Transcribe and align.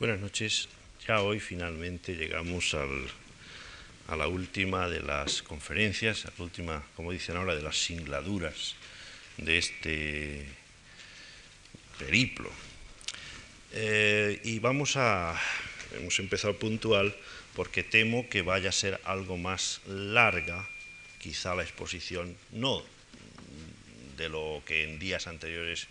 Buenas 0.00 0.20
noches. 0.20 0.66
Ya 1.06 1.20
hoy 1.20 1.40
finalmente 1.40 2.14
llegamos 2.14 2.74
a 2.74 4.16
la 4.16 4.28
última 4.28 4.88
de 4.88 5.00
las 5.00 5.42
conferencias, 5.42 6.24
la 6.24 6.42
última, 6.42 6.82
como 6.96 7.12
dicen 7.12 7.36
ahora, 7.36 7.54
de 7.54 7.60
las 7.60 7.76
singladuras 7.76 8.76
de 9.36 9.58
este 9.58 10.46
periplo. 11.98 12.50
Eh, 13.72 14.40
y 14.42 14.58
vamos 14.58 14.96
a, 14.96 15.38
hemos 15.94 16.18
empezado 16.18 16.58
puntual 16.58 17.14
porque 17.54 17.82
temo 17.82 18.26
que 18.30 18.40
vaya 18.40 18.70
a 18.70 18.72
ser 18.72 18.98
algo 19.04 19.36
más 19.36 19.82
larga, 19.86 20.66
quizá 21.18 21.54
la 21.54 21.62
exposición, 21.62 22.38
no 22.52 22.82
de 24.16 24.30
lo 24.30 24.62
que 24.64 24.84
en 24.84 24.98
días 24.98 25.26
anteriores 25.26 25.88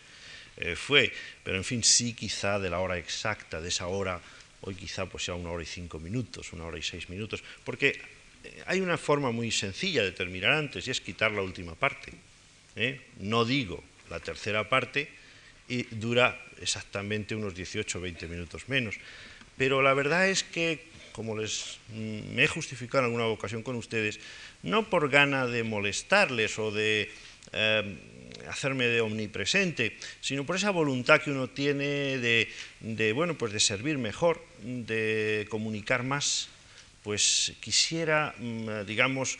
eh, 0.60 0.76
fue, 0.76 1.12
pero 1.44 1.56
en 1.56 1.64
fin, 1.64 1.84
sí 1.84 2.14
quizá 2.14 2.60
de 2.60 2.70
la 2.70 2.80
hora 2.80 2.98
exacta, 2.98 3.62
de 3.62 3.70
esa 3.70 3.88
hora, 3.88 4.20
hoy 4.62 4.76
quizá 4.76 5.06
pues 5.06 5.24
sea 5.24 5.36
una 5.36 5.52
hora 5.52 5.64
y 5.64 5.66
cinco 5.66 6.00
minutos, 6.00 6.52
una 6.52 6.66
hora 6.66 6.78
y 6.78 6.84
seis 6.84 7.10
minutos, 7.10 7.42
porque 7.64 8.02
eh, 8.44 8.64
hay 8.66 8.82
una 8.82 8.98
forma 8.98 9.32
muy 9.32 9.52
sencilla 9.52 10.04
de 10.04 10.12
terminar 10.12 10.52
antes 10.52 10.86
y 10.86 10.92
es 10.92 11.00
quitar 11.00 11.32
la 11.32 11.42
última 11.42 11.76
parte. 11.76 12.12
¿eh? 12.76 13.00
No 13.20 13.46
digo 13.46 13.82
la 14.10 14.20
tercera 14.20 14.68
parte 14.68 15.08
y 15.70 15.84
dura 15.96 16.44
exactamente 16.60 17.36
unos 17.36 17.56
18 17.56 17.98
o 17.98 18.02
20 18.02 18.28
minutos 18.28 18.68
menos. 18.68 18.96
Pero 19.56 19.82
la 19.82 19.94
verdad 19.94 20.28
es 20.28 20.44
que, 20.44 20.84
como 21.14 21.38
les 21.38 21.80
mm, 21.96 22.36
me 22.36 22.44
he 22.44 22.48
justificado 22.48 23.06
en 23.06 23.06
alguna 23.06 23.28
ocasión 23.28 23.64
con 23.64 23.78
ustedes, 23.78 24.20
no 24.64 24.90
por 24.90 25.10
gana 25.10 25.48
de 25.48 25.64
molestarles 25.64 26.60
o 26.60 26.72
de 26.72 27.10
hacerme 28.50 28.88
de 28.88 29.02
omnipresente, 29.02 29.98
sino 30.22 30.46
por 30.46 30.56
esa 30.56 30.72
voluntad 30.72 31.22
que 31.22 31.32
uno 31.32 31.50
tiene 31.50 32.18
de, 32.18 33.14
bueno, 33.14 33.38
pues 33.38 33.54
de 33.54 33.60
servir 33.60 33.98
mejor, 33.98 34.44
de 34.64 35.48
comunicar 35.50 36.04
más, 36.04 36.50
pues 37.04 37.54
quisiera, 37.60 38.36
mm, 38.38 38.86
digamos, 38.86 39.38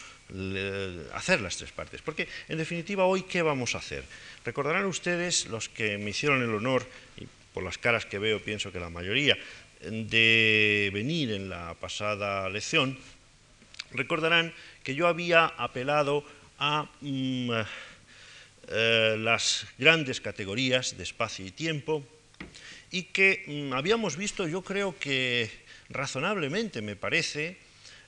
hacer 1.14 1.42
las 1.42 1.58
tres 1.58 1.72
partes. 1.72 2.02
Porque, 2.02 2.28
en 2.48 2.58
definitiva, 2.58 3.06
hoy, 3.06 3.24
¿qué 3.24 3.42
vamos 3.42 3.76
a 3.76 3.80
hacer? 3.80 4.04
Recordarán 4.46 4.86
ustedes, 4.86 5.48
los 5.48 5.70
que 5.70 5.98
me 5.98 6.12
hicieron 6.12 6.42
el 6.42 6.54
honor, 6.54 6.88
y 7.18 7.28
por 7.54 7.64
las 7.64 7.78
caras 7.78 8.06
que 8.06 8.20
veo 8.20 8.42
pienso 8.42 8.72
que 8.72 8.80
la 8.80 8.90
mayoría, 8.90 9.38
de 9.82 10.92
venir 10.94 11.32
en 11.32 11.50
la 11.50 11.74
pasada 11.74 12.50
lección, 12.50 12.98
recordarán 13.92 14.54
que 14.84 14.96
yo 14.96 15.08
había 15.08 15.46
apelado 15.46 16.24
a... 16.60 16.90
Mm, 17.02 17.52
eh, 18.72 19.16
las 19.18 19.66
grandes 19.78 20.22
categorías 20.22 20.96
de 20.96 21.04
espacio 21.04 21.46
y 21.46 21.52
tiempo 21.52 22.04
y 22.92 23.04
que 23.04 23.44
mm, 23.48 23.74
habíamos 23.74 24.16
visto, 24.16 24.48
yo 24.48 24.62
creo 24.62 24.98
que 24.98 25.50
razonablemente 25.90 26.82
me 26.82 26.96
parece, 26.96 27.58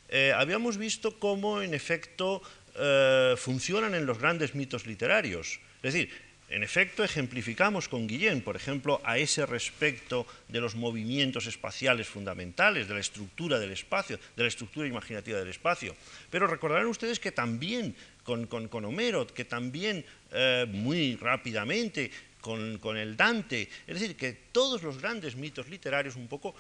eh, 0.10 0.34
habíamos 0.36 0.78
visto 0.78 1.20
cómo 1.20 1.62
en 1.62 1.74
efecto 1.74 2.42
eh, 2.76 3.36
funcionan 3.38 3.96
en 3.96 4.06
los 4.06 4.20
grandes 4.20 4.54
mitos 4.54 4.86
literarios. 4.86 5.60
Es 5.82 5.94
decir, 5.94 6.10
en 6.52 6.64
efecto, 6.64 7.04
ejemplificamos 7.04 7.88
con 7.88 8.08
Guillén, 8.08 8.42
por 8.42 8.58
ejemplo, 8.58 9.00
a 9.06 9.18
ese 9.18 9.46
respecto 9.46 10.28
de 10.50 10.60
los 10.60 10.76
movimientos 10.76 11.48
espaciales 11.48 12.10
fundamentales, 12.10 12.90
de 12.90 12.94
la 12.94 13.00
estructura 13.00 13.58
del 13.58 13.72
espacio, 13.72 14.20
de 14.36 14.44
la 14.44 14.50
estructura 14.50 14.86
imaginativa 14.86 15.40
del 15.40 15.48
espacio. 15.48 15.96
Pero 16.30 16.48
recordarán 16.48 16.88
ustedes 16.88 17.22
que 17.22 17.32
también 17.32 17.96
con, 18.24 18.86
Homero, 18.86 19.28
que 19.28 19.46
también 19.46 20.06
eh, 20.32 20.66
muy 20.70 21.16
rápidamente 21.16 22.12
con, 22.42 22.98
el 22.98 23.16
Dante. 23.16 23.70
Es 23.88 24.00
decir, 24.00 24.16
que 24.16 24.34
todos 24.52 24.84
los 24.84 25.00
grandes 25.00 25.36
mitos 25.36 25.70
literarios 25.70 26.16
un 26.16 26.28
poco 26.28 26.56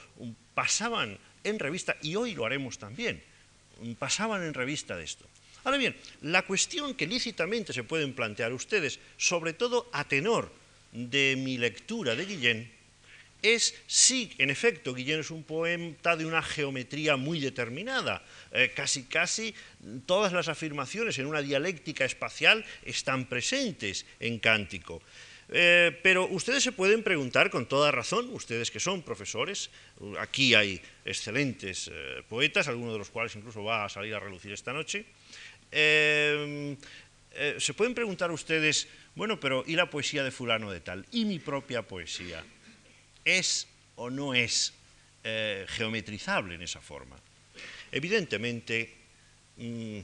pasaban 0.53 1.17
en 1.43 1.59
revista, 1.59 1.97
y 2.01 2.15
hoy 2.15 2.35
lo 2.35 2.45
haremos 2.45 2.77
también, 2.77 3.21
pasaban 3.97 4.43
en 4.43 4.53
revista 4.53 4.95
de 4.95 5.03
esto. 5.03 5.25
Ahora 5.63 5.77
bien, 5.77 5.95
la 6.21 6.43
cuestión 6.43 6.95
que 6.95 7.07
lícitamente 7.07 7.73
se 7.73 7.83
pueden 7.83 8.13
plantear 8.13 8.53
ustedes, 8.53 8.99
sobre 9.17 9.53
todo 9.53 9.89
a 9.93 10.03
tenor 10.05 10.51
de 10.91 11.35
mi 11.37 11.57
lectura 11.57 12.15
de 12.15 12.25
Guillén, 12.25 12.71
es 13.41 13.75
si, 13.87 14.31
en 14.37 14.49
efecto, 14.49 14.93
Guillén 14.93 15.21
es 15.21 15.31
un 15.31 15.43
poeta 15.43 16.15
de 16.15 16.25
una 16.25 16.41
geometría 16.41 17.17
muy 17.17 17.39
determinada. 17.39 18.23
Eh, 18.51 18.71
casi, 18.75 19.03
casi 19.03 19.53
todas 20.05 20.33
las 20.33 20.47
afirmaciones 20.47 21.17
en 21.19 21.25
una 21.25 21.41
dialéctica 21.41 22.05
espacial 22.05 22.63
están 22.83 23.25
presentes 23.25 24.05
en 24.19 24.39
Cántico. 24.39 25.01
Eh, 25.53 25.99
pero 26.01 26.27
ustedes 26.27 26.63
se 26.63 26.71
pueden 26.71 27.03
preguntar 27.03 27.49
con 27.49 27.65
toda 27.65 27.91
razón, 27.91 28.29
ustedes 28.31 28.71
que 28.71 28.79
son 28.79 29.01
profesores, 29.01 29.69
aquí 30.17 30.53
hay 30.53 30.81
excelentes 31.03 31.89
eh, 31.91 32.23
poetas, 32.29 32.69
algunos 32.69 32.93
de 32.93 32.99
los 32.99 33.09
cuales 33.09 33.35
incluso 33.35 33.61
va 33.61 33.83
a 33.83 33.89
salir 33.89 34.15
a 34.15 34.19
relucir 34.19 34.53
esta 34.53 34.71
noche, 34.71 35.05
se 35.71 37.73
pueden 37.75 37.93
preguntar 37.93 38.31
ustedes, 38.31 38.87
bueno, 39.15 39.39
pero 39.39 39.63
¿y 39.65 39.75
la 39.75 39.89
poesía 39.89 40.23
de 40.23 40.31
fulano 40.31 40.71
de 40.71 40.81
tal? 40.81 41.05
¿Y 41.11 41.23
mi 41.23 41.39
propia 41.39 41.81
poesía? 41.81 42.43
¿Es 43.25 43.67
o 43.95 44.09
no 44.09 44.33
es 44.33 44.73
eh, 45.23 45.65
geometrizable 45.69 46.55
en 46.55 46.61
esa 46.61 46.81
forma? 46.81 47.17
Evidentemente, 47.91 48.93
mm, 49.57 49.99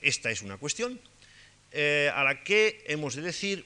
esta 0.00 0.30
es 0.30 0.42
una 0.42 0.56
cuestión 0.56 0.98
eh, 1.70 2.10
a 2.14 2.24
la 2.24 2.42
que 2.42 2.84
hemos 2.86 3.14
de 3.14 3.22
decir 3.22 3.64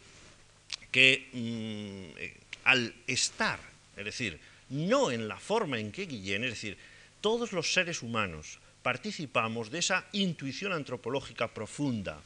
que 0.91 1.29
mm, 1.33 2.19
eh, 2.19 2.37
al 2.65 2.95
estar, 3.07 3.61
es 3.97 4.05
decir, 4.05 4.41
no 4.71 5.11
en 5.11 5.29
la 5.29 5.39
forma 5.39 5.79
en 5.79 5.93
que 5.93 6.07
Guillén, 6.07 6.45
es 6.45 6.51
decir, 6.51 6.77
todos 7.21 7.53
los 7.53 7.73
seres 7.73 8.03
humanos 8.03 8.59
participamos 8.83 9.71
de 9.71 9.79
esa 9.79 10.07
intuición 10.13 10.73
antropológica 10.73 11.49
profunda, 11.55 12.21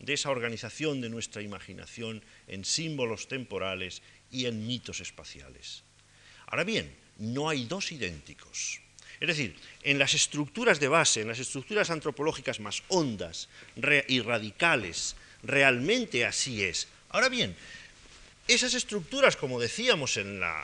de 0.00 0.14
esa 0.14 0.30
organización 0.30 1.00
de 1.00 1.10
nuestra 1.10 1.42
imaginación 1.42 2.22
en 2.48 2.64
símbolos 2.64 3.28
temporales 3.28 4.02
y 4.30 4.46
en 4.46 4.66
mitos 4.66 5.00
espaciales. 5.00 5.84
Ahora 6.52 6.64
bien, 6.64 6.94
no 7.16 7.48
hay 7.48 7.64
dos 7.64 7.92
idénticos. 7.92 8.78
Es 9.18 9.26
decir, 9.26 9.56
en 9.82 9.98
las 9.98 10.12
estructuras 10.12 10.78
de 10.80 10.88
base, 10.88 11.22
en 11.22 11.28
las 11.28 11.38
estructuras 11.38 11.88
antropológicas 11.88 12.60
más 12.60 12.82
hondas 12.88 13.48
y 14.06 14.20
radicales, 14.20 15.16
realmente 15.42 16.26
así 16.26 16.62
es. 16.62 16.88
Ahora 17.08 17.30
bien, 17.30 17.56
esas 18.46 18.74
estructuras, 18.74 19.34
como 19.34 19.58
decíamos 19.58 20.18
en 20.18 20.40
la, 20.40 20.62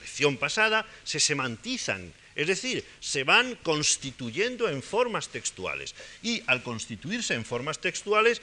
lección 0.00 0.38
pasada, 0.38 0.86
se 1.04 1.20
semantizan, 1.20 2.14
es 2.34 2.46
decir, 2.46 2.86
se 3.00 3.22
van 3.22 3.56
constituyendo 3.56 4.70
en 4.70 4.82
formas 4.82 5.28
textuales. 5.28 5.94
Y 6.22 6.42
al 6.46 6.62
constituirse 6.62 7.34
en 7.34 7.44
formas 7.44 7.80
textuales, 7.80 8.40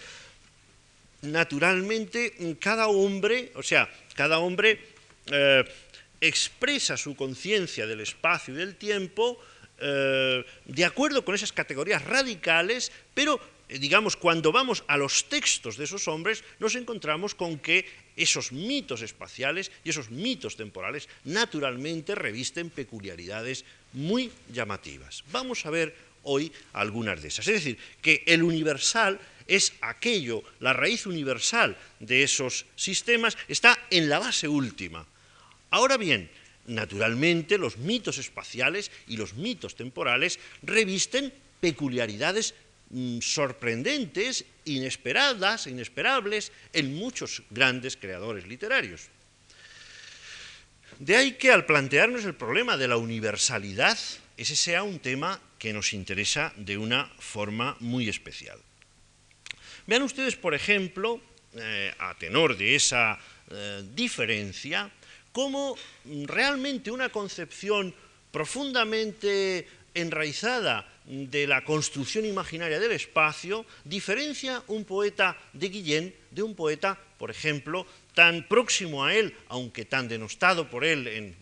naturalmente, 1.23 2.57
cada 2.59 2.89
hombre, 2.89 3.51
o 3.55 3.63
sea, 3.63 3.89
cada 4.13 4.37
hombre 4.37 4.79
eh, 5.27 5.63
expresa 6.21 6.95
su 6.97 7.15
conciencia 7.15 7.87
del 7.87 8.01
espacio 8.01 8.53
y 8.53 8.57
del 8.57 8.75
tiempo 8.75 9.39
eh, 9.83 10.45
de 10.65 10.85
acuerdo 10.85 11.25
con 11.25 11.33
esas 11.33 11.51
categorías 11.51 12.05
radicales, 12.05 12.91
pero 13.15 13.41
eh, 13.67 13.79
digamos, 13.79 14.15
cuando 14.15 14.51
vamos 14.51 14.83
a 14.87 14.95
los 14.95 15.25
textos 15.27 15.75
de 15.75 15.85
esos 15.85 16.07
hombres, 16.07 16.43
nos 16.59 16.75
encontramos 16.75 17.33
con 17.33 17.57
que 17.57 17.89
esos 18.15 18.51
mitos 18.51 19.01
espaciales 19.01 19.71
y 19.83 19.89
esos 19.89 20.11
mitos 20.11 20.55
temporales 20.55 21.09
naturalmente 21.23 22.13
revisten 22.13 22.69
peculiaridades 22.69 23.65
muy 23.93 24.29
llamativas. 24.53 25.23
Vamos 25.31 25.65
a 25.65 25.71
ver 25.71 25.95
hoy 26.23 26.51
algunas 26.73 27.21
de 27.21 27.29
esas. 27.29 27.47
Es 27.47 27.55
decir, 27.55 27.77
que 28.01 28.23
el 28.27 28.43
universal 28.43 29.19
es 29.47 29.73
aquello, 29.81 30.43
la 30.59 30.73
raíz 30.73 31.07
universal 31.07 31.75
de 31.99 32.21
esos 32.21 32.67
sistemas 32.75 33.37
está 33.47 33.79
en 33.89 34.09
la 34.09 34.19
base 34.19 34.47
última, 34.47 35.07
Ahora 35.71 35.97
bien, 35.97 36.29
naturalmente 36.67 37.57
los 37.57 37.77
mitos 37.77 38.17
espaciales 38.17 38.91
y 39.07 39.17
los 39.17 39.33
mitos 39.33 39.75
temporales 39.75 40.39
revisten 40.61 41.33
peculiaridades 41.59 42.53
mm, 42.89 43.19
sorprendentes, 43.19 44.45
inesperadas, 44.65 45.67
inesperables 45.67 46.51
en 46.73 46.93
muchos 46.93 47.41
grandes 47.49 47.97
creadores 47.97 48.45
literarios. 48.47 49.07
De 50.99 51.15
ahí 51.15 51.33
que 51.33 51.51
al 51.51 51.65
plantearnos 51.65 52.25
el 52.25 52.35
problema 52.35 52.77
de 52.77 52.87
la 52.87 52.97
universalidad, 52.97 53.97
ese 54.37 54.55
sea 54.55 54.83
un 54.83 54.99
tema 54.99 55.39
que 55.57 55.73
nos 55.73 55.93
interesa 55.93 56.53
de 56.57 56.77
una 56.77 57.09
forma 57.17 57.75
muy 57.79 58.09
especial. 58.09 58.59
Vean 59.87 60.03
ustedes, 60.03 60.35
por 60.35 60.53
ejemplo, 60.53 61.21
eh, 61.55 61.93
a 61.97 62.13
tenor 62.15 62.57
de 62.57 62.75
esa 62.75 63.17
eh, 63.49 63.83
diferencia, 63.95 64.91
cómo 65.31 65.75
realmente 66.25 66.91
una 66.91 67.09
concepción 67.09 67.93
profundamente 68.31 69.67
enraizada 69.93 70.87
de 71.05 71.47
la 71.47 71.63
construcción 71.65 72.25
imaginaria 72.25 72.79
del 72.79 72.91
espacio 72.91 73.65
diferencia 73.83 74.63
un 74.67 74.85
poeta 74.85 75.37
de 75.53 75.69
Guillén 75.69 76.15
de 76.31 76.43
un 76.43 76.55
poeta, 76.55 76.97
por 77.17 77.31
ejemplo, 77.31 77.85
tan 78.13 78.47
próximo 78.47 79.03
a 79.03 79.15
él, 79.15 79.35
aunque 79.49 79.85
tan 79.85 80.07
denostado 80.07 80.69
por 80.69 80.85
él 80.85 81.07
en, 81.07 81.35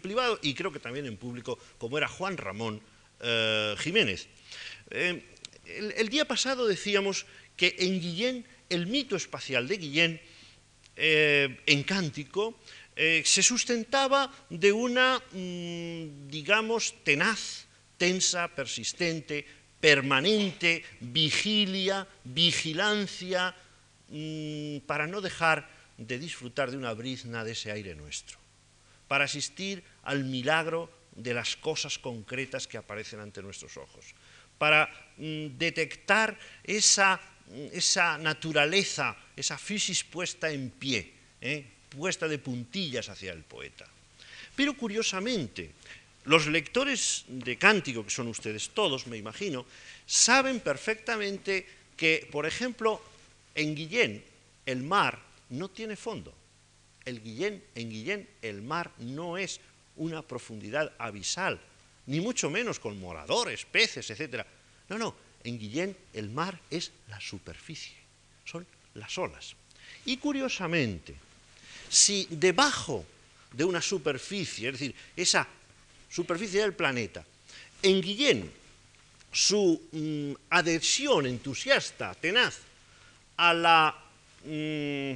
privado 0.00 0.38
y 0.42 0.54
creo 0.54 0.72
que 0.72 0.80
también 0.80 1.06
en 1.06 1.16
público, 1.16 1.58
como 1.78 1.98
era 1.98 2.08
Juan 2.08 2.36
Ramón 2.36 2.80
eh, 3.20 3.74
Jiménez. 3.78 4.28
Eh, 4.90 5.22
el, 5.66 6.08
día 6.08 6.26
pasado 6.26 6.66
decíamos 6.66 7.26
que 7.56 7.76
en 7.78 8.00
Guillén, 8.00 8.46
el 8.70 8.86
mito 8.86 9.16
espacial 9.16 9.68
de 9.68 9.76
Guillén, 9.76 10.20
eh, 10.98 11.62
en 11.66 11.82
Cántico, 11.84 12.60
se 12.98 13.44
sustentaba 13.44 14.26
de 14.50 14.72
una, 14.72 15.22
mm, 15.30 16.26
digamos, 16.26 16.94
tenaz, 17.04 17.68
tensa, 17.96 18.48
persistente, 18.48 19.46
permanente 19.80 20.82
vigilia, 21.00 22.06
vigilancia, 22.24 23.54
mm, 24.08 24.78
para 24.86 25.06
no 25.06 25.20
dejar 25.20 25.70
de 25.98 26.18
disfrutar 26.18 26.70
de 26.70 26.76
una 26.76 26.94
brizna 26.94 27.44
de 27.44 27.52
ese 27.52 27.70
aire 27.70 27.94
nuestro, 27.94 28.38
para 29.06 29.24
asistir 29.24 29.82
al 30.02 30.24
milagro 30.24 30.90
de 31.14 31.34
las 31.34 31.56
cosas 31.56 31.98
concretas 31.98 32.66
que 32.66 32.78
aparecen 32.78 33.20
ante 33.20 33.42
nuestros 33.42 33.76
ojos, 33.76 34.14
para 34.58 34.90
mm, 35.16 35.58
detectar 35.58 36.38
esa, 36.64 37.20
esa, 37.72 38.18
naturaleza, 38.18 39.16
esa 39.36 39.58
fisis 39.58 40.04
puesta 40.04 40.50
en 40.50 40.70
pie, 40.70 41.12
¿eh? 41.40 41.64
puesta 41.88 42.28
de 42.28 42.38
puntillas 42.38 43.08
hacia 43.08 43.32
el 43.32 43.42
poeta. 43.42 43.86
Pero 44.54 44.76
curiosamente, 44.76 45.70
los 46.24 46.46
lectores 46.46 47.24
de 47.28 47.56
cántico, 47.56 48.04
que 48.04 48.10
son 48.10 48.28
ustedes 48.28 48.70
todos, 48.70 49.06
me 49.06 49.16
imagino, 49.16 49.64
saben 50.04 50.60
perfectamente 50.60 51.66
que, 51.96 52.28
por 52.30 52.44
ejemplo, 52.44 53.00
en 53.54 53.74
Guillén, 53.74 54.24
el 54.66 54.82
mar 54.82 55.18
no 55.50 55.70
tiene 55.70 55.96
fondo. 55.96 56.34
El 57.04 57.22
Guillén, 57.22 57.64
en 57.74 57.90
Guillén 57.90 58.28
el 58.42 58.60
mar 58.60 58.92
no 58.98 59.38
es 59.38 59.60
una 59.96 60.22
profundidad 60.22 60.92
abisal, 60.98 61.58
ni 62.06 62.20
mucho 62.20 62.50
menos 62.50 62.78
con 62.78 63.00
moradores, 63.00 63.64
peces, 63.64 64.10
etc. 64.10 64.44
No, 64.88 64.98
no, 64.98 65.14
en 65.48 65.58
Guillén 65.58 65.96
el 66.12 66.30
mar 66.30 66.58
es 66.70 66.92
la 67.08 67.20
superficie, 67.20 67.96
son 68.44 68.66
las 68.94 69.16
olas. 69.18 69.54
Y 70.04 70.16
curiosamente, 70.18 71.14
si 71.88 72.26
debajo 72.30 73.04
de 73.52 73.64
una 73.64 73.80
superficie, 73.80 74.68
es 74.68 74.72
decir, 74.74 74.94
esa 75.16 75.46
superficie 76.08 76.60
del 76.60 76.74
planeta. 76.74 77.24
En 77.82 78.00
Guillén, 78.00 78.50
su 79.32 79.80
mm, 79.92 80.32
adhesión 80.50 81.26
entusiasta, 81.26 82.14
tenaz, 82.14 82.58
a 83.36 83.54
la, 83.54 83.94
mm, 84.44 85.12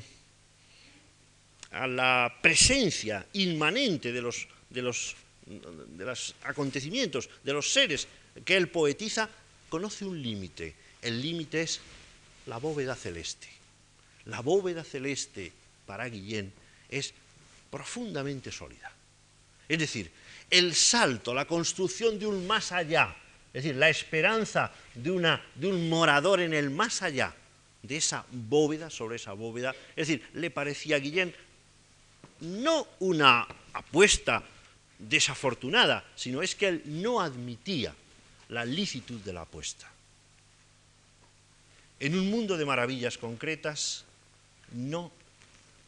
a 1.73 1.87
la 1.87 2.39
presencia 2.41 3.27
inmanente 3.35 4.13
de 4.13 4.23
los, 4.23 4.47
de, 4.71 4.83
los, 4.83 5.17
de 5.47 6.05
los 6.05 6.35
acontecimientos, 6.45 7.29
de 7.43 7.53
los 7.53 7.73
seres 7.73 8.07
que 8.45 8.57
él 8.57 8.69
poetiza, 8.69 9.29
conoce 9.73 10.05
un 10.05 10.21
límite. 10.21 10.75
El 11.01 11.23
límite 11.23 11.63
es 11.63 11.81
la 12.45 12.59
bóveda 12.59 12.95
celeste. 12.95 13.49
La 14.27 14.41
bóveda 14.41 14.85
celeste 14.85 15.51
para 15.87 16.11
Guillén 16.11 16.53
es 16.91 17.15
profundamente 17.71 18.53
sólida. 18.53 18.93
Es 19.67 19.79
decir, 19.79 20.11
el 20.51 20.75
salto, 20.75 21.33
la 21.33 21.47
construcción 21.47 22.19
de 22.19 22.27
un 22.27 22.47
más 22.47 22.71
allá, 22.71 23.17
es 23.55 23.65
decir, 23.65 23.77
la 23.77 23.89
esperanza 23.89 24.71
de, 24.95 25.11
una, 25.11 25.43
de 25.55 25.69
un 25.69 25.89
morador 25.89 26.41
en 26.41 26.53
el 26.53 26.69
más 26.69 27.01
allá, 27.01 27.35
de 27.83 27.97
esa 27.97 28.27
bóveda, 28.31 28.91
sobre 28.91 29.17
esa 29.17 29.33
bóveda, 29.33 29.75
es 29.97 30.07
decir, 30.07 30.23
le 30.35 30.51
parecía 30.51 30.97
a 30.97 30.99
Guillén 30.99 31.35
no 32.41 32.87
una 32.99 33.49
apuesta 33.73 34.43
desafortunada, 34.99 36.05
sino 36.15 36.43
es 36.43 36.55
que 36.55 36.69
él 36.69 36.83
no 36.85 37.23
admitía 37.23 37.95
la 38.53 38.67
licitud 38.67 39.19
de 39.21 39.33
la 39.33 39.43
apuesta. 39.43 39.91
En 41.99 42.15
un 42.19 42.31
mundo 42.31 42.59
de 42.59 42.67
maravillas 42.67 43.17
concretas, 43.17 44.05
no, 44.73 45.11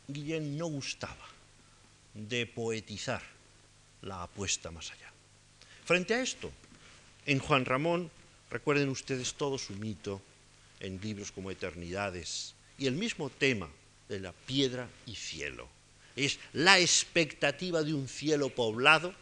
Guillén 0.08 0.56
no 0.56 0.66
gustaba 0.66 1.28
de 2.14 2.46
poetizar 2.46 3.22
la 4.02 4.22
apuesta 4.22 4.70
más 4.70 4.90
allá. 4.90 5.12
Frente 5.84 6.14
a 6.14 6.22
esto, 6.22 6.50
en 7.26 7.38
Juan 7.38 7.66
Ramón, 7.66 8.10
recuerden 8.50 8.88
ustedes 8.88 9.34
todo 9.34 9.58
su 9.58 9.74
mito 9.74 10.22
en 10.80 11.00
libros 11.02 11.32
como 11.32 11.50
Eternidades 11.50 12.54
y 12.78 12.86
el 12.86 12.94
mismo 12.94 13.28
tema 13.28 13.68
de 14.08 14.20
la 14.20 14.32
piedra 14.32 14.88
y 15.04 15.16
cielo. 15.16 15.68
Es 16.16 16.38
la 16.54 16.78
expectativa 16.78 17.82
de 17.82 17.92
un 17.92 18.08
cielo 18.08 18.48
poblado, 18.48 19.14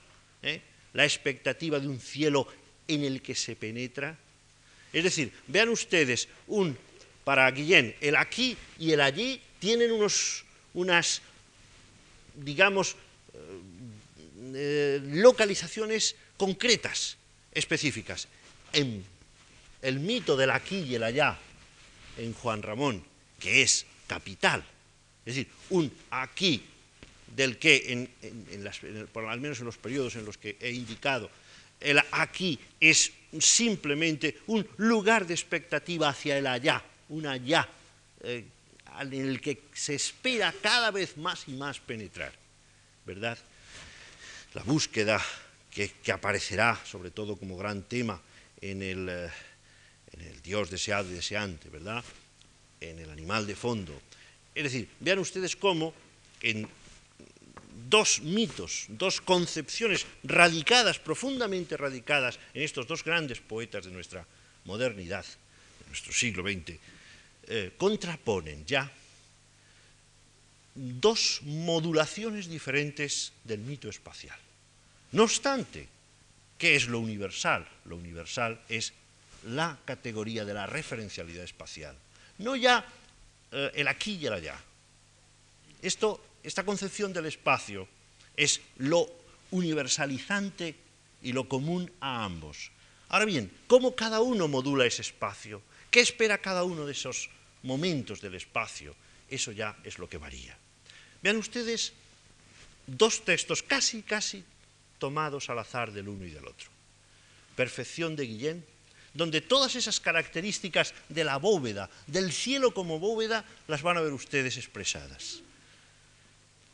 ¿eh? 0.43 0.61
la 0.93 1.05
expectativa 1.05 1.81
de 1.81 1.89
un 1.89 1.99
cielo 1.99 2.47
en 2.88 3.05
el 3.05 3.23
que 3.23 3.34
se 3.34 3.56
penetra. 3.56 4.17
Es 4.93 5.05
decir, 5.05 5.32
vean 5.46 5.69
ustedes, 5.69 6.29
un, 6.46 6.76
para 7.25 7.50
Guillén, 7.50 7.94
el 8.00 8.17
aquí 8.17 8.56
y 8.79 8.93
el 8.93 9.00
allí 9.00 9.40
tienen 9.58 9.93
unos, 9.93 10.44
unas, 10.75 11.23
digamos, 12.34 12.96
eh, 14.55 15.00
localizaciones 15.05 16.17
concretas, 16.37 17.17
específicas. 17.52 18.29
En 18.73 19.05
el 19.82 20.00
mito 20.00 20.37
del 20.37 20.50
aquí 20.50 20.81
y 20.81 20.94
el 20.94 21.05
allá, 21.05 21.38
en 22.19 22.32
Juan 22.34 22.62
Ramón, 22.62 23.02
que 23.38 23.62
es 23.62 23.87
capital, 24.06 24.64
es 25.25 25.34
decir, 25.34 25.49
un 25.70 25.90
aquí 26.11 26.62
del 27.34 27.58
que, 27.58 28.08
por 29.12 29.25
al 29.26 29.40
menos 29.40 29.61
en 29.61 29.67
los 29.67 29.79
periodos 29.79 30.17
en 30.17 30.25
los 30.25 30.37
que 30.37 30.56
he 30.61 30.70
indicado, 30.70 31.31
el 31.82 32.00
aquí 32.12 32.58
es 32.81 33.12
simplemente 33.38 34.38
un 34.46 34.67
lugar 34.76 35.26
de 35.26 35.34
expectativa 35.34 36.08
hacia 36.08 36.38
el 36.38 36.46
allá, 36.46 36.82
un 37.08 37.26
allá 37.26 37.69
eh, 38.20 38.44
en 39.00 39.29
el 39.29 39.40
que 39.40 39.64
se 39.73 39.94
espera 39.94 40.55
cada 40.62 40.90
vez 40.90 41.17
más 41.17 41.49
y 41.49 41.52
más 41.52 41.81
penetrar, 41.81 42.32
¿verdad? 43.06 43.38
la 44.55 44.62
búsqueda 44.62 45.20
que, 45.70 45.93
aparecerá 46.12 46.79
sobre 46.84 47.11
todo 47.11 47.37
como 47.37 47.56
gran 47.56 47.82
tema 47.82 48.20
en 48.61 48.82
el, 48.82 49.08
eh, 49.08 49.31
en 50.12 50.20
el 50.20 50.43
Dios 50.43 50.70
deseado 50.70 51.11
y 51.11 51.14
deseante, 51.14 51.69
¿verdad? 51.70 52.05
En 52.81 52.99
el 52.99 53.11
animal 53.11 53.46
de 53.46 53.56
fondo. 53.56 53.93
Es 54.55 54.64
decir, 54.64 54.88
vean 55.00 55.19
ustedes 55.19 55.56
cómo 55.56 55.94
en 56.43 56.69
dos 57.88 58.20
mitos, 58.20 58.86
dos 58.88 59.20
concepciones 59.20 60.06
radicadas, 60.24 60.98
profundamente 60.98 61.76
radicadas 61.76 62.38
en 62.55 62.62
estos 62.62 62.86
dos 62.86 63.05
grandes 63.05 63.41
poetas 63.41 63.84
de 63.84 63.91
nuestra 63.91 64.26
modernidad, 64.64 65.24
de 65.24 65.86
nuestro 65.88 66.12
siglo 66.12 66.43
XX, 66.43 66.79
eh, 67.48 67.72
contraponen 67.76 68.64
ya 68.64 68.91
dos 70.74 71.41
modulaciones 71.43 72.48
diferentes 72.48 73.32
del 73.44 73.60
mito 73.60 73.88
espacial. 73.88 74.38
No 75.12 75.24
obstante, 75.24 75.88
¿qué 76.56 76.76
es 76.76 76.88
lo 76.88 77.00
universal? 77.00 77.67
Lo 77.84 77.96
universal 77.96 78.60
es 78.69 78.93
la 79.48 79.79
categoría 79.84 80.44
de 80.44 80.55
la 80.55 80.67
referencialidad 80.67 81.44
espacial, 81.44 81.96
no 82.38 82.56
ya 82.56 82.84
eh, 83.50 83.70
el 83.74 83.88
aquí 83.88 84.17
y 84.17 84.26
el 84.26 84.32
allá. 84.32 84.56
Esto, 85.82 86.24
esta 86.43 86.65
concepción 86.65 87.13
del 87.13 87.27
espacio 87.27 87.89
es 88.37 88.61
lo 88.79 89.06
universalizante 89.51 90.75
y 91.22 91.32
lo 91.32 91.49
común 91.49 91.91
a 92.01 92.25
ambos. 92.25 92.70
Ahora 93.08 93.27
bien, 93.27 93.51
¿cómo 93.67 93.94
cada 93.94 94.20
uno 94.20 94.49
modula 94.49 94.87
ese 94.87 95.03
espacio? 95.03 95.63
¿Qué 95.91 96.01
espera 96.01 96.39
cada 96.39 96.65
uno 96.65 96.87
de 96.87 96.93
esos 96.93 97.29
momentos 97.63 98.20
del 98.20 98.34
espacio? 98.34 98.96
Eso 99.29 99.53
ya 99.53 99.77
es 99.84 99.99
lo 99.99 100.08
que 100.08 100.19
varía. 100.19 100.56
Vean 101.22 101.37
ustedes 101.37 101.93
dos 102.87 103.25
textos 103.25 103.63
casi, 103.63 104.03
casi 104.03 104.44
tomados 104.99 105.51
al 105.51 105.58
azar 105.58 105.93
del 105.93 106.08
uno 106.08 106.25
y 106.25 106.31
del 106.31 106.46
otro. 106.46 106.70
Perfección 107.55 108.17
de 108.17 108.27
Guillén, 108.27 108.65
donde 109.15 109.43
todas 109.43 109.77
esas 109.77 110.01
características 110.01 110.94
de 111.08 111.25
la 111.25 111.37
bóveda, 111.37 111.91
del 112.06 112.32
cielo 112.32 112.72
como 112.72 112.99
bóveda, 112.99 113.44
las 113.69 113.82
van 113.82 113.99
a 113.99 114.01
ver 114.01 114.13
ustedes 114.13 114.56
expresadas. 114.56 115.43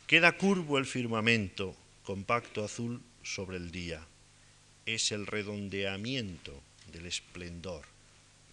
Queda 0.08 0.38
curvo 0.38 0.78
el 0.78 0.86
firmamento, 0.86 1.76
compacto 2.02 2.64
azul 2.64 3.02
sobre 3.22 3.58
el 3.58 3.70
día. 3.70 4.00
Es 4.86 5.12
el 5.12 5.26
redondeamiento 5.26 6.62
del 6.90 7.04
esplendor, 7.04 7.84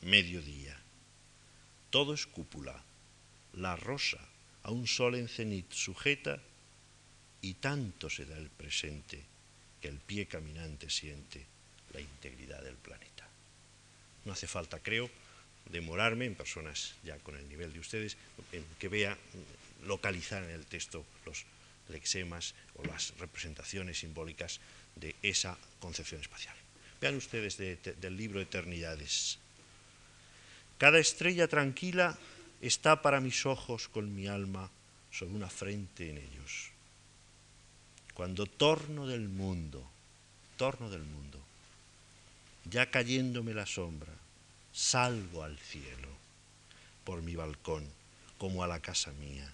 mediodía. 0.01 0.77
Todo 1.91 2.13
es 2.13 2.27
cúpula, 2.27 2.83
la 3.53 3.77
rosa 3.77 4.19
a 4.63 4.71
un 4.71 4.85
sol 4.85 5.15
en 5.15 5.29
cenit 5.29 5.71
sujeta 5.71 6.41
y 7.39 7.53
tanto 7.53 8.09
se 8.09 8.25
da 8.25 8.35
el 8.35 8.49
presente 8.49 9.23
que 9.79 9.87
el 9.87 9.99
pie 9.99 10.25
caminante 10.25 10.89
siente 10.89 11.45
la 11.93 12.01
integridad 12.01 12.61
del 12.63 12.75
planeta. 12.75 13.29
No 14.25 14.33
hace 14.33 14.47
falta, 14.47 14.81
creo, 14.81 15.09
demorarme 15.71 16.25
en 16.25 16.35
personas 16.35 16.95
ya 17.05 17.17
con 17.19 17.37
el 17.37 17.47
nivel 17.47 17.71
de 17.71 17.79
ustedes, 17.79 18.17
en 18.51 18.65
que 18.77 18.89
vea 18.89 19.17
localizar 19.83 20.43
en 20.43 20.51
el 20.51 20.65
texto 20.65 21.05
los 21.25 21.45
lexemas 21.89 22.53
o 22.75 22.85
las 22.85 23.13
representaciones 23.17 23.99
simbólicas 23.99 24.59
de 24.95 25.15
esa 25.21 25.57
concepción 25.79 26.21
espacial. 26.21 26.55
Vean 27.01 27.15
ustedes 27.15 27.57
del 27.57 28.17
libro 28.17 28.41
Eternidades. 28.41 29.37
Cada 30.77 30.99
estrella 30.99 31.47
tranquila 31.47 32.17
está 32.61 33.01
para 33.01 33.21
mis 33.21 33.45
ojos 33.45 33.87
con 33.87 34.13
mi 34.15 34.27
alma 34.27 34.69
sobre 35.11 35.35
una 35.35 35.49
frente 35.49 36.09
en 36.09 36.17
ellos. 36.17 36.71
Cuando 38.13 38.45
torno 38.45 39.07
del 39.07 39.27
mundo, 39.27 39.85
torno 40.57 40.89
del 40.89 41.03
mundo, 41.03 41.39
ya 42.65 42.89
cayéndome 42.89 43.53
la 43.53 43.65
sombra, 43.65 44.11
salgo 44.73 45.43
al 45.43 45.57
cielo 45.59 46.09
por 47.03 47.21
mi 47.21 47.35
balcón 47.35 47.85
como 48.37 48.63
a 48.63 48.67
la 48.67 48.79
casa 48.79 49.11
mía. 49.13 49.53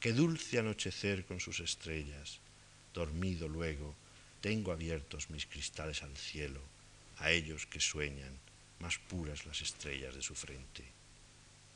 Qué 0.00 0.14
dulce 0.14 0.58
anochecer 0.58 1.26
con 1.26 1.40
sus 1.40 1.60
estrellas. 1.60 2.40
Dormido 2.94 3.48
luego, 3.48 3.94
tengo 4.40 4.72
abiertos 4.72 5.28
mis 5.28 5.44
cristales 5.44 6.02
al 6.02 6.16
cielo, 6.16 6.62
a 7.18 7.30
ellos 7.30 7.66
que 7.66 7.80
sueñan, 7.80 8.38
más 8.78 8.96
puras 8.96 9.44
las 9.44 9.60
estrellas 9.60 10.14
de 10.14 10.22
su 10.22 10.34
frente, 10.34 10.84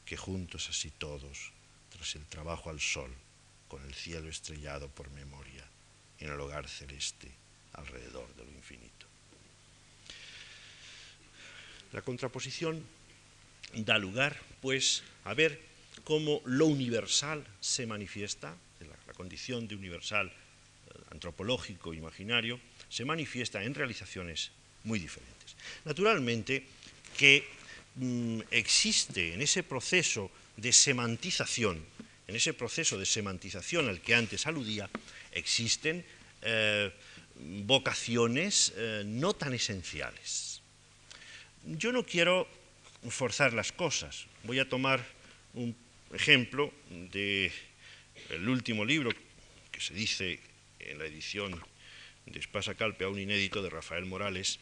que 0.06 0.16
juntos 0.16 0.70
así 0.70 0.90
todos, 0.90 1.52
tras 1.90 2.14
el 2.16 2.24
trabajo 2.24 2.70
al 2.70 2.80
sol, 2.80 3.14
con 3.68 3.84
el 3.84 3.92
cielo 3.92 4.30
estrellado 4.30 4.88
por 4.88 5.10
memoria, 5.10 5.68
en 6.18 6.32
el 6.32 6.40
hogar 6.40 6.66
celeste, 6.66 7.30
alrededor 7.74 8.34
de 8.36 8.44
lo 8.46 8.50
infinito. 8.52 9.06
La 11.92 12.00
contraposición 12.00 12.82
da 13.74 13.98
lugar, 13.98 14.40
pues, 14.62 15.02
a 15.24 15.34
ver 15.34 15.73
cómo 16.04 16.40
lo 16.44 16.66
universal 16.66 17.44
se 17.60 17.86
manifiesta, 17.86 18.54
la, 18.80 19.14
condición 19.14 19.68
de 19.68 19.76
universal 19.76 20.28
eh, 20.28 20.98
antropológico, 21.10 21.94
imaginario, 21.94 22.60
se 22.88 23.04
manifiesta 23.04 23.62
en 23.62 23.74
realizaciones 23.74 24.50
muy 24.84 24.98
diferentes. 24.98 25.56
Naturalmente 25.84 26.66
que 27.16 27.46
mm, 27.96 28.40
existe 28.50 29.34
en 29.34 29.42
ese 29.42 29.62
proceso 29.62 30.30
de 30.56 30.72
semantización, 30.72 31.84
en 32.26 32.36
ese 32.36 32.54
proceso 32.54 32.98
de 32.98 33.06
semantización 33.06 33.88
al 33.88 34.00
que 34.00 34.14
antes 34.14 34.46
aludía, 34.46 34.90
existen 35.32 36.04
eh, 36.42 36.92
vocaciones 37.64 38.72
eh, 38.76 39.02
no 39.06 39.34
tan 39.34 39.54
esenciales 39.54 40.54
yo 41.64 41.92
no 41.92 42.04
quiero 42.04 42.46
forzar 43.08 43.52
las 43.52 43.72
cosas. 43.72 44.26
Voy 44.44 44.58
a 44.58 44.68
tomar 44.68 45.04
un 45.54 45.74
ejemplo 46.14 46.72
del 46.88 48.48
último 48.48 48.84
libro 48.84 49.10
que 49.70 49.80
se 49.80 49.94
dice 49.94 50.40
en 50.78 50.98
la 50.98 51.06
edición 51.06 51.60
de 52.26 52.38
Espasa 52.38 52.74
Calpe, 52.74 53.04
aún 53.04 53.18
inédito, 53.18 53.62
de 53.62 53.70
Rafael 53.70 54.06
Morales, 54.06 54.58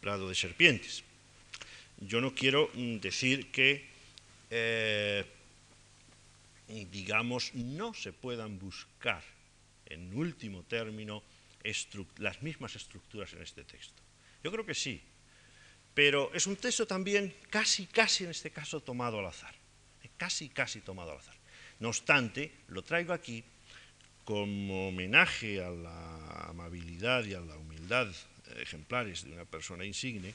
Prado 0.00 0.28
de 0.28 0.34
Serpientes. 0.34 1.04
Yo 2.00 2.20
no 2.20 2.34
quiero 2.34 2.70
mm, 2.74 2.96
decir 2.98 3.50
que, 3.50 3.86
eh, 4.50 5.24
digamos, 6.68 7.54
no 7.54 7.94
se 7.94 8.12
puedan 8.12 8.58
buscar, 8.58 9.22
en 9.86 10.14
último 10.16 10.62
término, 10.64 11.22
las 12.18 12.42
mismas 12.42 12.76
estructuras 12.76 13.32
en 13.32 13.42
este 13.42 13.64
texto. 13.64 14.02
Yo 14.44 14.52
creo 14.52 14.66
que 14.66 14.74
sí, 14.74 15.00
pero 15.94 16.32
es 16.34 16.46
un 16.46 16.56
texto 16.56 16.86
también 16.86 17.34
casi, 17.50 17.86
casi 17.86 18.24
en 18.24 18.30
este 18.30 18.50
caso 18.50 18.80
tomado 18.80 19.18
al 19.18 19.26
azar, 19.26 19.54
casi, 20.16 20.48
casi 20.48 20.80
tomado 20.80 21.12
al 21.12 21.18
azar. 21.18 21.34
No 21.80 21.88
obstante, 21.88 22.52
lo 22.68 22.82
traigo 22.82 23.12
aquí 23.12 23.44
como 24.24 24.88
homenaje 24.88 25.62
a 25.62 25.70
la 25.70 26.48
amabilidad 26.48 27.24
y 27.24 27.34
a 27.34 27.40
la 27.40 27.56
humildad 27.56 28.08
ejemplares 28.56 29.24
de 29.24 29.32
una 29.32 29.44
persona 29.44 29.84
insigne 29.84 30.34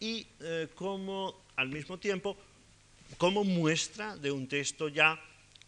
y 0.00 0.26
eh, 0.40 0.68
como 0.74 1.42
al 1.56 1.68
mismo 1.68 1.98
tiempo 1.98 2.36
como 3.16 3.44
muestra 3.44 4.16
de 4.16 4.30
un 4.30 4.48
texto 4.48 4.88
ya 4.88 5.18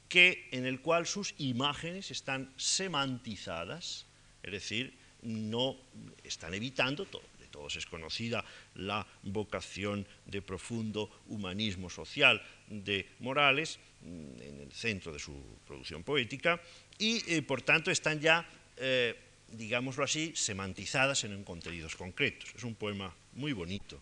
que 0.09 0.49
en 0.50 0.66
el 0.66 0.80
cual 0.80 1.07
sus 1.07 1.35
imágenes 1.38 2.11
están 2.11 2.52
semantizadas, 2.57 4.07
es 4.42 4.52
decir, 4.52 4.99
no 5.23 5.76
están 6.25 6.54
evitando 6.54 7.04
todo 7.04 7.23
todos 7.59 7.75
es 7.75 7.87
conocida 7.87 8.45
la 8.77 9.05
vocación 9.25 10.07
de 10.27 10.41
profundo 10.43 11.11
humanismo 11.27 11.91
social 11.91 12.38
de 12.69 13.05
Morales 13.19 13.81
mm, 14.03 14.41
en 14.41 14.61
el 14.61 14.73
centro 14.73 15.11
de 15.11 15.19
su 15.19 15.35
producción 15.67 16.05
poética 16.05 16.62
y 16.99 17.19
eh, 17.27 17.43
por 17.43 17.62
tanto 17.62 17.91
están 17.91 18.21
ya, 18.21 18.47
eh, 18.77 19.19
digámoslo 19.50 20.05
así, 20.05 20.33
semantizadas 20.37 21.25
en 21.25 21.43
contenidos 21.43 21.97
concretos. 21.97 22.55
Es 22.55 22.62
un 22.62 22.77
poema 22.77 23.12
muy 23.33 23.53
bonito, 23.53 24.00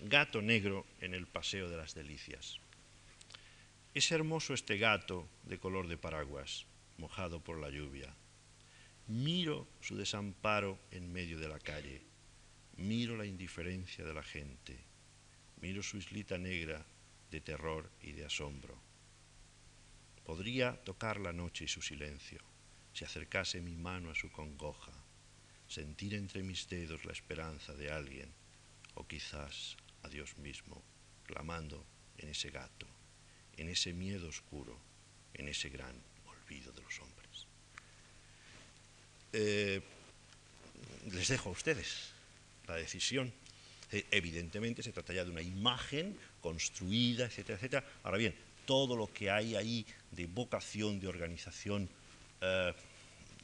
Gato 0.00 0.42
negro 0.42 0.84
en 1.00 1.14
el 1.14 1.26
Paseo 1.26 1.70
de 1.70 1.78
las 1.78 1.94
Delicias. 1.94 2.60
Es 3.94 4.12
hermoso 4.12 4.52
este 4.52 4.76
gato 4.76 5.26
de 5.44 5.56
color 5.56 5.88
de 5.88 5.96
paraguas, 5.96 6.66
mojado 6.98 7.40
por 7.40 7.58
la 7.58 7.70
lluvia. 7.70 8.12
Miro 9.06 9.66
su 9.80 9.96
desamparo 9.96 10.76
en 10.90 11.10
medio 11.10 11.38
de 11.38 11.48
la 11.48 11.58
calle 11.58 12.02
Miro 12.76 13.16
la 13.16 13.24
indiferencia 13.24 14.04
de 14.04 14.12
la 14.12 14.22
gente, 14.22 14.76
miro 15.60 15.80
su 15.80 15.96
islita 15.96 16.38
negra 16.38 16.84
de 17.30 17.40
terror 17.40 17.88
y 18.02 18.12
de 18.12 18.24
asombro. 18.24 18.76
Podría 20.24 20.82
tocar 20.82 21.20
la 21.20 21.32
noche 21.32 21.66
y 21.66 21.68
su 21.68 21.80
silencio, 21.80 22.40
si 22.92 23.04
acercase 23.04 23.60
mi 23.60 23.76
mano 23.76 24.10
a 24.10 24.14
su 24.16 24.30
congoja, 24.32 24.92
sentir 25.68 26.14
entre 26.14 26.42
mis 26.42 26.68
dedos 26.68 27.04
la 27.04 27.12
esperanza 27.12 27.74
de 27.74 27.92
alguien, 27.92 28.32
o 28.94 29.06
quizás 29.06 29.76
a 30.02 30.08
Dios 30.08 30.36
mismo, 30.38 30.82
clamando 31.24 31.86
en 32.18 32.30
ese 32.30 32.50
gato, 32.50 32.88
en 33.56 33.68
ese 33.68 33.92
miedo 33.92 34.28
oscuro, 34.28 34.80
en 35.34 35.46
ese 35.46 35.68
gran 35.68 35.94
olvido 36.26 36.72
de 36.72 36.82
los 36.82 36.98
hombres. 36.98 37.46
Eh, 39.32 39.80
les 41.12 41.28
dejo 41.28 41.50
a 41.50 41.52
ustedes 41.52 42.13
la 42.66 42.76
decisión. 42.76 43.32
Eh, 43.92 44.04
evidentemente 44.10 44.82
se 44.82 44.92
trata 44.92 45.12
ya 45.12 45.24
de 45.24 45.30
una 45.30 45.42
imagen 45.42 46.16
construida, 46.40 47.26
etcétera, 47.26 47.56
etcétera. 47.56 47.84
Ahora 48.02 48.18
bien, 48.18 48.34
todo 48.66 48.96
lo 48.96 49.12
que 49.12 49.30
hay 49.30 49.56
ahí 49.56 49.86
de 50.10 50.26
vocación, 50.26 51.00
de 51.00 51.08
organización 51.08 51.88
eh, 52.40 52.72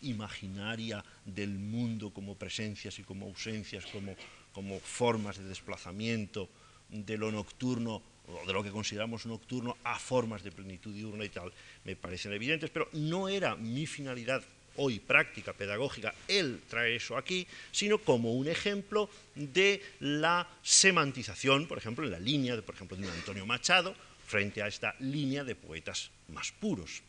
imaginaria 0.03 1.05
del 1.25 1.51
mundo 1.51 2.11
como 2.11 2.35
presencias 2.35 2.99
y 2.99 3.03
como 3.03 3.27
ausencias, 3.27 3.87
como, 3.87 4.17
como 4.53 4.81
formas 4.81 5.39
de 5.39 5.45
desplazamiento 5.45 6.49
de 6.89 7.19
lo 7.19 7.31
nocturno 7.31 8.03
o 8.27 8.47
de 8.47 8.53
lo 8.53 8.63
que 8.63 8.71
consideramos 8.71 9.27
nocturno 9.27 9.77
a 9.85 9.99
formas 9.99 10.43
de 10.43 10.53
plenitud 10.53 10.95
diurna 10.95 11.25
y 11.25 11.29
tal, 11.29 11.53
me 11.85 11.97
parecen 11.97 12.33
evidentes, 12.33 12.71
pero 12.71 12.89
no 12.93 13.29
era 13.29 13.57
mi 13.57 13.87
finalidad 13.87 14.43
hoy 14.77 14.99
práctica 14.99 15.53
pedagógica, 15.53 16.15
él 16.29 16.61
trae 16.69 16.97
eso 16.97 17.17
aquí, 17.17 17.47
sino 17.73 17.99
como 17.99 18.35
un 18.35 18.49
ejemplo 18.49 19.09
de 19.35 19.83
la 20.01 20.49
semantización, 20.63 21.67
por 21.67 21.79
ejemplo, 21.79 22.05
en 22.05 22.13
la 22.13 22.21
línea, 22.21 22.57
de, 22.57 22.63
por 22.63 22.75
ejemplo, 22.75 22.97
de 22.97 23.09
Antonio 23.09 23.47
Machado, 23.47 23.95
frente 24.27 24.63
a 24.63 24.69
esta 24.69 24.95
línea 25.01 25.45
de 25.45 25.55
poetas 25.55 26.11
más 26.29 26.53
puros. 26.53 27.03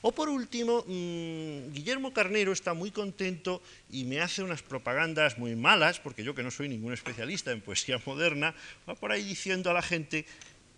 O 0.00 0.12
por 0.12 0.28
último, 0.28 0.84
mm, 0.86 1.72
Guillermo 1.72 2.12
Carnero 2.12 2.52
está 2.52 2.72
muy 2.72 2.90
contento 2.90 3.62
y 3.90 4.04
me 4.04 4.20
hace 4.20 4.42
unas 4.42 4.62
propagandas 4.62 5.38
muy 5.38 5.56
malas, 5.56 5.98
porque 5.98 6.22
yo 6.22 6.34
que 6.34 6.42
no 6.42 6.50
soy 6.50 6.68
ningún 6.68 6.92
especialista 6.92 7.50
en 7.50 7.60
poesía 7.60 8.00
moderna, 8.06 8.54
va 8.88 8.94
por 8.94 9.10
ahí 9.10 9.24
diciendo 9.24 9.70
a 9.70 9.74
la 9.74 9.82
gente 9.82 10.24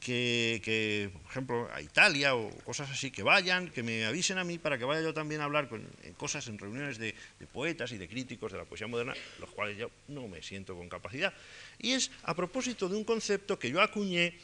que, 0.00 1.10
por 1.12 1.30
ejemplo, 1.30 1.68
a 1.72 1.82
Italia 1.82 2.34
o 2.34 2.50
cosas 2.64 2.90
así, 2.90 3.10
que 3.10 3.22
vayan, 3.22 3.68
que 3.68 3.82
me 3.82 4.06
avisen 4.06 4.38
a 4.38 4.44
mí 4.44 4.58
para 4.58 4.78
que 4.78 4.84
vaya 4.84 5.02
yo 5.02 5.12
también 5.12 5.42
a 5.42 5.44
hablar 5.44 5.68
con, 5.68 5.86
en 6.02 6.14
cosas, 6.14 6.48
en 6.48 6.58
reuniones 6.58 6.98
de, 6.98 7.14
poetas 7.52 7.92
y 7.92 7.98
de 7.98 8.08
críticos 8.08 8.52
de 8.52 8.58
la 8.58 8.64
poesía 8.64 8.86
moderna, 8.86 9.14
los 9.38 9.50
cuales 9.50 9.76
yo 9.76 9.90
no 10.08 10.26
me 10.26 10.42
siento 10.42 10.74
con 10.74 10.88
capacidad. 10.88 11.34
Y 11.78 11.92
es 11.92 12.10
a 12.22 12.34
propósito 12.34 12.88
de 12.88 12.96
un 12.96 13.04
concepto 13.04 13.58
que 13.58 13.70
yo 13.70 13.82
acuñé, 13.82 14.38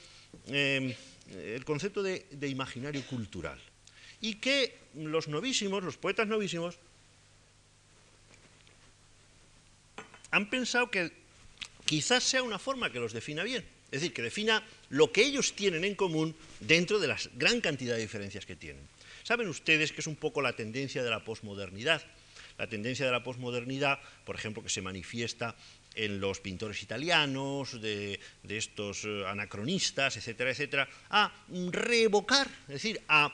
em, 0.48 0.94
el 1.30 1.64
concepto 1.64 2.02
de, 2.02 2.26
de 2.30 2.48
imaginario 2.48 3.02
cultural, 3.06 3.58
y 4.20 4.34
que 4.34 4.76
los 4.94 5.28
novísimos, 5.28 5.82
los 5.82 5.96
poetas 5.96 6.28
novísimos, 6.28 6.78
han 10.30 10.50
pensado 10.50 10.90
que 10.90 11.12
quizás 11.86 12.22
sea 12.24 12.42
una 12.42 12.58
forma 12.58 12.92
que 12.92 13.00
los 13.00 13.12
defina 13.12 13.42
bien 13.42 13.75
es 13.90 14.00
decir, 14.00 14.12
que 14.12 14.22
defina 14.22 14.62
lo 14.90 15.12
que 15.12 15.24
ellos 15.24 15.54
tienen 15.54 15.84
en 15.84 15.94
común 15.94 16.34
dentro 16.60 16.98
de 16.98 17.08
la 17.08 17.16
gran 17.34 17.60
cantidad 17.60 17.94
de 17.94 18.00
diferencias 18.00 18.46
que 18.46 18.56
tienen. 18.56 18.86
Saben 19.22 19.48
ustedes 19.48 19.92
que 19.92 20.00
es 20.00 20.06
un 20.06 20.16
poco 20.16 20.42
la 20.42 20.54
tendencia 20.54 21.02
de 21.02 21.10
la 21.10 21.24
posmodernidad. 21.24 22.02
La 22.58 22.68
tendencia 22.68 23.04
de 23.04 23.12
la 23.12 23.22
posmodernidad, 23.22 23.98
por 24.24 24.34
ejemplo, 24.34 24.62
que 24.62 24.70
se 24.70 24.80
manifiesta 24.80 25.54
en 25.94 26.20
los 26.20 26.40
pintores 26.40 26.82
italianos, 26.82 27.80
de, 27.80 28.18
estos 28.48 29.04
eh, 29.04 29.24
anacronistas, 29.26 30.16
etcétera, 30.16 30.50
etcétera, 30.50 30.88
a 31.10 31.32
reevocar, 31.70 32.48
es 32.68 32.74
decir, 32.74 33.00
a 33.08 33.32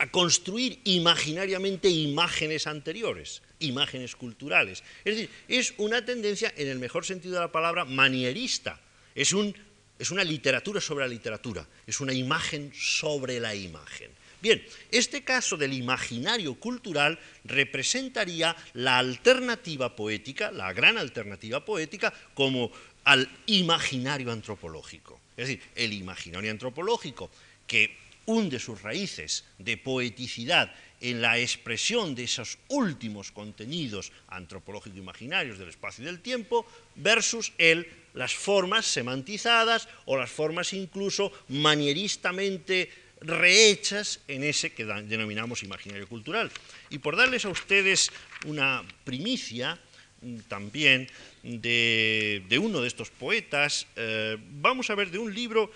a 0.00 0.10
construir 0.10 0.80
imaginariamente 0.84 1.90
imágenes 1.90 2.66
anteriores, 2.66 3.42
imágenes 3.58 4.16
culturales. 4.16 4.82
Es 5.04 5.14
decir, 5.14 5.30
es 5.46 5.74
una 5.76 6.02
tendencia, 6.06 6.54
en 6.56 6.68
el 6.68 6.78
mejor 6.78 7.04
sentido 7.04 7.34
de 7.34 7.40
la 7.40 7.52
palabra, 7.52 7.84
manierista. 7.84 8.80
Es, 9.20 9.34
un, 9.34 9.54
es 9.98 10.10
una 10.10 10.24
literatura 10.24 10.80
sobre 10.80 11.04
la 11.04 11.12
literatura, 11.12 11.66
es 11.86 12.00
una 12.00 12.14
imagen 12.14 12.72
sobre 12.74 13.38
la 13.38 13.54
imagen. 13.54 14.10
Bien, 14.40 14.64
este 14.90 15.22
caso 15.22 15.58
del 15.58 15.74
imaginario 15.74 16.54
cultural 16.54 17.18
representaría 17.44 18.56
la 18.72 18.96
alternativa 18.96 19.94
poética, 19.94 20.50
la 20.50 20.72
gran 20.72 20.96
alternativa 20.96 21.62
poética, 21.62 22.14
como 22.32 22.72
al 23.04 23.28
imaginario 23.44 24.32
antropológico. 24.32 25.20
Es 25.36 25.48
decir, 25.48 25.62
el 25.74 25.92
imaginario 25.92 26.50
antropológico 26.50 27.30
que 27.66 27.98
hunde 28.24 28.58
sus 28.58 28.80
raíces 28.80 29.44
de 29.58 29.76
poeticidad 29.76 30.72
en 31.00 31.20
la 31.20 31.38
expresión 31.38 32.14
de 32.14 32.24
esos 32.24 32.56
últimos 32.68 33.32
contenidos 33.32 34.12
antropológico-imaginarios 34.28 35.58
del 35.58 35.68
espacio 35.68 36.04
y 36.04 36.06
del 36.06 36.20
tiempo, 36.20 36.66
versus 36.96 37.52
el, 37.58 37.86
las 38.14 38.34
formas 38.34 38.86
semantizadas 38.86 39.88
o 40.04 40.16
las 40.16 40.30
formas 40.30 40.72
incluso 40.72 41.32
manieristamente 41.48 42.90
rehechas 43.20 44.20
en 44.28 44.44
ese 44.44 44.72
que 44.72 44.84
denominamos 44.84 45.62
imaginario 45.62 46.08
cultural. 46.08 46.50
Y 46.88 46.98
por 46.98 47.16
darles 47.16 47.44
a 47.44 47.50
ustedes 47.50 48.10
una 48.46 48.82
primicia 49.04 49.78
mm, 50.22 50.38
también 50.48 51.06
de, 51.42 52.58
uno 52.60 52.80
de 52.80 52.88
estos 52.88 53.10
poetas, 53.10 53.86
eh, 53.96 54.38
vamos 54.40 54.90
a 54.90 54.94
ver 54.94 55.10
de 55.10 55.18
un 55.18 55.34
libro, 55.34 55.70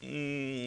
mm, 0.00 0.06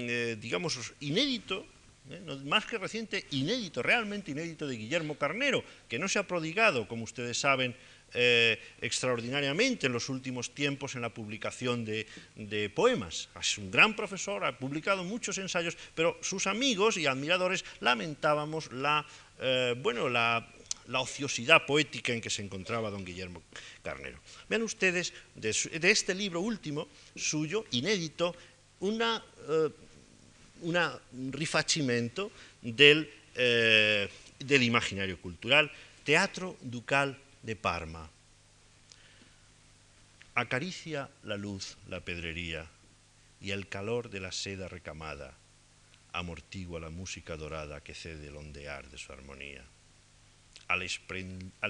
eh, 0.10 0.38
digamos, 0.40 0.94
inédito, 1.00 1.66
eh, 2.10 2.22
más 2.46 2.66
que 2.66 2.78
reciente, 2.78 3.26
inédito, 3.32 3.82
realmente 3.82 4.32
inédito 4.32 4.68
de 4.68 4.78
Guillermo 4.78 5.16
Carnero, 5.16 5.64
que 5.90 6.00
no 6.00 6.08
se 6.08 6.20
ha 6.20 6.28
prodigado, 6.28 6.88
como 6.88 7.04
ustedes 7.04 7.40
saben, 7.40 7.76
eh, 8.14 8.58
extraordinariamente 8.80 9.88
en 9.88 9.94
los 9.94 10.08
últimos 10.08 10.56
tiempos 10.56 10.96
en 10.96 11.02
la 11.02 11.14
publicación 11.14 11.84
de, 11.84 12.72
poemas. 12.74 13.28
Es 13.40 13.58
un 13.58 13.70
gran 13.70 13.96
profesor, 13.96 14.46
ha 14.46 14.58
publicado 14.58 15.04
muchos 15.04 15.38
ensayos, 15.38 15.78
pero 15.94 16.18
sus 16.22 16.48
amigos 16.48 16.96
y 16.96 17.06
admiradores 17.06 17.66
lamentábamos 17.82 18.72
la, 18.72 19.06
eh, 19.42 19.76
bueno, 19.78 20.10
la, 20.10 20.48
ociosidad 20.94 21.66
poética 21.66 22.14
en 22.14 22.22
que 22.22 22.30
se 22.30 22.42
encontraba 22.42 22.90
don 22.90 23.04
Guillermo 23.04 23.44
Carnero. 23.84 24.20
Vean 24.48 24.64
ustedes, 24.64 25.14
de, 25.36 25.50
este 25.92 26.16
libro 26.16 26.40
último, 26.40 26.88
suyo, 27.14 27.66
inédito, 27.72 28.34
una, 28.80 29.22
eh, 29.50 29.70
una 30.62 30.98
rifacimento 31.32 32.32
del, 32.62 33.12
del 33.36 34.64
imaginario 34.64 35.20
cultural, 35.20 35.70
Teatro 36.06 36.56
Ducal 36.62 37.20
de 37.48 37.56
Parma. 37.56 38.10
Acaricia 40.36 41.10
la 41.24 41.38
luz 41.38 41.78
la 41.88 42.02
pedrería 42.02 42.68
y 43.40 43.52
el 43.52 43.70
calor 43.70 44.10
de 44.10 44.20
la 44.20 44.34
seda 44.34 44.68
recamada 44.68 45.34
amortigua 46.12 46.82
la 46.82 46.90
música 46.90 47.38
dorada 47.38 47.80
que 47.80 47.94
cede 47.94 48.28
el 48.28 48.36
ondear 48.36 48.90
de 48.90 48.98
su 48.98 49.14
armonía. 49.14 49.64
Al, 50.68 50.82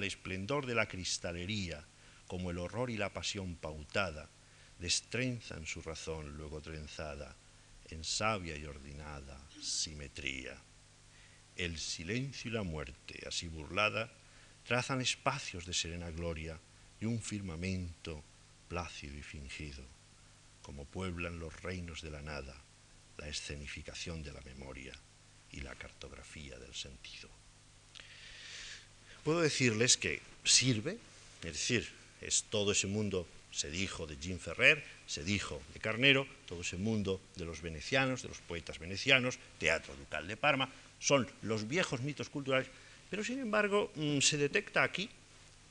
esplendor 0.02 0.66
de 0.66 0.74
la 0.74 0.88
cristalería, 0.88 1.84
como 2.26 2.50
el 2.50 2.58
horror 2.58 2.90
y 2.90 2.96
la 2.96 3.12
pasión 3.12 3.54
pautada, 3.54 4.28
destrenzan 4.80 5.64
su 5.64 5.80
razón 5.80 6.36
luego 6.36 6.60
trenzada 6.60 7.36
en 7.90 8.02
sabia 8.02 8.56
y 8.56 8.64
ordinada 8.64 9.38
simetría. 9.62 10.58
El 11.54 11.78
silencio 11.78 12.50
y 12.50 12.54
la 12.54 12.64
muerte, 12.64 13.22
así 13.28 13.46
burlada, 13.46 14.10
trazan 14.68 15.00
espacios 15.00 15.64
de 15.64 15.72
serena 15.72 16.10
gloria 16.10 16.60
y 17.00 17.06
un 17.06 17.22
firmamento 17.22 18.22
plácido 18.68 19.16
y 19.16 19.22
fingido, 19.22 19.82
como 20.60 20.84
pueblan 20.84 21.38
los 21.38 21.62
reinos 21.62 22.02
de 22.02 22.10
la 22.10 22.20
nada, 22.20 22.54
la 23.16 23.28
escenificación 23.28 24.22
de 24.22 24.30
la 24.30 24.42
memoria 24.42 24.92
y 25.52 25.60
la 25.60 25.74
cartografía 25.74 26.58
del 26.58 26.74
sentido. 26.74 27.30
Puedo 29.24 29.40
decirles 29.40 29.96
que 29.96 30.20
sirve, 30.44 30.98
es 31.44 31.52
decir, 31.54 31.88
es 32.20 32.44
todo 32.50 32.72
ese 32.72 32.88
mundo, 32.88 33.26
se 33.50 33.70
dijo 33.70 34.06
de 34.06 34.18
Jean 34.18 34.38
Ferrer, 34.38 34.84
se 35.06 35.24
dijo 35.24 35.62
de 35.72 35.80
Carnero, 35.80 36.26
todo 36.46 36.60
ese 36.60 36.76
mundo 36.76 37.22
de 37.36 37.46
los 37.46 37.62
venecianos, 37.62 38.20
de 38.20 38.28
los 38.28 38.38
poetas 38.40 38.78
venecianos, 38.78 39.38
Teatro 39.58 39.96
Ducal 39.96 40.28
de 40.28 40.36
Parma, 40.36 40.70
son 41.00 41.26
los 41.40 41.68
viejos 41.68 42.02
mitos 42.02 42.28
culturales 42.28 42.68
pero 43.10 43.24
sin 43.24 43.38
embargo, 43.38 43.90
mm, 43.94 44.20
se 44.20 44.36
detecta 44.36 44.82
aquí, 44.82 45.08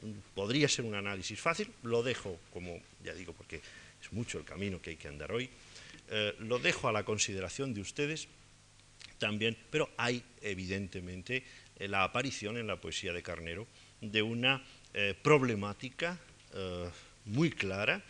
mm, 0.02 0.12
podría 0.36 0.67
ser 0.67 0.86
un 0.86 0.95
análisis 0.95 1.39
fácil, 1.39 1.71
lo 1.84 2.04
dejo 2.04 2.39
como, 2.52 2.80
ya 3.04 3.13
digo, 3.13 3.34
porque 3.34 3.62
es 4.02 4.13
mucho 4.13 4.38
el 4.38 4.45
camino 4.45 4.82
que 4.82 4.91
hay 4.91 4.95
que 4.95 5.08
andar 5.08 5.32
hoy, 5.32 5.50
eh, 6.10 6.36
lo 6.39 6.60
dejo 6.60 6.88
a 6.88 6.91
la 6.91 7.04
consideración 7.04 7.73
de 7.73 7.82
ustedes 7.82 8.28
también, 9.17 9.58
pero 9.69 9.89
hay 9.97 10.23
evidentemente 10.41 11.43
eh, 11.78 11.88
la 11.88 12.04
aparición 12.04 12.58
en 12.58 12.67
la 12.67 12.78
poesía 12.78 13.12
de 13.12 13.23
Carnero 13.23 13.67
de 14.00 14.21
una 14.21 14.63
eh, 14.93 15.15
problemática 15.21 16.17
muy 17.26 17.52
clara, 17.52 18.02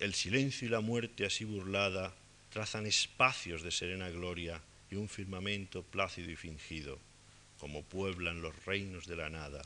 el 0.00 0.12
silencio 0.12 0.66
y 0.66 0.70
la 0.70 0.80
muerte 0.80 1.24
así 1.24 1.44
burlada 1.44 2.12
trazan 2.50 2.84
espacios 2.84 3.62
de 3.62 3.70
serena 3.70 4.10
gloria 4.10 4.60
un 4.92 5.08
firmamento 5.08 5.82
plácido 5.82 6.30
y 6.30 6.36
fingido, 6.36 6.98
como 7.58 7.82
pueblan 7.82 8.42
los 8.42 8.64
reinos 8.64 9.06
de 9.06 9.16
la 9.16 9.30
nada, 9.30 9.62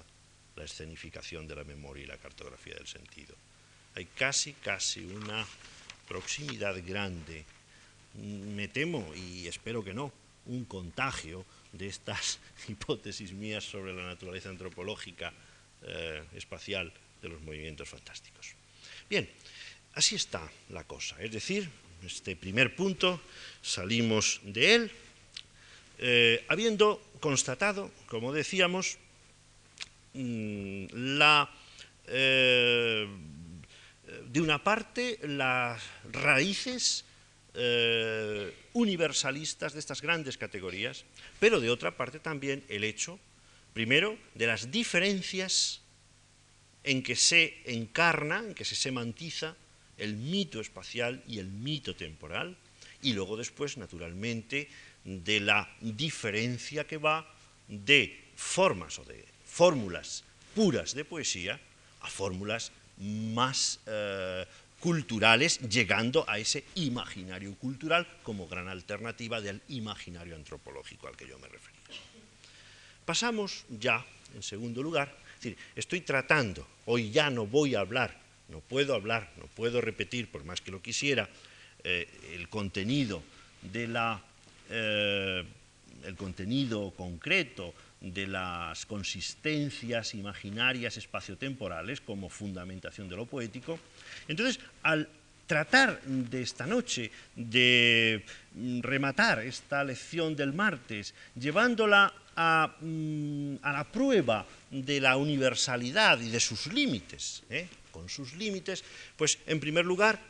la 0.57 0.65
escenificación 0.65 1.47
de 1.47 1.57
la 1.57 1.65
memoria 1.65 2.05
y 2.05 2.07
la 2.07 2.19
cartografía 2.19 2.75
del 2.75 2.87
sentido. 2.87 3.35
Hay 3.95 4.07
casi, 4.07 4.53
casi 4.55 5.05
una 5.05 5.47
proximidad 6.07 6.77
grande, 6.87 7.45
me 8.15 8.69
temo, 8.69 9.13
y 9.15 9.47
espero 9.47 9.85
que 9.85 9.95
no, 9.95 10.13
un 10.47 10.65
contagio 10.65 11.45
de 11.73 11.87
estas 11.87 12.39
hipótesis 12.69 13.33
mías 13.33 13.65
sobre 13.65 13.95
la 13.95 14.05
naturaleza 14.05 14.49
antropológica 14.49 15.33
eh, 15.83 16.25
espacial 16.35 16.93
de 17.23 17.29
los 17.29 17.41
movimientos 17.43 17.89
fantásticos. 17.89 18.55
Bien, 19.09 19.29
así 19.95 20.15
está 20.15 20.51
la 20.71 20.85
cosa, 20.85 21.17
es 21.23 21.33
decir, 21.33 21.69
este 22.05 22.37
primer 22.37 22.77
punto 22.77 23.21
salimos 23.61 24.41
de 24.45 24.75
él 24.75 24.93
eh, 25.99 26.45
habiendo 26.49 27.03
constatado, 27.21 27.91
como 28.07 28.33
decíamos, 28.33 28.99
mm, 30.15 30.87
eh, 32.07 33.07
de 34.31 34.41
una 34.41 34.63
parte 34.63 35.19
las 35.23 35.83
raíces 36.13 37.05
eh, 37.55 38.55
universalistas 38.75 39.73
de 39.73 39.81
estas 39.81 40.01
grandes 40.01 40.39
categorías, 40.39 41.05
pero 41.41 41.59
de 41.61 41.71
otra 41.71 41.97
parte 41.97 42.21
también 42.21 42.63
el 42.69 42.85
hecho, 42.85 43.19
primero, 43.73 44.17
de 44.35 44.47
las 44.47 44.71
diferencias 44.71 45.81
en 46.85 47.03
que 47.03 47.17
se 47.17 47.61
encarna, 47.67 48.39
en 48.39 48.55
que 48.55 48.65
se 48.65 48.77
semantiza 48.77 49.57
el 49.97 50.17
mito 50.17 50.61
espacial 50.61 51.25
y 51.27 51.41
el 51.41 51.49
mito 51.49 51.97
temporal, 51.97 52.57
y 53.03 53.13
luego 53.13 53.37
después, 53.37 53.77
naturalmente, 53.77 54.69
de 55.09 55.41
la 55.41 55.69
diferencia 55.81 56.87
que 56.87 56.99
va 56.99 57.25
de 57.67 58.29
formas 58.37 58.99
o 58.99 59.05
de 59.05 59.25
fórmulas 59.45 60.23
puras 60.55 60.95
de 60.95 61.05
poesía 61.05 61.59
a 62.01 62.09
fórmulas 62.09 62.71
más 62.99 63.81
eh, 63.87 64.45
culturales, 64.81 65.61
llegando 65.61 66.29
a 66.29 66.39
ese 66.39 66.65
imaginario 66.75 67.55
cultural 67.55 68.07
como 68.23 68.47
gran 68.47 68.69
alternativa 68.69 69.41
del 69.41 69.63
imaginario 69.69 70.37
antropológico 70.37 71.09
al 71.09 71.17
que 71.17 71.27
yo 71.27 71.39
me 71.39 71.49
refería. 71.49 71.81
Pasamos 73.05 73.65
ya, 73.81 74.05
en 74.35 74.43
segundo 74.43 74.83
lugar, 74.83 75.17
estoy 75.75 76.03
tratando, 76.03 76.67
hoy 76.85 77.11
ya 77.11 77.31
no 77.31 77.47
voy 77.47 77.75
a 77.75 77.81
hablar, 77.81 78.15
no 78.49 78.61
puedo 78.61 78.95
hablar, 78.95 79.33
no 79.39 79.47
puedo 79.47 79.81
repetir, 79.81 80.31
por 80.31 80.45
más 80.45 80.61
que 80.61 80.71
lo 80.71 80.83
quisiera, 80.83 81.29
eh, 81.83 82.09
el 82.35 82.49
contenido 82.49 83.23
de 83.63 83.89
la 83.89 84.23
eh, 84.71 85.45
el 86.05 86.17
contenido 86.17 86.91
concreto 86.97 87.75
de 88.01 88.27
las 88.27 88.87
consistencias 88.87 90.15
imaginarias 90.15 90.97
espaciotemporales 90.97 92.01
como 92.01 92.29
fundamentación 92.29 93.09
de 93.09 93.17
lo 93.17 93.27
poético. 93.27 93.79
Entonces, 94.29 94.61
al 94.83 95.09
tratar 95.47 96.01
de 96.03 96.43
esta 96.43 96.67
noche 96.67 97.11
de 97.35 98.23
rematar 98.83 99.41
esta 99.41 99.83
lección 99.83 100.37
del 100.37 100.53
martes, 100.53 101.15
llevándola 101.35 102.13
a, 102.37 102.77
mm, 102.81 103.57
la 103.65 103.85
prueba 103.91 104.47
de 104.71 105.01
la 105.01 105.17
universalidad 105.17 106.21
y 106.21 106.31
de 106.31 106.39
sus 106.39 106.67
límites, 106.69 107.43
¿eh? 107.51 107.67
con 107.91 108.09
sus 108.09 108.35
límites, 108.35 108.85
pues 109.17 109.39
en 109.47 109.59
primer 109.59 109.85
lugar, 109.85 110.21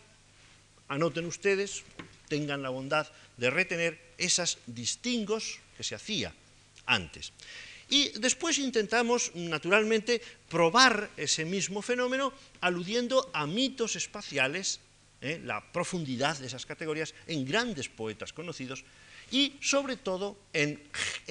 anoten 0.88 1.26
ustedes 1.26 1.84
tengan 2.28 2.62
la 2.62 2.70
bondad 2.70 3.06
de 3.38 3.50
retener 3.50 3.98
esas 4.18 4.58
distingos 4.66 5.60
que 5.76 5.84
se 5.84 5.94
hacía 5.94 6.34
antes. 6.86 7.32
Y 7.88 8.10
después 8.18 8.58
intentamos, 8.58 9.32
naturalmente, 9.34 10.20
probar 10.50 11.08
ese 11.16 11.46
mismo 11.46 11.80
fenómeno 11.80 12.34
aludiendo 12.60 13.30
a 13.32 13.46
mitos 13.46 13.96
espaciales, 13.96 14.80
¿eh? 15.22 15.40
la 15.42 15.64
profundidad 15.72 16.36
de 16.36 16.48
esas 16.48 16.66
categorías 16.66 17.14
en 17.26 17.46
grandes 17.46 17.88
poetas 17.88 18.34
conocidos 18.34 18.84
y 19.30 19.54
sobre 19.60 19.96
todo 19.96 20.36
en, 20.52 20.80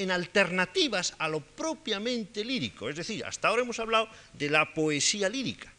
alternativas 0.10 1.14
a 1.20 1.28
lo 1.28 1.42
propiamente 1.42 2.44
lírico. 2.44 2.90
Es 2.90 2.96
decir, 2.96 3.24
hasta 3.26 3.50
ahora 3.50 3.62
hemos 3.62 3.80
hablado 3.80 4.10
de 4.34 4.50
la 4.50 4.74
poesía 4.74 5.30
lírica, 5.30 5.72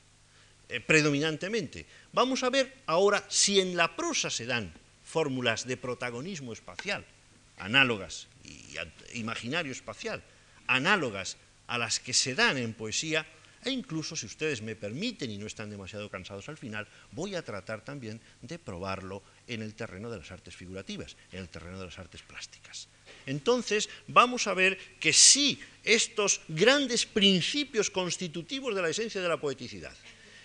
eh, 0.68 0.80
predominantemente. 0.80 1.86
Vamos 2.12 2.42
a 2.42 2.50
ver 2.50 2.82
ahora 2.86 3.24
si 3.28 3.58
en 3.58 3.76
la 3.76 3.96
prosa 3.96 4.30
se 4.30 4.46
dan 4.46 4.72
fórmulas 5.08 5.66
de 5.66 5.78
protagonismo 5.78 6.52
espacial, 6.52 7.04
análogas 7.56 8.28
y 8.44 8.76
imaginario 9.18 9.72
espacial, 9.72 10.22
análogas 10.66 11.38
a 11.66 11.78
las 11.78 11.98
que 11.98 12.12
se 12.12 12.34
dan 12.34 12.58
en 12.58 12.74
poesía, 12.74 13.24
e 13.64 13.70
incluso, 13.70 14.14
si 14.14 14.26
ustedes 14.26 14.62
me 14.62 14.76
permiten 14.76 15.30
y 15.30 15.38
no 15.38 15.46
están 15.46 15.70
demasiado 15.70 16.08
cansados 16.10 16.48
al 16.48 16.58
final, 16.58 16.86
voy 17.10 17.34
a 17.34 17.42
tratar 17.42 17.82
también 17.82 18.20
de 18.42 18.58
probarlo 18.58 19.22
en 19.48 19.62
el 19.62 19.74
terreno 19.74 20.10
de 20.10 20.18
las 20.18 20.30
artes 20.30 20.54
figurativas, 20.54 21.16
en 21.32 21.40
el 21.40 21.48
terreno 21.48 21.80
de 21.80 21.86
las 21.86 21.98
artes 21.98 22.22
plásticas. 22.22 22.88
Entonces, 23.26 23.88
vamos 24.06 24.46
a 24.46 24.54
ver 24.54 24.78
que 25.00 25.12
sí, 25.12 25.58
estos 25.84 26.42
grandes 26.48 27.06
principios 27.06 27.90
constitutivos 27.90 28.74
de 28.74 28.82
la 28.82 28.90
esencia 28.90 29.20
de 29.20 29.28
la 29.28 29.40
poeticidad, 29.40 29.96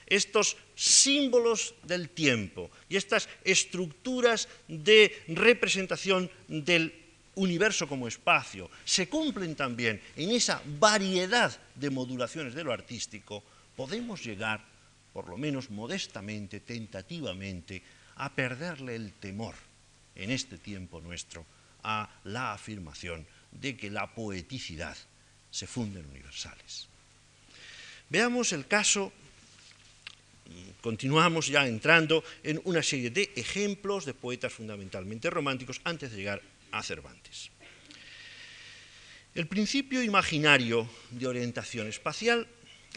estos 0.08 0.58
símbolos 0.76 1.76
del 1.84 2.10
tiempo 2.10 2.70
y 2.90 2.98
estas 2.98 3.30
estructuras 3.44 4.48
de 4.68 5.24
representación 5.28 6.30
del 6.48 6.94
universo 7.36 7.88
como 7.88 8.08
espacio 8.08 8.70
se 8.86 9.10
cumplen 9.10 9.56
también 9.56 10.02
en 10.16 10.32
esa 10.32 10.62
variedad 10.80 11.52
de 11.76 11.90
modulaciones 11.90 12.54
de 12.54 12.64
lo 12.64 12.72
artístico, 12.72 13.44
podemos 13.76 14.24
llegar, 14.24 14.64
por 15.14 15.30
lo 15.30 15.38
menos 15.38 15.70
modestamente, 15.70 16.60
tentativamente, 16.60 17.82
a 18.16 18.32
perderle 18.34 18.96
el 18.96 19.14
temor 19.14 19.56
en 20.16 20.30
este 20.30 20.58
tiempo 20.58 21.02
nuestro 21.02 21.46
a 21.84 22.10
la 22.26 22.54
afirmación 22.54 23.26
de 23.52 23.76
que 23.76 23.90
la 23.90 24.14
poeticidad 24.14 24.98
se 25.52 25.68
funde 25.68 26.00
en 26.00 26.08
universales. 26.08 26.88
Veamos 28.10 28.54
el 28.54 28.68
caso, 28.68 29.12
continuamos 30.82 31.48
ya 31.48 31.68
entrando 31.68 32.24
en 32.44 32.62
una 32.66 32.84
serie 32.84 33.10
de 33.10 33.32
ejemplos 33.36 34.06
de 34.06 34.14
poetas 34.14 34.54
fundamentalmente 34.54 35.30
románticos 35.30 35.80
antes 35.84 36.12
de 36.12 36.18
llegar 36.18 36.42
a 36.72 36.84
Cervantes. 36.84 37.52
El 39.34 39.48
principio 39.48 40.04
imaginario 40.04 40.88
de 41.10 41.26
orientación 41.26 41.88
espacial 41.88 42.48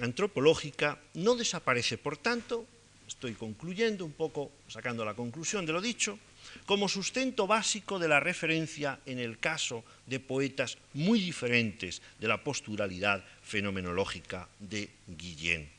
antropológica 0.01 1.01
no 1.15 1.35
desaparece, 1.35 1.97
por 1.97 2.19
tanto, 2.19 2.67
estoy 3.09 3.33
concluyendo 3.33 4.05
un 4.05 4.13
poco, 4.13 4.53
sacando 4.69 5.05
la 5.05 5.15
conclusión 5.15 5.65
de 5.65 5.73
lo 5.73 5.81
dicho, 5.81 6.19
como 6.67 6.89
sustento 6.89 7.47
básico 7.47 7.99
de 7.99 8.09
la 8.09 8.21
referencia 8.21 9.01
en 9.07 9.19
el 9.19 9.39
caso 9.39 9.85
de 10.07 10.21
poetas 10.21 10.79
muy 10.95 11.21
diferentes 11.21 12.03
de 12.21 12.29
la 12.29 12.43
posturalidad 12.43 13.25
fenomenológica 13.43 14.49
de 14.59 14.91
Guillén. 15.07 15.76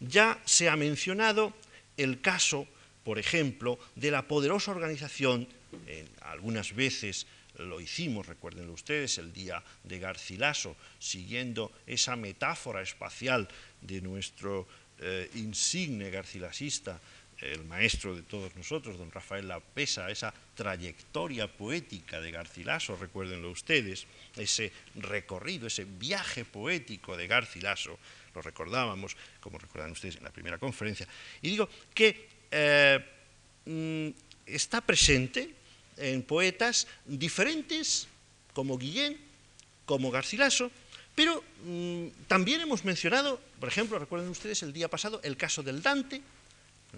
Ya 0.00 0.40
se 0.44 0.68
ha 0.68 0.76
mencionado 0.76 1.52
el 1.96 2.20
caso, 2.20 2.66
por 3.04 3.18
ejemplo, 3.18 3.78
de 3.94 4.10
la 4.10 4.28
poderosa 4.28 4.70
organización 4.70 5.48
algunas 6.20 6.74
veces 6.74 7.26
lo 7.58 7.80
hicimos, 7.80 8.26
recuérdenlo 8.26 8.72
ustedes, 8.72 9.18
el 9.18 9.32
día 9.32 9.62
de 9.84 9.98
Garcilaso, 9.98 10.76
siguiendo 10.98 11.72
esa 11.86 12.16
metáfora 12.16 12.82
espacial 12.82 13.48
de 13.80 14.00
nuestro 14.02 14.68
eh, 14.98 15.30
insigne 15.34 16.10
garcilasista, 16.10 17.00
el 17.40 17.64
maestro 17.64 18.16
de 18.16 18.22
todos 18.22 18.54
nosotros, 18.56 18.98
don 18.98 19.10
Rafael 19.10 19.48
Lapesa, 19.48 20.10
esa 20.10 20.32
trayectoria 20.54 21.46
poética 21.46 22.20
de 22.20 22.30
Garcilaso, 22.30 22.96
recuérdenlo 22.96 23.50
ustedes, 23.50 24.06
ese 24.36 24.72
recorrido, 24.96 25.66
ese 25.66 25.84
viaje 25.84 26.44
poético 26.44 27.16
de 27.16 27.26
Garcilaso, 27.26 27.98
lo 28.34 28.42
recordábamos, 28.42 29.16
como 29.40 29.58
recordan 29.58 29.92
ustedes 29.92 30.16
en 30.16 30.24
la 30.24 30.30
primera 30.30 30.58
conferencia, 30.58 31.06
y 31.42 31.50
digo 31.50 31.68
que 31.94 32.28
eh, 32.50 33.04
mm, 33.66 34.08
está 34.46 34.80
presente 34.80 35.52
en 35.98 36.22
poetas 36.22 36.86
diferentes, 37.04 38.08
como 38.52 38.78
Guillén, 38.78 39.18
como 39.84 40.10
Garcilaso, 40.10 40.70
pero 41.14 41.42
mm, 41.64 42.28
también 42.28 42.60
hemos 42.60 42.84
mencionado, 42.84 43.40
por 43.60 43.68
ejemplo, 43.68 43.98
recuerden 43.98 44.28
ustedes 44.30 44.62
el 44.62 44.72
día 44.72 44.88
pasado, 44.88 45.20
el 45.22 45.36
caso 45.36 45.62
del 45.62 45.82
Dante, 45.82 46.22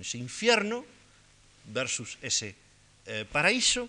ese 0.01 0.19
infierno 0.19 0.85
versus 1.73 2.19
ese 2.23 2.55
eh, 3.07 3.25
paraíso, 3.31 3.89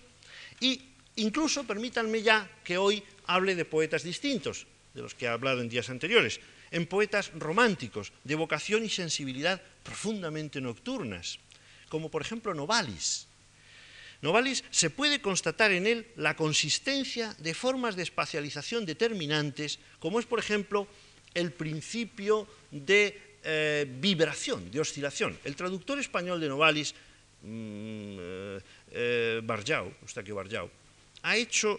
y 0.60 0.80
incluso 1.16 1.64
permítanme 1.64 2.22
ya 2.22 2.50
que 2.64 2.78
hoy 2.78 3.02
hable 3.26 3.54
de 3.54 3.64
poetas 3.64 4.02
distintos 4.02 4.66
de 4.94 5.02
los 5.02 5.14
que 5.14 5.26
he 5.26 5.28
hablado 5.28 5.60
en 5.60 5.68
días 5.68 5.90
anteriores, 5.90 6.40
en 6.70 6.86
poetas 6.86 7.32
románticos, 7.34 8.12
de 8.24 8.34
vocación 8.34 8.84
y 8.84 8.90
sensibilidad 8.90 9.60
profundamente 9.82 10.60
nocturnas, 10.60 11.38
como 11.88 12.10
por 12.10 12.22
ejemplo 12.22 12.54
Novalis, 12.54 13.26
Novalis 14.22 14.64
se 14.70 14.90
puede 14.90 15.20
constatar 15.20 15.72
en 15.72 15.86
él 15.86 16.06
la 16.16 16.36
consistencia 16.36 17.34
de 17.38 17.54
formas 17.54 17.96
de 17.96 18.02
espacialización 18.02 18.84
determinantes, 18.84 19.78
como 19.98 20.20
es, 20.20 20.26
por 20.26 20.38
ejemplo, 20.38 20.86
el 21.32 21.52
principio 21.52 22.46
de 22.70 23.29
eh, 23.44 23.86
vibración, 23.88 24.70
de 24.70 24.80
oscilación. 24.80 25.38
El 25.44 25.56
traductor 25.56 25.98
español 25.98 26.40
de 26.40 26.48
Novalis, 26.48 26.94
mm, 27.42 28.16
eh, 28.20 28.60
eh, 28.92 29.40
Barjau, 29.44 29.92
Barjau, 30.34 30.70
ha 31.22 31.36
hecho 31.36 31.78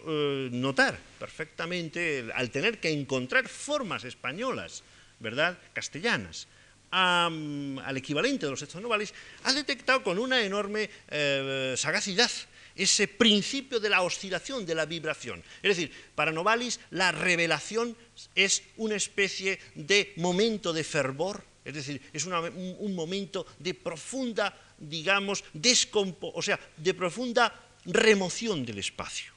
notar 0.52 0.96
perfectamente, 1.18 2.30
al 2.32 2.50
tener 2.50 2.78
que 2.78 2.90
encontrar 2.90 3.48
formas 3.48 4.04
españolas, 4.04 4.84
¿verdad?, 5.18 5.58
castellanas, 5.72 6.46
al 6.92 7.96
equivalente 7.96 8.46
de 8.46 8.50
los 8.50 8.60
textos 8.60 8.82
novales, 8.82 9.14
ha 9.44 9.52
detectado 9.52 10.02
con 10.02 10.18
una 10.18 10.44
enorme 10.44 10.88
eh, 11.08 11.74
sagacidad 11.76 12.30
ese 12.74 13.06
principio 13.08 13.80
de 13.80 13.90
la 13.90 14.02
oscilación, 14.02 14.64
de 14.64 14.74
la 14.74 14.86
vibración. 14.86 15.42
Es 15.62 15.76
decir, 15.76 15.92
para 16.14 16.32
Novalis 16.32 16.80
la 16.90 17.12
revelación 17.12 17.96
es 18.34 18.62
una 18.76 18.96
especie 18.96 19.58
de 19.74 20.12
momento 20.16 20.72
de 20.72 20.84
fervor, 20.84 21.44
es 21.64 21.74
decir, 21.74 22.02
es 22.12 22.24
un, 22.24 22.94
momento 22.94 23.46
de 23.58 23.74
profunda, 23.74 24.52
digamos, 24.78 25.44
descompo, 25.52 26.32
o 26.34 26.42
sea, 26.42 26.58
de 26.76 26.94
profunda 26.94 27.54
remoción 27.86 28.64
del 28.64 28.78
espacio. 28.78 29.32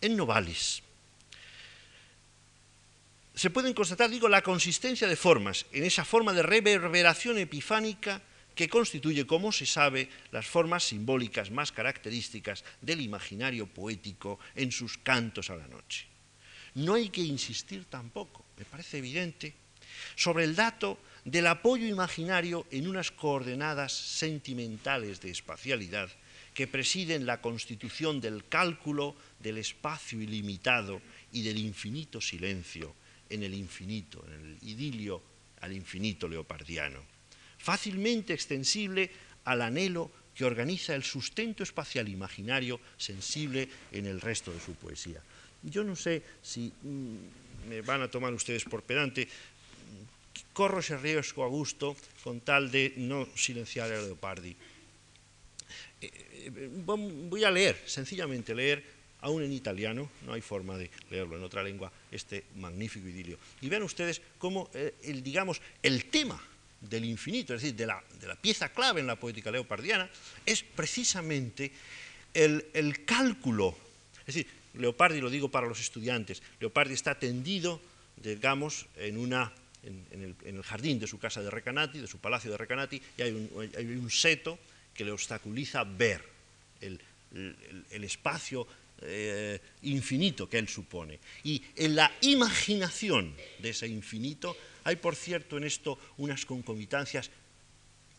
En 0.00 0.16
Novalis, 0.16 0.82
se 3.34 3.50
pueden 3.50 3.72
constatar, 3.72 4.10
digo, 4.10 4.28
la 4.28 4.42
consistencia 4.42 5.06
de 5.06 5.16
formas, 5.16 5.66
en 5.72 5.84
esa 5.84 6.04
forma 6.04 6.32
de 6.32 6.42
reverberación 6.42 7.38
epifánica 7.38 8.20
que 8.54 8.68
constituye, 8.68 9.26
como 9.26 9.52
se 9.52 9.64
sabe, 9.64 10.10
las 10.30 10.46
formas 10.46 10.84
simbólicas 10.84 11.50
más 11.50 11.72
características 11.72 12.64
del 12.80 13.00
imaginario 13.00 13.66
poético 13.66 14.38
en 14.54 14.72
sus 14.72 14.98
cantos 14.98 15.48
a 15.50 15.56
la 15.56 15.68
noche. 15.68 16.06
No 16.74 16.94
hay 16.94 17.08
que 17.08 17.22
insistir 17.22 17.86
tampoco, 17.86 18.44
me 18.58 18.64
parece 18.64 18.98
evidente, 18.98 19.54
sobre 20.16 20.44
el 20.44 20.54
dato 20.54 20.98
del 21.24 21.46
apoyo 21.46 21.86
imaginario 21.86 22.66
en 22.70 22.88
unas 22.88 23.10
coordenadas 23.10 23.92
sentimentales 23.92 25.20
de 25.20 25.30
espacialidad 25.30 26.10
que 26.54 26.66
presiden 26.66 27.26
la 27.26 27.40
constitución 27.40 28.20
del 28.20 28.44
cálculo 28.48 29.14
del 29.38 29.58
espacio 29.58 30.20
ilimitado 30.20 31.00
y 31.32 31.42
del 31.42 31.58
infinito 31.58 32.20
silencio 32.20 32.94
en 33.30 33.42
el 33.42 33.54
infinito, 33.54 34.24
en 34.26 34.32
el 34.34 34.68
idilio 34.68 35.22
al 35.60 35.72
infinito 35.72 36.28
leopardiano, 36.28 37.00
fácilmente 37.56 38.34
extensible 38.34 39.10
al 39.44 39.62
anhelo 39.62 40.10
que 40.34 40.44
organiza 40.44 40.94
el 40.94 41.02
sustento 41.02 41.62
espacial 41.62 42.08
imaginario 42.08 42.80
sensible 42.96 43.68
en 43.92 44.06
el 44.06 44.20
resto 44.20 44.52
de 44.52 44.60
su 44.60 44.74
poesía. 44.74 45.22
Yo 45.62 45.84
no 45.84 45.94
sé 45.94 46.22
si 46.42 46.72
mm, 46.82 47.68
me 47.68 47.80
van 47.82 48.02
a 48.02 48.10
tomar 48.10 48.32
ustedes 48.34 48.64
por 48.64 48.82
pedante, 48.82 49.28
corro 50.52 50.80
ese 50.80 50.96
riesgo 50.96 51.44
a 51.44 51.48
gusto 51.48 51.96
con 52.22 52.40
tal 52.40 52.70
de 52.70 52.94
no 52.96 53.26
silenciar 53.34 53.92
a 53.92 54.02
Leopardi. 54.02 54.56
Eh, 56.00 56.10
eh, 56.10 56.70
voy 56.84 57.44
a 57.44 57.50
leer, 57.50 57.80
sencillamente 57.86 58.54
leer 58.54 59.02
aún 59.22 59.42
en 59.42 59.52
italiano, 59.52 60.10
no 60.26 60.32
hay 60.32 60.40
forma 60.40 60.76
de 60.76 60.90
leerlo 61.10 61.36
en 61.36 61.44
otra 61.44 61.62
lengua, 61.62 61.92
este 62.10 62.44
magnífico 62.56 63.08
idilio. 63.08 63.38
Y 63.60 63.68
vean 63.68 63.84
ustedes 63.84 64.20
cómo, 64.38 64.68
eh, 64.74 64.94
el, 65.04 65.22
digamos, 65.22 65.62
el 65.82 66.06
tema 66.06 66.42
del 66.80 67.04
infinito, 67.04 67.54
es 67.54 67.62
decir, 67.62 67.76
de 67.76 67.86
la, 67.86 68.02
pieza 68.40 68.70
clave 68.70 69.00
en 69.00 69.06
la 69.06 69.16
poética 69.16 69.50
leopardiana, 69.50 70.10
es 70.44 70.62
precisamente 70.64 71.70
el, 72.34 73.04
cálculo. 73.04 73.76
Es 74.20 74.34
decir, 74.34 74.46
Leopardi, 74.74 75.20
lo 75.20 75.30
digo 75.30 75.48
para 75.50 75.68
los 75.68 75.80
estudiantes, 75.80 76.42
Leopardi 76.58 76.94
está 76.94 77.18
tendido, 77.18 77.80
digamos, 78.16 78.86
en, 78.96 79.18
una, 79.18 79.52
en, 79.82 80.36
el, 80.44 80.62
jardín 80.62 80.98
de 80.98 81.06
su 81.06 81.18
casa 81.18 81.42
de 81.42 81.50
Recanati, 81.50 81.98
de 81.98 82.06
su 82.06 82.18
palacio 82.18 82.50
de 82.50 82.56
Recanati, 82.56 83.00
y 83.16 83.22
hay 83.22 83.32
un, 83.32 84.10
seto 84.10 84.58
que 84.94 85.04
le 85.04 85.10
obstaculiza 85.10 85.84
ver 85.84 86.24
el, 86.80 87.00
espacio 88.04 88.66
eh, 89.00 89.58
infinito 89.82 90.48
que 90.48 90.58
él 90.58 90.68
supone. 90.68 91.18
Y 91.44 91.62
en 91.76 91.96
la 91.96 92.12
imaginación 92.20 93.34
de 93.58 93.70
ese 93.70 93.88
infinito 93.88 94.56
hay, 94.84 94.96
por 94.96 95.16
cierto, 95.16 95.56
en 95.56 95.64
esto 95.64 95.98
unas 96.18 96.44
concomitancias 96.46 97.30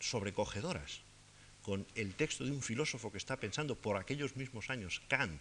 sobrecogedoras 0.00 1.00
con 1.62 1.86
el 1.94 2.14
texto 2.14 2.44
de 2.44 2.50
un 2.50 2.60
filósofo 2.60 3.10
que 3.10 3.16
está 3.16 3.36
pensando 3.38 3.74
por 3.74 3.96
aquellos 3.96 4.36
mismos 4.36 4.68
años, 4.68 5.00
Kant, 5.08 5.40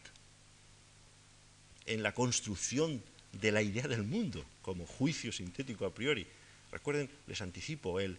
en 1.85 2.01
la 2.01 2.13
construcción 2.13 3.03
de 3.33 3.51
la 3.51 3.61
idea 3.61 3.87
del 3.87 4.03
mundo 4.03 4.45
como 4.61 4.85
juicio 4.85 5.31
sintético 5.31 5.85
a 5.85 5.93
priori. 5.93 6.25
Recuerden, 6.71 7.09
les 7.27 7.41
anticipo, 7.41 7.99
el, 7.99 8.17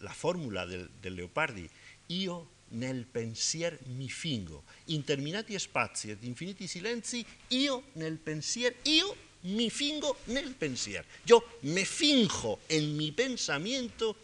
la 0.00 0.14
fórmula 0.14 0.66
del, 0.66 0.90
del 1.00 1.16
Leopardi, 1.16 1.68
io 2.08 2.48
nel 2.70 3.06
pensier 3.06 3.78
mi 3.96 4.08
fingo. 4.08 4.64
Interminati 4.86 5.58
spazi 5.58 6.10
ed 6.10 6.22
infiniti 6.24 6.66
silenzi, 6.66 7.24
io 7.48 7.84
nel 7.94 8.18
pensier, 8.18 8.76
io 8.84 9.16
mi 9.42 9.70
fingo 9.70 10.18
nel 10.26 10.54
pensier. 10.54 11.04
Yo 11.24 11.42
me 11.62 11.84
finjo 11.84 12.60
en 12.68 12.96
mi 12.96 13.12
pensamiento 13.12 14.16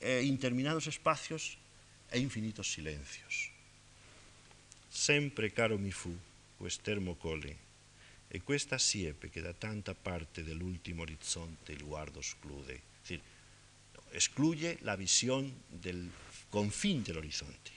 eh, 0.00 0.22
interminados 0.24 0.86
espacios 0.86 1.58
e 2.10 2.18
infinitos 2.18 2.72
silencios. 2.72 3.50
Sempre 4.90 5.52
caro 5.52 5.78
mi 5.78 5.92
fu 5.92 6.10
quest'ermo 6.60 7.14
cole, 7.14 7.56
e 8.28 8.42
questa 8.42 8.76
siepe 8.76 9.30
che 9.30 9.40
da 9.40 9.54
tanta 9.54 9.94
parte 9.94 10.44
dell'ultimo 10.44 11.00
orizzonte 11.00 11.72
il 11.72 11.82
guardo 11.82 12.20
esclude. 12.20 12.74
Es 12.74 13.00
decir, 13.00 13.22
excluye 14.12 14.76
la 14.82 14.94
visión 14.94 15.50
del 15.68 16.10
confín 16.50 17.02
del 17.02 17.16
horizonte. 17.16 17.70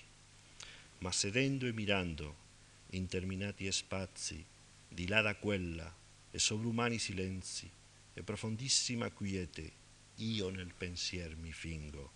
Ma 1.00 1.14
sedendo 1.14 1.66
e 1.66 1.72
mirando 1.72 2.36
interminati 2.90 3.72
spazi, 3.72 4.44
di 4.90 5.08
là 5.08 5.22
da 5.22 5.36
quella, 5.36 5.88
e 6.30 6.38
sovrumani 6.38 7.00
silenzi, 7.00 7.72
e 8.14 8.22
profondissima 8.22 9.10
quiete, 9.12 9.72
io 10.18 10.50
nel 10.50 10.74
pensier 10.78 11.38
mi 11.38 11.54
fingo, 11.54 12.12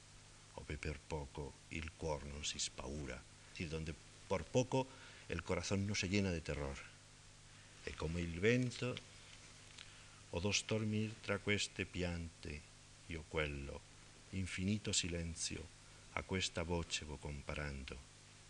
ove 0.56 0.76
per 0.76 1.00
poco 1.00 1.54
il 1.70 1.94
cuor 1.96 2.26
non 2.26 2.44
si 2.44 2.60
spaura, 2.60 3.24
decir, 3.52 3.70
donde 3.70 3.96
por 4.28 4.44
poco 4.44 4.97
el 5.30 5.44
corazón 5.44 5.86
no 5.86 5.96
se 5.96 6.10
llena 6.10 6.32
de 6.32 6.42
terror. 6.42 6.78
E 7.86 7.94
come 7.96 8.22
il 8.22 8.40
vento, 8.40 8.96
o 10.32 10.40
dos 10.40 10.64
dormir 10.68 11.14
tra 11.24 11.40
queste 11.40 11.86
piante, 11.86 12.62
io 13.08 13.24
quello, 13.28 13.82
infinito 14.32 14.92
silenzio, 14.92 15.76
a 16.14 16.24
questa 16.24 16.64
voce 16.64 17.06
vo 17.06 17.18
comparando 17.18 17.96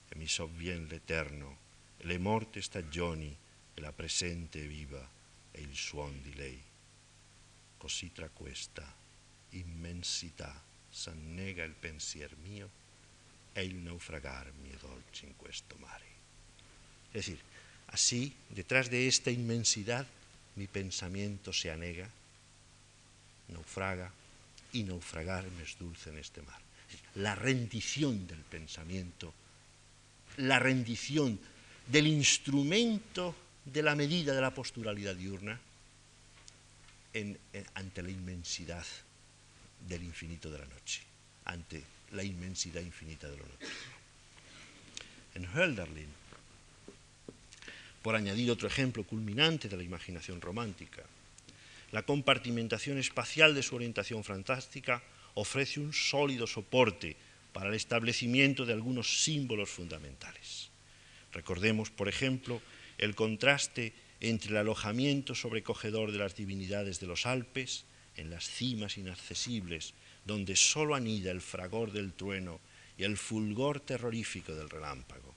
e 0.10 0.16
mi 0.16 0.28
sovvien 0.28 0.88
l'eterno 0.88 1.58
e 1.98 2.06
le 2.06 2.18
morte 2.18 2.62
stagioni 2.62 3.36
e 3.74 3.82
la 3.82 3.92
presente 3.92 4.66
viva 4.66 5.08
e 5.52 5.62
il 5.62 5.76
suon 5.76 6.22
di 6.22 6.34
lei. 6.34 6.62
Così 7.78 8.12
tra 8.12 8.30
questa 8.30 8.92
immensità 9.52 10.64
s'annega 10.90 11.64
il 11.64 11.74
pensier 11.74 12.36
mio 12.38 12.70
e 13.54 13.64
il 13.64 13.76
naufragar 13.76 14.52
mi 14.62 14.76
dolce 14.80 15.26
in 15.26 15.36
questo 15.36 15.76
mare. 15.78 16.17
Es 17.14 17.26
decir, 17.26 17.40
así, 17.88 18.34
detrás 18.50 18.90
de 18.90 19.08
esta 19.08 19.32
inmensidad, 19.32 20.06
mi 20.56 20.68
pensamiento 20.68 21.54
se 21.54 21.72
anega, 21.72 22.10
naufraga, 23.50 24.12
y 24.74 24.84
naufragar 24.84 25.50
me 25.52 25.64
es 25.64 25.78
dulce 25.78 26.10
en 26.10 26.18
este 26.18 26.42
mar 26.42 26.68
la 27.16 27.36
rendición 27.36 28.28
del 28.28 28.40
pensamiento, 28.40 29.34
la 30.38 30.60
rendición 30.60 31.40
del 31.88 32.08
instrumento 32.08 33.36
de 33.66 33.82
la 33.82 33.96
medida 33.96 34.34
de 34.34 34.42
la 34.42 34.54
posturalidad 34.54 35.16
diurna 35.16 35.60
ante 37.74 38.04
la 38.04 38.12
inmensidad 38.12 38.86
del 39.88 40.04
infinito 40.04 40.52
de 40.52 40.60
la 40.60 40.66
noche, 40.66 41.02
ante 41.46 41.84
la 42.12 42.24
inmensidad 42.24 42.82
infinita 42.82 43.28
de 43.28 43.38
la 43.38 43.44
noche. 43.44 43.68
En 45.34 45.46
Hölderlin, 45.46 46.10
por 48.08 48.16
añadir 48.16 48.50
otro 48.50 48.70
ejemplo 48.70 49.04
culminante 49.04 49.68
de 49.68 49.76
la 49.76 49.84
imaginación 49.84 50.40
romántica, 50.40 51.04
la 51.92 52.04
compartimentación 52.04 52.98
espacial 53.00 53.54
de 53.54 53.62
su 53.62 53.76
orientación 53.76 54.24
fantástica 54.24 55.04
ofrece 55.34 55.82
un 55.82 55.92
sólido 55.92 56.48
soporte 56.48 57.18
para 57.52 57.68
el 57.68 57.76
establecimiento 57.76 58.66
de 58.66 58.72
algunos 58.72 59.26
símbolos 59.26 59.70
fundamentales. 59.70 60.70
Recordemos, 61.34 61.90
por 61.90 62.08
ejemplo, 62.08 62.62
el 62.98 63.14
contraste 63.14 63.92
entre 64.22 64.52
el 64.52 64.58
alojamiento 64.60 65.36
sobrecogedor 65.36 66.14
de 66.14 66.20
las 66.20 66.34
divinidades 66.34 67.02
de 67.02 67.08
los 67.08 67.26
Alpes, 67.26 67.84
en 68.16 68.30
las 68.30 68.50
cimas 68.50 68.98
inaccesibles, 68.98 69.94
donde 70.24 70.56
sólo 70.56 70.96
anida 70.96 71.30
el 71.30 71.42
fragor 71.42 71.92
del 71.92 72.14
trueno 72.14 72.62
y 72.98 73.04
el 73.04 73.18
fulgor 73.18 73.82
terrorífico 73.82 74.56
del 74.56 74.70
relámpago, 74.70 75.36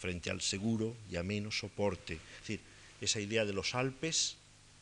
frente 0.00 0.30
al 0.30 0.40
seguro 0.40 0.96
y 1.08 1.16
ameno 1.16 1.52
soporte. 1.52 2.14
Es 2.14 2.40
decir, 2.40 2.60
esa 3.00 3.20
idea 3.20 3.44
de 3.44 3.52
los 3.52 3.76
Alpes 3.76 4.36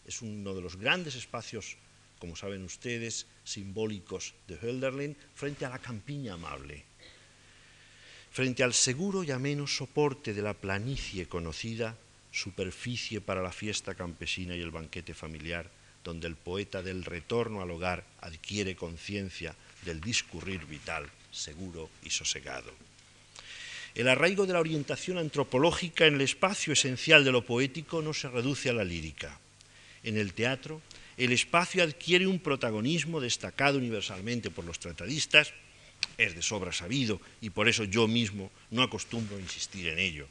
es 0.07 0.23
uno 0.23 0.55
de 0.55 0.63
los 0.63 0.77
grandes 0.77 1.15
espacios 1.15 1.77
como 2.19 2.37
saben 2.37 2.65
ustedes, 2.65 3.27
simbólicos 3.45 4.35
de 4.47 4.57
Hölderlin, 4.57 5.17
frente 5.35 5.65
a 5.65 5.71
la 5.71 5.79
campiña 5.79 6.35
amable, 6.35 6.85
frente 8.31 8.63
al 8.63 8.75
seguro 8.75 9.25
y 9.25 9.31
ameno 9.31 9.67
soporte 9.67 10.35
de 10.35 10.43
la 10.43 10.55
planicie 10.55 11.29
conocida, 11.29 11.97
superficie 12.31 13.21
para 13.21 13.43
la 13.43 13.53
fiesta 13.53 13.95
campesina 13.95 14.55
y 14.57 14.61
el 14.61 14.71
banquete 14.71 15.15
familiar, 15.15 15.71
donde 16.05 16.27
el 16.27 16.37
poeta 16.37 16.83
del 16.83 17.05
retorno 17.05 17.63
al 17.63 17.71
hogar 17.71 18.05
adquiere 18.21 18.77
conciencia 18.77 19.55
del 19.85 20.01
discurrir 20.01 20.67
vital, 20.67 21.09
seguro 21.31 21.91
y 22.03 22.11
sosegado. 22.11 22.88
El 23.95 24.09
arraigo 24.09 24.47
de 24.47 24.53
la 24.53 24.61
orientación 24.61 25.19
antropológica 25.19 26.07
en 26.07 26.15
el 26.15 26.21
espacio 26.21 26.73
esencial 26.73 27.25
de 27.25 27.33
lo 27.33 27.45
poético 27.45 28.03
no 28.03 28.15
se 28.15 28.29
reduce 28.29 28.71
a 28.71 28.75
la 28.75 28.85
lírica. 28.85 29.39
En 30.03 30.17
el 30.17 30.35
teatro, 30.35 30.81
el 31.17 31.33
espacio 31.33 31.83
adquiere 31.83 32.27
un 32.27 32.39
protagonismo 32.39 33.21
destacado 33.21 33.79
universalmente 33.79 34.51
por 34.51 34.65
los 34.65 34.79
tratadistas, 34.79 35.53
es 36.17 36.35
de 36.35 36.43
sobra 36.43 36.73
sabido 36.73 37.21
y 37.41 37.51
por 37.51 37.69
eso 37.69 37.85
yo 37.85 38.07
mismo 38.07 38.51
no 38.71 38.83
acostumbro 38.83 39.37
a 39.37 39.41
insistir 39.41 39.89
en 39.89 39.99
ello. 39.99 40.29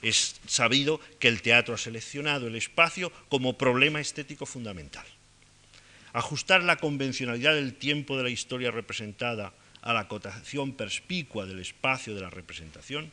Es 0.00 0.40
sabido 0.46 1.00
que 1.18 1.26
el 1.26 1.42
teatro 1.42 1.74
ha 1.74 1.78
seleccionado 1.78 2.46
el 2.46 2.54
espacio 2.54 3.12
como 3.28 3.58
problema 3.58 4.00
estético 4.00 4.46
fundamental. 4.46 5.06
Ajustar 6.12 6.62
la 6.62 6.76
convencionalidad 6.76 7.54
del 7.54 7.74
tiempo 7.74 8.16
de 8.16 8.22
la 8.22 8.30
historia 8.30 8.70
representada 8.70 9.52
a 9.82 9.92
la 9.92 10.00
acotación 10.00 10.72
perspicua 10.72 11.46
del 11.46 11.60
espacio 11.60 12.14
de 12.14 12.20
la 12.20 12.30
representación 12.30 13.10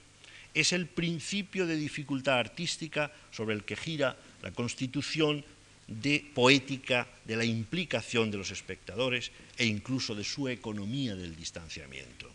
es 0.54 0.72
el 0.72 0.88
principio 0.88 1.68
de 1.68 1.76
dificultad 1.76 2.40
artística 2.40 3.12
sobre 3.32 3.56
el 3.56 3.64
que 3.64 3.76
gira 3.76 4.16
la 4.42 4.52
constitución 4.52 5.44
de 5.88 6.26
poética 6.34 7.08
de 7.26 7.36
la 7.36 7.46
implicación 7.46 8.32
de 8.32 8.38
los 8.38 8.50
espectadores 8.50 9.32
e 9.58 9.66
incluso 9.66 10.16
de 10.16 10.24
su 10.24 10.48
economía 10.48 11.14
del 11.14 11.36
distanciamiento. 11.36 12.32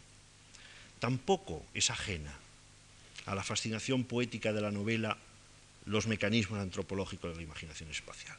Tampoco 1.00 1.64
es 1.74 1.90
ajena 1.90 2.32
a 3.26 3.34
la 3.34 3.42
fascinación 3.42 4.04
poética 4.04 4.52
de 4.52 4.60
la 4.60 4.70
novela 4.70 5.16
los 5.86 6.06
mecanismos 6.06 6.60
antropológicos 6.60 7.32
de 7.32 7.36
la 7.36 7.42
imaginación 7.42 7.90
espacial. 7.90 8.36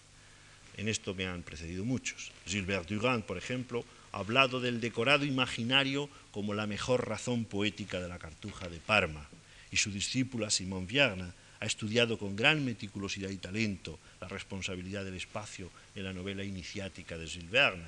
En 0.77 0.87
esto 0.87 1.13
me 1.13 1.25
han 1.25 1.43
precedido 1.43 1.83
muchos. 1.83 2.31
Gilbert 2.45 2.87
Durand, 2.87 3.23
por 3.25 3.37
ejemplo, 3.37 3.83
hablado 4.11 4.59
del 4.59 4.81
decorado 4.81 5.25
imaginario 5.25 6.09
como 6.31 6.53
la 6.53 6.67
mejor 6.67 7.07
razón 7.07 7.45
poética 7.45 7.99
de 7.99 8.07
la 8.07 8.19
cartuja 8.19 8.67
de 8.69 8.79
Parma, 8.79 9.27
y 9.71 9.77
su 9.77 9.91
discípula 9.91 10.49
Simone 10.49 10.85
Vierna 10.85 11.33
ha 11.59 11.65
estudiado 11.65 12.17
con 12.17 12.35
gran 12.35 12.65
meticulosidad 12.65 13.29
y 13.29 13.37
talento 13.37 13.99
la 14.19 14.27
responsabilidad 14.27 15.05
del 15.05 15.15
espacio 15.15 15.69
en 15.95 16.03
la 16.03 16.13
novela 16.13 16.43
iniciática 16.43 17.17
de 17.17 17.27
Gilles 17.27 17.51
Verne. 17.51 17.85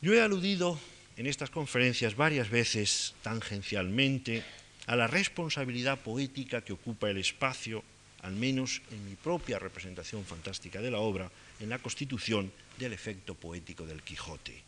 Yo 0.00 0.14
he 0.14 0.20
aludido 0.20 0.78
en 1.16 1.26
estas 1.26 1.50
conferencias 1.50 2.16
varias 2.16 2.50
veces 2.50 3.14
tangencialmente 3.22 4.42
a 4.86 4.96
la 4.96 5.06
responsabilidad 5.06 5.98
poética 6.00 6.62
que 6.62 6.72
ocupa 6.72 7.10
el 7.10 7.18
espacio 7.18 7.84
al 8.22 8.32
menos 8.32 8.80
en 8.90 9.04
mi 9.04 9.16
propia 9.16 9.58
representación 9.58 10.24
fantástica 10.24 10.80
de 10.80 10.90
la 10.90 10.98
obra, 10.98 11.30
en 11.60 11.68
la 11.68 11.78
constitución 11.78 12.52
del 12.78 12.92
efecto 12.92 13.34
poético 13.34 13.86
del 13.86 14.02
Quijote. 14.02 14.62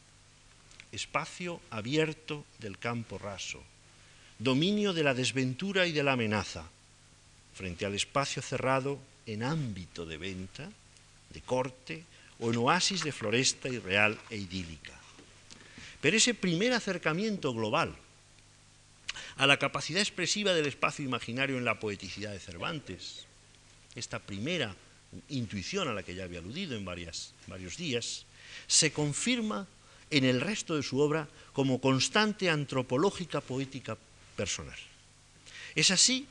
Espacio 0.93 1.61
abierto 1.71 2.45
del 2.59 2.79
campo 2.79 3.19
raso, 3.19 3.63
dominio 4.39 4.93
de 4.93 5.03
la 5.03 5.15
desventura 5.15 5.87
y 5.87 5.93
de 5.93 6.03
la 6.03 6.13
amenaza, 6.13 6.65
frente 7.55 7.87
al 7.87 7.95
espacio 7.95 8.43
cerrado 8.43 8.99
en 9.27 9.43
ámbito 9.43 10.07
de 10.07 10.17
venta, 10.19 10.71
de 11.31 11.41
corte 11.43 12.05
o 12.39 12.51
en 12.51 12.57
oasis 12.59 13.03
de 13.03 13.13
floresta 13.13 13.69
irreal 13.69 14.19
e 14.31 14.37
idílica. 14.37 14.95
Pero 16.01 16.17
ese 16.17 16.35
primer 16.35 16.73
acercamiento 16.73 17.53
global 17.53 17.97
a 19.37 19.47
la 19.47 19.59
capacidad 19.59 20.01
expresiva 20.01 20.55
del 20.55 20.67
espacio 20.67 21.05
imaginario 21.05 21.59
en 21.59 21.65
la 21.65 21.81
poeticidad 21.81 22.33
de 22.33 22.41
Cervantes, 22.41 23.27
esta 23.95 24.19
primera 24.19 24.77
intuición 25.29 25.89
a 25.89 25.95
la 25.95 26.03
que 26.03 26.15
ya 26.15 26.25
había 26.25 26.41
aludido 26.41 26.77
en 26.77 26.85
varios 26.85 27.77
días, 27.77 28.25
se 28.67 28.93
confirma 28.93 29.67
en 30.11 30.25
el 30.25 30.41
resto 30.41 30.77
de 30.77 30.83
su 30.83 31.01
obra 31.01 31.29
como 31.53 31.81
constante 31.81 32.51
antropológica 32.51 33.41
poética 33.41 33.97
personal. 34.37 34.79
Es 35.75 35.91
así, 35.91 36.27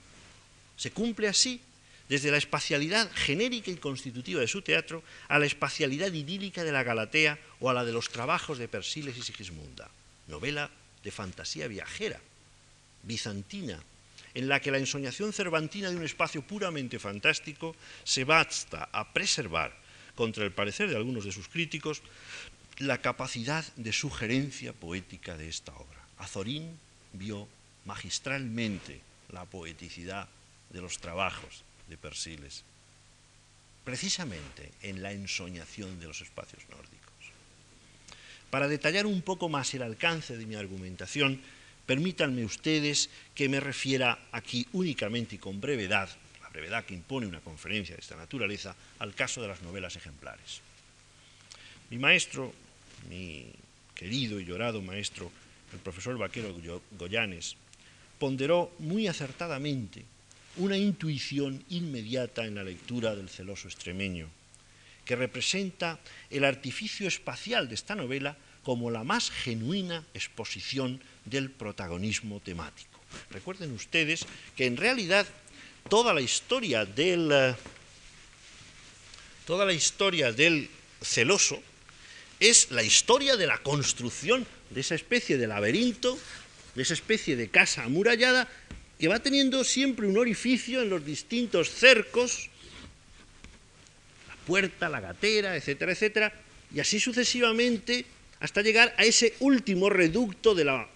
se 0.77 0.91
cumple 0.91 1.27
así, 1.27 1.61
desde 2.09 2.31
la 2.31 2.37
espacialidad 2.37 3.09
genérica 3.13 3.71
y 3.71 3.77
constitutiva 3.77 4.41
de 4.41 4.47
su 4.47 4.61
teatro 4.61 5.03
a 5.27 5.39
la 5.39 5.45
espacialidad 5.45 6.13
idílica 6.13 6.63
de 6.63 6.71
la 6.71 6.83
Galatea 6.83 7.39
o 7.59 7.69
a 7.69 7.73
la 7.73 7.83
de 7.83 7.93
los 7.93 8.09
trabajos 8.09 8.57
de 8.57 8.67
Persiles 8.67 9.17
y 9.17 9.23
Sigismunda, 9.23 9.89
novela 10.27 10.69
de 11.03 11.11
fantasía 11.11 11.67
viajera, 11.67 12.19
bizantina, 13.03 13.81
en 14.35 14.47
la 14.49 14.59
que 14.59 14.69
la 14.69 14.77
ensoñación 14.77 15.33
cervantina 15.33 15.89
de 15.89 15.95
un 15.95 16.03
espacio 16.03 16.43
puramente 16.43 16.99
fantástico 16.99 17.75
se 18.03 18.23
basta 18.23 18.89
a 18.91 19.11
preservar, 19.13 19.73
contra 20.13 20.43
el 20.43 20.51
parecer 20.51 20.89
de 20.89 20.95
algunos 20.95 21.25
de 21.25 21.31
sus 21.31 21.47
críticos, 21.47 22.03
la 22.77 22.99
capacidad 22.99 23.65
de 23.75 23.93
sugerencia 23.93 24.73
poética 24.73 25.37
de 25.37 25.47
esta 25.47 25.73
obra. 25.73 26.03
Azorín 26.17 26.77
vio 27.13 27.47
magistralmente 27.85 28.99
la 29.31 29.45
poeticidad 29.45 30.27
de 30.69 30.81
los 30.81 30.99
trabajos 30.99 31.63
de 31.87 31.97
Persiles, 31.97 32.63
precisamente 33.85 34.71
en 34.81 35.01
la 35.01 35.13
ensoñación 35.13 35.99
de 35.99 36.07
los 36.07 36.19
espacios 36.21 36.63
nórdicos. 36.69 36.95
Para 38.49 38.67
detallar 38.67 39.05
un 39.05 39.21
poco 39.21 39.47
más 39.47 39.73
el 39.73 39.83
alcance 39.83 40.37
de 40.37 40.45
mi 40.45 40.55
argumentación, 40.55 41.41
permítanme 41.85 42.45
ustedes 42.45 43.09
que 43.33 43.49
me 43.49 43.59
refiera 43.59 44.17
aquí 44.31 44.67
únicamente 44.73 45.35
y 45.35 45.39
con 45.39 45.61
brevedad, 45.61 46.09
la 46.41 46.49
brevedad 46.49 46.85
que 46.85 46.93
impone 46.93 47.27
una 47.27 47.41
conferencia 47.41 47.95
de 47.95 48.01
esta 48.01 48.15
naturaleza, 48.15 48.75
al 48.99 49.13
caso 49.13 49.41
de 49.41 49.47
las 49.47 49.61
novelas 49.61 49.95
ejemplares. 49.95 50.61
Mi 51.89 51.97
maestro, 51.97 52.53
mi 53.09 53.51
querido 53.93 54.39
y 54.39 54.45
llorado 54.45 54.81
maestro, 54.81 55.31
el 55.73 55.79
profesor 55.79 56.17
Vaquero 56.17 56.55
Goyanes, 56.97 57.55
ponderó 58.17 58.73
muy 58.79 59.07
acertadamente 59.07 60.05
una 60.57 60.77
intuición 60.77 61.63
inmediata 61.69 62.45
en 62.45 62.55
la 62.55 62.63
lectura 62.63 63.15
del 63.15 63.29
celoso 63.29 63.67
extremeño, 63.67 64.29
que 65.03 65.15
representa 65.15 65.99
el 66.29 66.45
artificio 66.45 67.07
espacial 67.07 67.67
de 67.67 67.75
esta 67.75 67.95
novela 67.95 68.37
como 68.63 68.89
la 68.89 69.03
más 69.03 69.29
genuina 69.29 70.03
exposición 70.13 71.01
del 71.25 71.49
protagonismo 71.49 72.39
temático. 72.39 72.99
Recuerden 73.31 73.71
ustedes 73.71 74.25
que 74.55 74.65
en 74.65 74.77
realidad 74.77 75.25
toda 75.89 76.13
la 76.13 76.21
historia 76.21 76.85
del, 76.85 77.29
eh, 77.31 77.55
toda 79.45 79.65
la 79.65 79.73
historia 79.73 80.31
del 80.31 80.69
celoso 81.01 81.61
es 82.39 82.71
la 82.71 82.83
historia 82.83 83.37
de 83.37 83.47
la 83.47 83.57
construcción 83.59 84.45
de 84.69 84.81
esa 84.81 84.95
especie 84.95 85.37
de 85.37 85.47
laberinto, 85.47 86.17
de 86.75 86.81
esa 86.81 86.93
especie 86.93 87.35
de 87.35 87.49
casa 87.49 87.83
amurallada 87.83 88.47
que 88.99 89.07
va 89.07 89.19
teniendo 89.19 89.63
siempre 89.63 90.07
un 90.07 90.17
orificio 90.17 90.81
en 90.81 90.89
los 90.89 91.05
distintos 91.05 91.69
cercos, 91.69 92.49
la 94.27 94.35
puerta, 94.45 94.89
la 94.89 94.99
gatera, 94.99 95.55
etcétera, 95.55 95.91
etcétera, 95.91 96.33
y 96.73 96.79
así 96.79 96.99
sucesivamente 96.99 98.05
hasta 98.39 98.61
llegar 98.61 98.93
a 98.97 99.03
ese 99.03 99.35
último 99.39 99.89
reducto 99.89 100.55
de 100.55 100.65
la, 100.65 100.87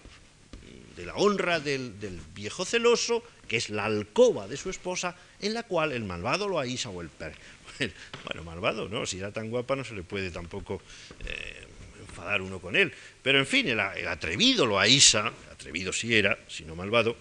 de 1.00 1.06
la 1.06 1.14
honra 1.14 1.60
del, 1.60 2.20
viejo 2.34 2.64
celoso, 2.64 3.24
que 3.48 3.56
es 3.56 3.70
la 3.70 3.86
alcoba 3.86 4.46
de 4.46 4.56
su 4.56 4.68
esposa, 4.68 5.16
en 5.40 5.54
la 5.54 5.62
cual 5.62 5.92
el 5.92 6.04
malvado 6.04 6.46
lo 6.46 6.58
aísa 6.58 6.90
o 6.90 7.00
el 7.00 7.08
per... 7.08 7.32
Bueno, 8.24 8.44
malvado, 8.44 8.88
¿no? 8.90 9.06
Si 9.06 9.18
era 9.18 9.32
tan 9.32 9.48
guapa 9.48 9.74
no 9.74 9.84
se 9.84 9.94
le 9.94 10.02
puede 10.02 10.30
tampoco 10.30 10.82
eh, 11.24 11.66
enfadar 12.00 12.42
uno 12.42 12.60
con 12.60 12.76
él. 12.76 12.92
Pero 13.22 13.38
en 13.38 13.46
fin, 13.46 13.68
el, 13.68 13.80
atrevido 13.80 14.66
lo 14.66 14.78
aísa, 14.78 15.32
atrevido 15.50 15.90
si 15.90 16.14
era, 16.14 16.38
si 16.46 16.64
no 16.64 16.76
malvado, 16.76 17.16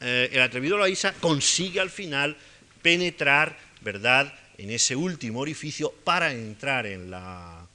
eh, 0.00 0.30
el 0.32 0.42
atrevido 0.42 0.76
Loaiza 0.76 1.12
consigue 1.14 1.80
al 1.80 1.90
final 1.90 2.36
penetrar, 2.82 3.58
¿verdad?, 3.80 4.32
en 4.58 4.70
ese 4.70 4.94
último 4.94 5.40
orificio 5.40 5.92
para 6.04 6.32
entrar 6.32 6.86
en 6.86 7.10
la, 7.10 7.66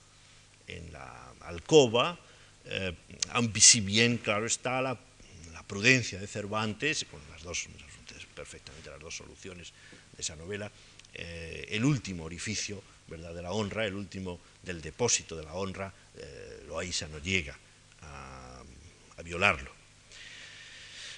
en 0.67 0.91
la 0.93 1.33
alcoba, 1.41 2.17
eh, 2.65 2.93
si 3.59 3.81
bien, 3.81 4.17
claro 4.17 4.45
está, 4.45 4.81
la, 4.81 4.97
prudencia 5.71 6.19
de 6.19 6.27
Cervantes, 6.27 7.05
con 7.10 7.21
las 7.31 7.43
dos, 7.43 7.69
perfectamente 8.36 8.89
las 8.89 8.99
dos 8.99 9.15
soluciones 9.15 9.71
de 10.12 10.21
esa 10.21 10.36
novela, 10.36 10.69
eh, 11.13 11.65
el 11.71 11.86
último 11.86 12.25
orificio 12.25 12.84
¿verdad? 13.07 13.34
de 13.34 13.41
la 13.41 13.53
honra, 13.53 13.88
el 13.88 13.95
último 13.95 14.41
del 14.62 14.81
depósito 14.81 15.38
de 15.38 15.45
la 15.45 15.53
honra, 15.53 15.93
eh, 16.17 16.67
no 16.67 17.19
llega 17.19 17.57
a 18.01 19.23
violarlo. 19.23 19.71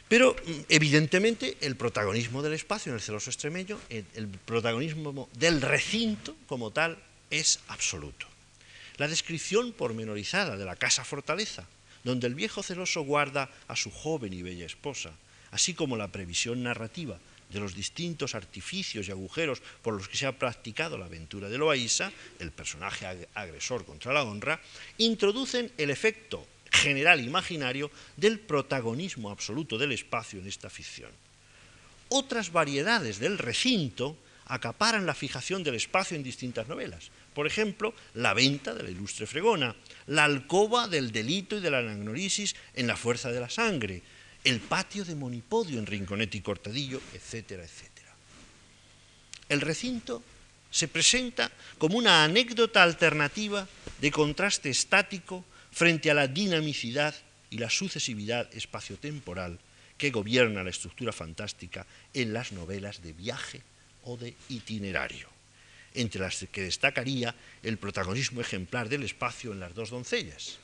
Pero 0.08 0.36
mm, 0.36 0.70
evidentemente 0.70 1.58
el 1.62 1.76
protagonismo 1.76 2.44
del 2.44 2.54
espacio 2.54 2.92
en 2.92 2.98
el 2.98 3.02
celoso 3.02 3.32
extremeño, 3.32 3.80
el, 3.90 4.28
protagonismo 4.46 5.28
del 5.34 5.62
recinto 5.62 6.36
como 6.46 6.70
tal, 6.70 7.02
es 7.32 7.60
absoluto. 7.70 8.28
La 8.98 9.08
descripción 9.08 9.74
pormenorizada 9.74 10.58
de 10.58 10.66
la 10.66 10.76
casa 10.76 11.04
fortaleza, 11.04 11.66
donde 12.04 12.28
el 12.28 12.36
viejo 12.36 12.64
celoso 12.64 13.02
guarda 13.02 13.50
a 13.68 13.76
su 13.76 13.92
joven 13.92 14.34
y 14.34 14.42
bella 14.42 14.66
esposa, 14.66 15.14
así 15.52 15.74
como 15.74 15.98
la 15.98 16.12
previsión 16.12 16.64
narrativa 16.64 17.20
de 17.50 17.60
los 17.60 17.76
distintos 17.76 18.36
artificios 18.36 19.08
y 19.08 19.12
agujeros 19.12 19.62
por 19.82 19.94
los 19.94 20.08
que 20.08 20.18
se 20.18 20.26
ha 20.26 20.38
practicado 20.38 20.98
la 20.98 21.06
aventura 21.06 21.50
de 21.50 21.58
Loaísa, 21.58 22.12
el 22.40 22.52
personaje 22.52 23.28
agresor 23.36 23.86
contra 23.86 24.12
la 24.12 24.24
honra, 24.24 24.60
introducen 24.98 25.72
el 25.78 25.92
efecto 25.92 26.48
general 26.72 27.22
imaginario 27.22 27.92
del 28.18 28.40
protagonismo 28.40 29.30
absoluto 29.30 29.78
del 29.78 29.92
espacio 29.92 30.40
en 30.40 30.48
esta 30.48 30.70
ficción. 30.70 31.12
Otras 32.10 32.52
variedades 32.52 33.20
del 33.20 33.38
recinto 33.38 34.18
acaparan 34.46 35.06
la 35.06 35.14
fijación 35.14 35.64
del 35.64 35.76
espacio 35.76 36.18
en 36.18 36.24
distintas 36.24 36.68
novelas. 36.68 37.12
Por 37.34 37.48
ejemplo, 37.48 37.94
la 38.14 38.34
venta 38.34 38.74
de 38.74 38.84
la 38.84 38.90
ilustre 38.90 39.26
fregona, 39.26 39.76
la 40.08 40.26
alcoba 40.26 40.88
del 40.88 41.12
delito 41.12 41.58
y 41.58 41.62
de 41.62 41.72
la 41.72 41.80
anagnorisis 41.80 42.56
en 42.74 42.88
la 42.88 42.96
fuerza 42.96 43.32
de 43.32 43.40
la 43.40 43.50
sangre, 43.50 44.02
el 44.44 44.60
patio 44.60 45.06
de 45.06 45.16
Monipodio 45.16 45.80
en 45.80 45.86
Rinconete 45.86 46.38
y 46.38 46.42
Cortadillo, 46.42 47.02
etcétera, 47.14 47.64
etcétera. 47.64 48.14
El 49.50 49.62
recinto 49.62 50.24
se 50.70 50.88
presenta 50.88 51.52
como 51.78 51.98
una 51.98 52.24
anécdota 52.24 52.84
alternativa 52.84 53.68
de 54.02 54.12
contraste 54.12 54.70
estático 54.70 55.46
frente 55.72 56.10
a 56.12 56.14
la 56.14 56.28
dinamicidad 56.28 57.16
y 57.50 57.58
la 57.60 57.70
sucesividad 57.70 58.50
espaciotemporal 58.54 59.60
que 59.98 60.10
gobierna 60.10 60.64
la 60.64 60.72
estructura 60.72 61.12
fantástica 61.12 61.86
en 62.14 62.34
las 62.34 62.52
novelas 62.52 63.02
de 63.02 63.14
viaje 63.14 63.62
o 64.04 64.18
de 64.18 64.36
itinerario, 64.50 65.30
entre 65.94 66.22
las 66.22 66.46
que 66.52 66.62
destacaría 66.62 67.36
el 67.62 67.78
protagonismo 67.78 68.42
ejemplar 68.42 68.90
del 68.90 69.04
espacio 69.04 69.52
en 69.52 69.60
las 69.60 69.74
dos 69.74 69.90
doncellas. 69.90 70.60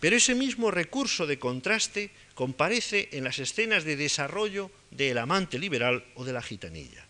Pero 0.00 0.16
ese 0.16 0.34
mismo 0.34 0.70
recurso 0.70 1.26
de 1.26 1.38
contraste 1.38 2.10
comparece 2.34 3.10
en 3.12 3.24
las 3.24 3.38
escenas 3.38 3.84
de 3.84 3.96
desarrollo 3.96 4.70
del 4.90 5.18
amante 5.18 5.58
liberal 5.58 6.04
o 6.14 6.24
de 6.24 6.32
la 6.32 6.40
gitanilla, 6.40 7.04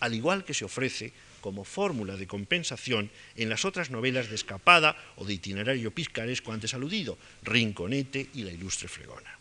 al 0.00 0.14
igual 0.14 0.44
que 0.44 0.52
se 0.52 0.66
ofrece 0.66 1.12
como 1.40 1.64
fórmula 1.64 2.16
de 2.16 2.26
compensación 2.26 3.10
en 3.36 3.48
las 3.48 3.64
otras 3.64 3.90
novelas 3.90 4.28
de 4.28 4.34
escapada 4.34 4.96
o 5.16 5.24
de 5.24 5.34
itinerario 5.34 5.92
piscaresco 5.92 6.52
antes 6.52 6.72
aludido, 6.72 7.18
Rinconete 7.42 8.28
y 8.32 8.44
La 8.44 8.52
ilustre 8.52 8.88
fregona. 8.88 9.38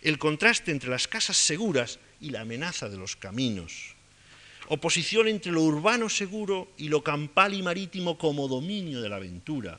El 0.00 0.18
contraste 0.18 0.72
entre 0.72 0.88
las 0.88 1.08
casas 1.08 1.36
seguras 1.36 1.98
y 2.20 2.30
la 2.30 2.40
amenaza 2.40 2.88
de 2.88 2.96
los 2.96 3.16
caminos. 3.16 3.94
Oposición 4.68 5.28
entre 5.28 5.52
lo 5.52 5.62
urbano 5.62 6.08
seguro 6.08 6.70
y 6.76 6.88
lo 6.88 7.02
campal 7.02 7.54
y 7.54 7.62
marítimo 7.62 8.16
como 8.16 8.48
dominio 8.48 9.00
de 9.00 9.08
la 9.08 9.16
aventura. 9.16 9.78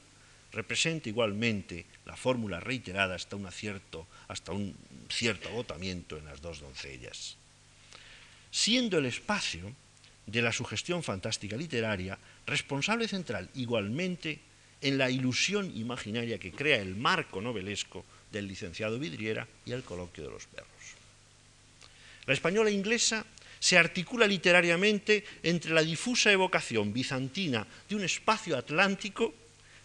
Representa 0.51 1.09
igualmente 1.09 1.86
la 2.05 2.15
fórmula 2.15 2.59
reiterada 2.59 3.15
hasta 3.15 3.36
un 3.36 3.45
acierto, 3.45 4.07
hasta 4.27 4.51
un 4.51 4.75
cierto 5.09 5.49
agotamiento 5.49 6.17
en 6.17 6.25
las 6.25 6.41
dos 6.41 6.59
doncellas. 6.59 7.38
Siendo 8.51 8.97
el 8.99 9.05
espacio 9.05 9.73
de 10.27 10.41
la 10.41 10.51
sugestión 10.51 11.01
fantástica 11.01 11.57
literaria, 11.57 12.17
responsable 12.45 13.07
central 13.07 13.49
igualmente 13.55 14.39
en 14.81 14.97
la 14.97 15.09
ilusión 15.09 15.75
imaginaria 15.75 16.38
que 16.38 16.51
crea 16.51 16.77
el 16.77 16.95
marco 16.95 17.41
novelesco 17.41 18.05
del 18.31 18.47
licenciado 18.47 18.99
Vidriera 18.99 19.47
y 19.65 19.71
el 19.71 19.84
coloquio 19.84 20.25
de 20.25 20.31
los 20.31 20.45
perros. 20.45 20.67
La 22.25 22.34
española 22.34 22.69
inglesa 22.69 23.25
se 23.64 23.78
articula 23.78 24.28
literariamente 24.28 25.24
entre 25.41 25.72
la 25.72 25.82
difusa 25.82 26.30
evocación 26.34 26.91
bizantina 26.91 27.66
de 27.88 27.95
un 27.95 28.03
espacio 28.03 28.57
atlántico 28.57 29.34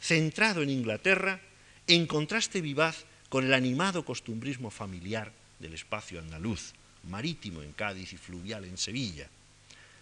centrado 0.02 0.62
en 0.62 0.70
Inglaterra, 0.70 1.38
en 1.86 2.08
contraste 2.08 2.60
vivaz 2.60 3.04
con 3.28 3.46
el 3.46 3.54
animado 3.54 4.04
costumbrismo 4.04 4.72
familiar 4.72 5.30
del 5.60 5.74
espacio 5.74 6.18
andaluz, 6.18 6.74
marítimo 7.04 7.62
en 7.62 7.70
Cádiz 7.70 8.12
y 8.12 8.16
fluvial 8.16 8.64
en 8.64 8.78
Sevilla. 8.78 9.28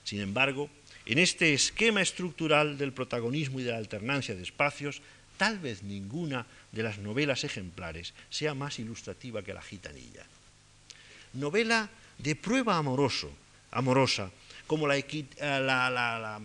Sin 0.05 0.23
embargo, 0.23 0.71
en 1.05 1.19
este 1.19 1.53
esquema 1.53 2.01
estructural 2.01 2.79
del 2.79 2.95
protagonismo 2.95 3.61
y 3.61 3.65
de 3.65 3.73
la 3.73 3.77
alternancia 3.77 4.35
de 4.35 4.43
espacios, 4.43 5.03
tal 5.37 5.59
vez 5.59 5.83
ninguna 5.83 6.47
de 6.73 6.83
las 6.83 6.97
novelas 6.97 7.45
ejemplares 7.45 8.15
sea 8.31 8.55
más 8.55 8.79
ilustrativa 8.79 9.43
que 9.43 9.53
la 9.53 9.61
gitanilla. 9.61 10.25
Novela 11.35 11.91
de 12.17 12.35
prueba 12.37 12.79
amoroso, 12.79 13.31
amorosa, 13.77 14.31
como 14.67 14.89
la, 14.89 14.97
eh, 14.97 16.39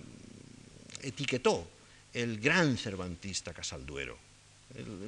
etiquetó 1.02 1.68
el 2.14 2.40
gran 2.40 2.78
cervantista 2.78 3.54
Casalduero. 3.54 4.18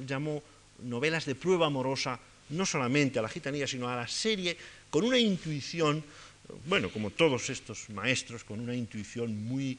Llamó 0.06 0.42
novelas 0.82 1.26
de 1.26 1.34
prueba 1.34 1.66
amorosa 1.66 2.18
no 2.50 2.66
solamente 2.66 3.18
a 3.18 3.22
la 3.22 3.28
gitanilla, 3.28 3.66
sino 3.66 3.88
a 3.88 3.96
la 3.96 4.08
serie 4.08 4.56
con 4.90 5.04
una 5.04 5.18
intuición, 5.18 6.02
bueno, 6.66 6.90
como 6.90 7.10
todos 7.10 7.50
estos 7.50 7.88
maestros, 7.90 8.44
con 8.44 8.60
una 8.60 8.74
intuición 8.74 9.44
muy 9.44 9.78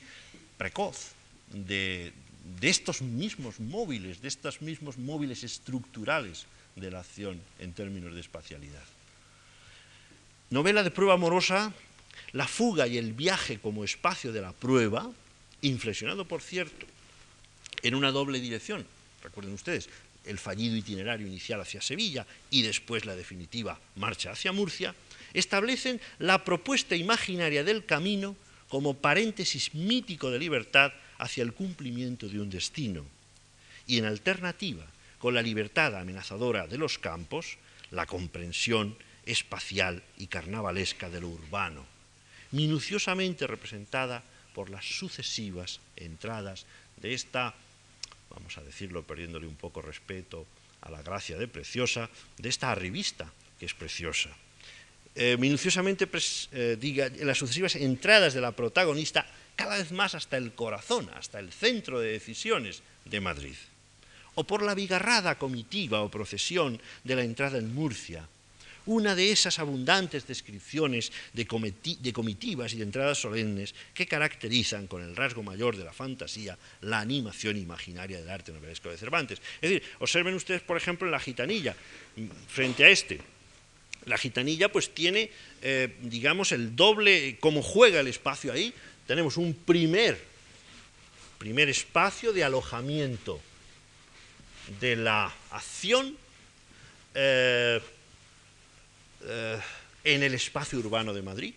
precoz 0.58 1.14
de, 1.52 2.14
de 2.62 2.70
estos 2.70 3.02
mismos 3.02 3.60
móviles, 3.60 4.22
de 4.22 4.28
estos 4.28 4.62
mismos 4.62 4.98
móviles 4.98 5.44
estructurales 5.44 6.46
de 6.76 6.92
la 6.92 7.00
acción 7.00 7.42
en 7.60 7.74
términos 7.74 8.14
de 8.14 8.22
espacialidad. 8.22 8.84
Novela 10.50 10.84
de 10.84 10.92
prueba 10.92 11.14
amorosa, 11.14 11.74
la 12.32 12.48
fuga 12.48 12.88
y 12.88 12.98
el 12.98 13.14
viaje 13.14 13.60
como 13.60 13.84
espacio 13.84 14.32
de 14.32 14.42
la 14.42 14.52
prueba, 14.52 15.10
inflexionado, 15.62 16.26
por 16.26 16.42
cierto, 16.42 16.86
en 17.82 17.96
una 17.96 18.12
doble 18.12 18.40
dirección. 18.40 18.86
Recuerden 19.24 19.54
ustedes, 19.54 19.90
el 20.26 20.40
fallido 20.40 20.76
itinerario 20.76 21.28
inicial 21.28 21.62
hacia 21.62 21.82
Sevilla 21.82 22.26
y 22.50 22.64
después 22.64 23.06
la 23.06 23.16
definitiva 23.16 23.80
marcha 23.96 24.32
hacia 24.32 24.52
Murcia, 24.52 24.96
establecen 25.34 26.02
la 26.20 26.44
propuesta 26.44 26.96
imaginaria 26.96 27.64
del 27.64 27.86
camino 27.86 28.36
como 28.70 28.96
paréntesis 28.96 29.74
mítico 29.76 30.32
de 30.32 30.40
libertad 30.40 30.94
hacia 31.18 31.44
el 31.44 31.54
cumplimiento 31.54 32.28
de 32.28 32.40
un 32.40 32.50
destino. 32.50 33.06
Y 33.88 34.00
en 34.00 34.06
alternativa, 34.06 34.86
con 35.20 35.34
la 35.36 35.42
libertad 35.42 35.96
amenazadora 35.96 36.68
de 36.68 36.78
los 36.78 36.98
campos, 36.98 37.58
la 37.92 38.06
comprensión 38.06 38.98
espacial 39.26 40.04
y 40.18 40.28
carnavalesca 40.28 41.10
de 41.10 41.22
lo 41.22 41.30
urbano, 41.30 41.86
minuciosamente 42.56 43.46
representada 43.46 44.24
por 44.56 44.70
las 44.70 44.86
sucesivas 44.86 45.82
entradas 45.96 46.66
de 46.98 47.14
esta 47.14 47.54
vamos 48.36 48.58
a 48.58 48.64
decirlo 48.64 49.04
perdiéndole 49.04 49.48
un 49.48 49.56
poco 49.56 49.82
respeto 49.82 50.46
a 50.82 50.92
la 50.92 51.02
gracia 51.02 51.38
de 51.38 51.48
Preciosa, 51.48 52.10
de 52.38 52.50
esta 52.50 52.76
revista 52.76 53.32
que 53.60 53.66
es 53.66 53.74
preciosa. 53.74 54.30
Eh, 55.16 55.38
minuciosamente 55.40 56.08
eh, 56.52 56.78
diga, 56.80 57.08
en 57.08 57.26
las 57.26 57.38
sucesivas 57.38 57.76
entradas 57.76 58.34
de 58.34 58.42
la 58.42 58.52
protagonista, 58.52 59.26
cada 59.56 59.78
vez 59.78 59.92
más 59.94 60.14
hasta 60.14 60.36
el 60.36 60.52
corazón, 60.54 61.10
hasta 61.16 61.40
el 61.40 61.54
centro 61.54 62.00
de 62.00 62.12
decisiones 62.12 62.84
de 63.06 63.22
Madrid. 63.22 63.56
O 64.36 64.44
por 64.44 64.62
la 64.62 64.76
bigarrada 64.76 65.40
comitiva 65.40 66.04
o 66.04 66.12
procesión 66.12 66.82
de 67.06 67.16
la 67.16 67.24
entrada 67.24 67.58
en 67.58 67.74
Murcia, 67.74 68.28
una 68.86 69.16
de 69.16 69.32
esas 69.32 69.60
abundantes 69.60 70.28
descripciones 70.28 71.12
de, 71.34 71.46
comitivas 71.48 72.74
y 72.74 72.78
de 72.78 72.84
entradas 72.84 73.20
solemnes 73.20 73.74
que 73.94 74.08
caracterizan 74.08 74.88
con 74.88 75.02
el 75.02 75.16
rasgo 75.16 75.44
mayor 75.44 75.78
de 75.78 75.84
la 75.84 75.94
fantasía 75.94 76.58
la 76.82 77.00
animación 77.00 77.58
imaginaria 77.58 78.20
del 78.20 78.30
arte 78.30 78.52
novelesco 78.52 78.90
de 78.90 78.98
Cervantes. 78.98 79.42
Es 79.62 79.70
decir, 79.70 79.84
observen 80.00 80.36
ustedes, 80.36 80.62
por 80.62 80.78
ejemplo, 80.78 81.08
en 81.08 81.12
la 81.12 81.20
gitanilla, 81.20 81.76
frente 82.48 82.84
a 82.84 82.90
este. 82.90 83.20
La 84.06 84.18
gitanilla 84.18 84.72
pues 84.72 84.94
tiene, 84.94 85.32
eh, 85.62 85.96
digamos, 86.02 86.52
el 86.52 86.76
doble, 86.76 87.38
como 87.40 87.64
juega 87.64 88.00
el 88.00 88.08
espacio 88.08 88.54
ahí, 88.54 88.74
tenemos 89.08 89.38
un 89.38 89.54
primer, 89.54 90.20
primer 91.40 91.70
espacio 91.70 92.34
de 92.34 92.44
alojamiento 92.44 93.42
de 94.80 94.96
la 94.96 95.34
acción 95.52 96.18
eh, 97.14 97.82
eh, 99.28 99.60
en 100.04 100.24
el 100.24 100.34
espacio 100.34 100.80
urbano 100.80 101.14
de 101.14 101.22
Madrid. 101.22 101.54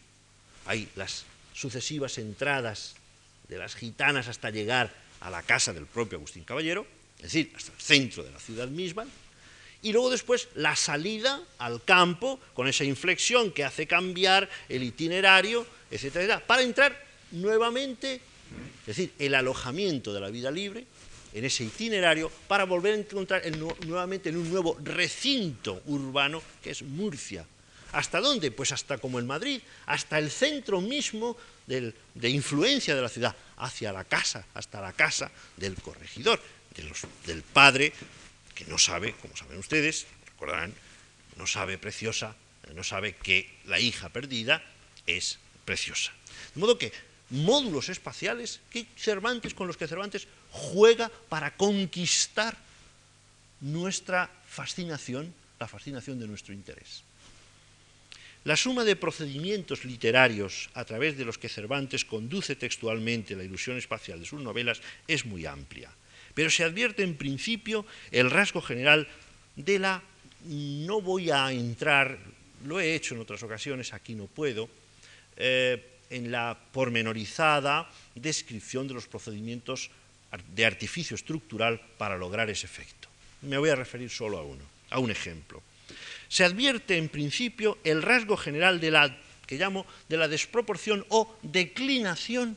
Hay 0.66 0.88
las 0.96 1.24
sucesivas 1.54 2.18
entradas 2.18 2.94
de 3.48 3.58
las 3.58 3.74
gitanas 3.74 4.28
hasta 4.28 4.50
llegar 4.50 4.92
a 5.20 5.30
la 5.30 5.42
casa 5.42 5.72
del 5.72 5.86
propio 5.86 6.18
Agustín 6.18 6.44
Caballero, 6.44 6.86
es 7.16 7.24
decir, 7.24 7.52
hasta 7.54 7.72
el 7.72 7.80
centro 7.80 8.22
de 8.22 8.30
la 8.30 8.38
ciudad 8.38 8.68
misma, 8.68 9.06
y 9.82 9.92
luego 9.92 10.10
después 10.10 10.48
la 10.54 10.76
salida 10.76 11.40
al 11.58 11.82
campo 11.84 12.40
con 12.54 12.68
esa 12.68 12.84
inflexión 12.84 13.52
que 13.52 13.64
hace 13.64 13.86
cambiar 13.86 14.48
el 14.68 14.82
itinerario, 14.82 15.66
etcétera, 15.90 16.44
para 16.44 16.62
entrar 16.62 17.04
nuevamente, 17.32 18.20
es 18.82 18.86
decir, 18.86 19.12
el 19.18 19.34
alojamiento 19.34 20.12
de 20.12 20.20
la 20.20 20.30
vida 20.30 20.50
libre 20.50 20.84
en 21.34 21.44
ese 21.44 21.64
itinerario 21.64 22.30
para 22.48 22.64
volver 22.64 22.94
a 22.94 22.98
encontrar 22.98 23.42
nuevamente 23.86 24.30
en 24.30 24.36
un 24.36 24.50
nuevo 24.50 24.76
recinto 24.82 25.82
urbano 25.86 26.42
que 26.62 26.70
es 26.70 26.82
Murcia, 26.82 27.46
¿Hasta 27.92 28.20
dónde? 28.20 28.50
Pues 28.50 28.72
hasta 28.72 28.98
como 28.98 29.18
en 29.18 29.26
Madrid, 29.26 29.60
hasta 29.86 30.18
el 30.18 30.30
centro 30.30 30.80
mismo 30.80 31.36
de 31.66 32.28
influencia 32.28 32.94
de 32.94 33.02
la 33.02 33.08
ciudad, 33.08 33.36
hacia 33.56 33.92
la 33.92 34.04
casa, 34.04 34.46
hasta 34.54 34.80
la 34.80 34.92
casa 34.92 35.30
del 35.56 35.74
corregidor, 35.76 36.40
del 37.26 37.42
padre 37.42 37.92
que 38.54 38.64
no 38.66 38.78
sabe, 38.78 39.14
como 39.20 39.36
saben 39.36 39.58
ustedes, 39.58 40.06
recordarán, 40.32 40.74
no 41.36 41.46
sabe 41.46 41.78
preciosa, 41.78 42.34
no 42.74 42.84
sabe 42.84 43.14
que 43.14 43.48
la 43.66 43.78
hija 43.78 44.08
perdida 44.08 44.62
es 45.06 45.38
preciosa. 45.64 46.12
De 46.54 46.60
modo 46.60 46.78
que 46.78 46.92
módulos 47.30 47.88
espaciales 47.88 48.60
que 48.70 48.86
Cervantes, 48.96 49.54
con 49.54 49.66
los 49.66 49.76
que 49.76 49.86
Cervantes 49.86 50.26
juega 50.50 51.10
para 51.28 51.56
conquistar 51.56 52.56
nuestra 53.60 54.30
fascinación, 54.46 55.34
la 55.60 55.68
fascinación 55.68 56.18
de 56.18 56.26
nuestro 56.26 56.54
interés. 56.54 57.02
La 58.48 58.56
suma 58.56 58.82
de 58.82 58.96
procedimientos 58.96 59.84
literarios 59.84 60.70
a 60.72 60.88
través 60.88 61.18
de 61.18 61.26
los 61.26 61.36
que 61.36 61.52
Cervantes 61.52 62.08
conduce 62.08 62.56
textualmente 62.56 63.36
la 63.36 63.44
ilusión 63.44 63.76
espacial 63.76 64.20
de 64.20 64.24
sus 64.24 64.40
novelas 64.40 64.80
es 65.04 65.26
muy 65.26 65.44
amplia, 65.44 65.92
pero 66.32 66.48
se 66.48 66.64
advierte 66.64 67.02
en 67.02 67.20
principio 67.20 67.84
el 68.10 68.30
rasgo 68.30 68.62
general 68.62 69.06
de 69.54 69.78
la, 69.78 70.02
no 70.48 71.02
voy 71.02 71.28
a 71.28 71.52
entrar, 71.52 72.16
lo 72.64 72.80
he 72.80 72.94
hecho 72.94 73.14
en 73.14 73.20
otras 73.20 73.42
ocasiones, 73.42 73.92
aquí 73.92 74.14
no 74.14 74.24
puedo, 74.24 74.70
eh, 75.36 76.00
en 76.08 76.32
la 76.32 76.56
pormenorizada 76.72 77.92
descripción 78.14 78.88
de 78.88 78.94
los 78.94 79.08
procedimientos 79.08 79.90
de 80.56 80.64
artificio 80.64 81.16
estructural 81.16 81.82
para 81.98 82.16
lograr 82.16 82.48
ese 82.48 82.64
efecto. 82.64 83.10
Me 83.42 83.58
voy 83.58 83.68
a 83.68 83.76
referir 83.76 84.08
solo 84.08 84.38
a 84.38 84.42
uno, 84.42 84.64
a 84.88 85.00
un 85.00 85.10
ejemplo 85.10 85.62
se 86.28 86.44
advierte 86.44 86.96
en 86.96 87.08
principio 87.08 87.78
el 87.84 88.02
rasgo 88.02 88.36
general 88.36 88.80
de 88.80 88.90
la 88.90 89.16
que 89.46 89.56
llamo 89.56 89.86
de 90.08 90.18
la 90.18 90.28
desproporción 90.28 91.06
o 91.08 91.34
declinación 91.42 92.56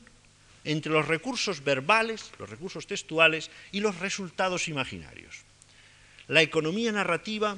entre 0.64 0.92
los 0.92 1.08
recursos 1.08 1.64
verbales, 1.64 2.32
los 2.38 2.50
recursos 2.50 2.86
textuales 2.86 3.50
y 3.72 3.80
los 3.80 3.98
resultados 4.00 4.68
imaginarios. 4.68 5.44
La 6.28 6.42
economía 6.42 6.92
narrativa 6.92 7.58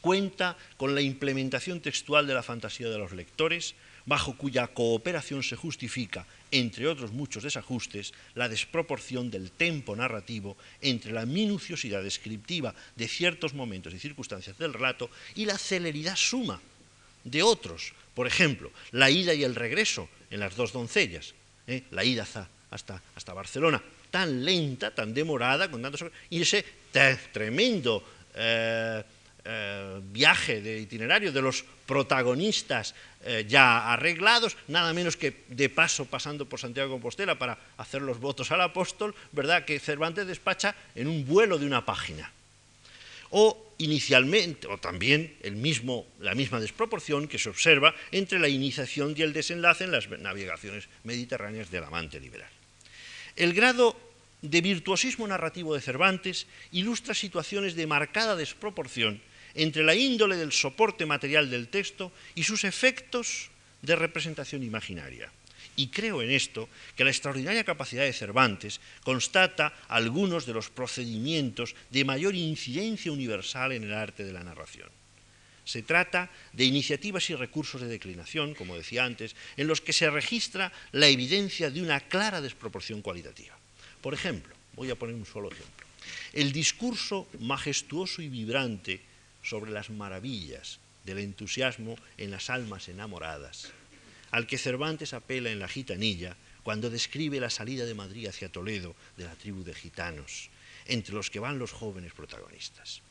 cuenta 0.00 0.56
con 0.76 0.94
la 0.94 1.02
implementación 1.02 1.80
textual 1.80 2.26
de 2.26 2.34
la 2.34 2.42
fantasía 2.42 2.88
de 2.88 2.98
los 2.98 3.12
lectores, 3.12 3.74
bajo 4.06 4.36
cuya 4.36 4.68
cooperación 4.68 5.42
se 5.42 5.56
justifica, 5.56 6.26
entre 6.50 6.88
otros 6.88 7.12
muchos 7.12 7.42
desajustes, 7.42 8.12
la 8.34 8.48
desproporción 8.48 9.30
del 9.30 9.50
tempo 9.50 9.94
narrativo 9.94 10.56
entre 10.80 11.12
la 11.12 11.26
minuciosidad 11.26 12.02
descriptiva 12.02 12.74
de 12.96 13.08
ciertos 13.08 13.54
momentos 13.54 13.94
y 13.94 13.98
circunstancias 13.98 14.58
del 14.58 14.72
relato 14.72 15.10
y 15.34 15.44
la 15.44 15.58
celeridad 15.58 16.16
suma 16.16 16.60
de 17.24 17.42
otros. 17.42 17.92
Por 18.14 18.26
ejemplo, 18.26 18.70
la 18.92 19.10
ida 19.10 19.34
y 19.34 19.44
el 19.44 19.54
regreso 19.54 20.08
en 20.30 20.40
las 20.40 20.56
dos 20.56 20.72
doncellas, 20.72 21.34
¿eh? 21.66 21.84
la 21.90 22.04
ida 22.04 22.26
hasta, 22.70 23.34
Barcelona, 23.34 23.82
tan 24.10 24.44
lenta, 24.44 24.94
tan 24.94 25.14
demorada, 25.14 25.70
con 25.70 25.82
tantos, 25.82 26.04
y 26.28 26.42
ese 26.42 26.64
tremendo 27.32 28.04
eh, 28.34 29.02
eh, 29.44 30.00
viaje 30.02 30.60
de 30.60 30.78
itinerario 30.78 31.32
de 31.32 31.42
los 31.42 31.64
protagonistas 31.86 32.94
eh, 33.24 33.44
ya 33.48 33.92
arreglados, 33.92 34.56
nada 34.68 34.92
menos 34.92 35.16
que 35.16 35.44
de 35.48 35.68
paso 35.68 36.04
pasando 36.04 36.48
por 36.48 36.60
Santiago 36.60 36.88
de 36.88 36.94
Compostela 36.94 37.38
para 37.38 37.58
hacer 37.76 38.02
los 38.02 38.20
votos 38.20 38.50
al 38.50 38.60
apóstol, 38.60 39.14
¿verdad? 39.32 39.64
Que 39.64 39.80
Cervantes 39.80 40.26
despacha 40.26 40.74
en 40.94 41.08
un 41.08 41.26
vuelo 41.26 41.58
de 41.58 41.66
una 41.66 41.84
página. 41.84 42.32
O 43.30 43.74
inicialmente, 43.78 44.66
o 44.68 44.78
también 44.78 45.36
el 45.42 45.56
mismo, 45.56 46.06
la 46.20 46.34
misma 46.34 46.60
desproporción 46.60 47.28
que 47.28 47.38
se 47.38 47.48
observa 47.48 47.94
entre 48.12 48.38
la 48.38 48.48
iniciación 48.48 49.14
y 49.16 49.22
el 49.22 49.32
desenlace 49.32 49.84
en 49.84 49.92
las 49.92 50.08
navegaciones 50.08 50.88
mediterráneas 51.04 51.70
del 51.70 51.84
amante 51.84 52.20
liberal. 52.20 52.50
El 53.36 53.54
grado 53.54 53.96
de 54.42 54.60
virtuosismo 54.60 55.26
narrativo 55.26 55.74
de 55.74 55.80
Cervantes 55.80 56.46
ilustra 56.72 57.14
situaciones 57.14 57.74
de 57.74 57.86
marcada 57.86 58.36
desproporción 58.36 59.20
entre 59.54 59.82
la 59.82 59.94
índole 59.94 60.36
del 60.36 60.52
soporte 60.52 61.06
material 61.06 61.50
del 61.50 61.68
texto 61.68 62.12
y 62.34 62.44
sus 62.44 62.64
efectos 62.64 63.50
de 63.82 63.96
representación 63.96 64.62
imaginaria. 64.62 65.30
Y 65.76 65.88
creo 65.88 66.20
en 66.20 66.30
esto 66.30 66.68
que 66.96 67.04
la 67.04 67.10
extraordinaria 67.10 67.64
capacidad 67.64 68.04
de 68.04 68.12
Cervantes 68.12 68.80
constata 69.02 69.72
algunos 69.88 70.44
de 70.44 70.52
los 70.52 70.68
procedimientos 70.68 71.74
de 71.90 72.04
mayor 72.04 72.34
incidencia 72.34 73.12
universal 73.12 73.72
en 73.72 73.84
el 73.84 73.94
arte 73.94 74.24
de 74.24 74.32
la 74.32 74.44
narración. 74.44 74.88
Se 75.64 75.82
trata 75.82 76.30
de 76.52 76.64
iniciativas 76.64 77.30
y 77.30 77.34
recursos 77.34 77.80
de 77.80 77.86
declinación, 77.86 78.54
como 78.54 78.76
decía 78.76 79.04
antes, 79.04 79.36
en 79.56 79.68
los 79.68 79.80
que 79.80 79.92
se 79.92 80.10
registra 80.10 80.72
la 80.92 81.06
evidencia 81.06 81.70
de 81.70 81.80
una 81.80 82.00
clara 82.00 82.40
desproporción 82.40 83.02
cualitativa. 83.02 83.56
Por 84.02 84.12
ejemplo, 84.12 84.54
voy 84.74 84.90
a 84.90 84.96
poner 84.96 85.14
un 85.14 85.26
solo 85.26 85.50
ejemplo. 85.50 85.86
El 86.32 86.52
discurso 86.52 87.28
majestuoso 87.38 88.20
y 88.20 88.28
vibrante 88.28 89.00
sobre 89.50 89.72
las 89.72 89.90
maravillas 89.90 90.78
del 91.04 91.18
entusiasmo 91.18 91.96
en 92.18 92.30
las 92.30 92.50
almas 92.50 92.88
enamoradas, 92.88 93.72
al 94.30 94.46
que 94.46 94.58
Cervantes 94.58 95.12
apela 95.12 95.50
en 95.50 95.58
la 95.58 95.66
gitanilla 95.66 96.36
cuando 96.62 96.88
describe 96.88 97.40
la 97.40 97.50
salida 97.50 97.84
de 97.84 97.94
Madrid 97.94 98.28
hacia 98.28 98.52
Toledo 98.52 98.94
de 99.16 99.24
la 99.24 99.34
tribu 99.34 99.64
de 99.64 99.74
gitanos, 99.74 100.50
entre 100.86 101.14
los 101.14 101.30
que 101.30 101.40
van 101.40 101.58
los 101.58 101.72
jóvenes 101.72 102.12
protagonistas. 102.12 103.02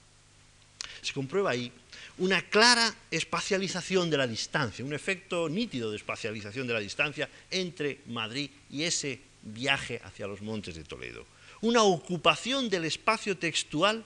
Se 1.02 1.12
comprueba 1.12 1.52
ahí 1.52 1.74
una 2.20 2.42
clara 2.42 2.96
espacialización 3.12 4.10
de 4.10 4.18
la 4.18 4.28
distancia, 4.28 4.86
un 4.86 4.94
efecto 4.94 5.50
nítido 5.50 5.92
de 5.92 5.98
espacialización 5.98 6.68
de 6.68 6.74
la 6.74 6.80
distancia 6.80 7.28
entre 7.52 8.00
Madrid 8.08 8.50
y 8.70 8.84
ese 8.84 9.20
viaje 9.44 10.00
hacia 10.06 10.28
los 10.28 10.42
montes 10.42 10.76
de 10.76 10.86
Toledo. 10.86 11.26
Una 11.62 11.84
ocupación 11.84 12.70
del 12.70 12.86
espacio 12.86 13.38
textual 13.38 14.06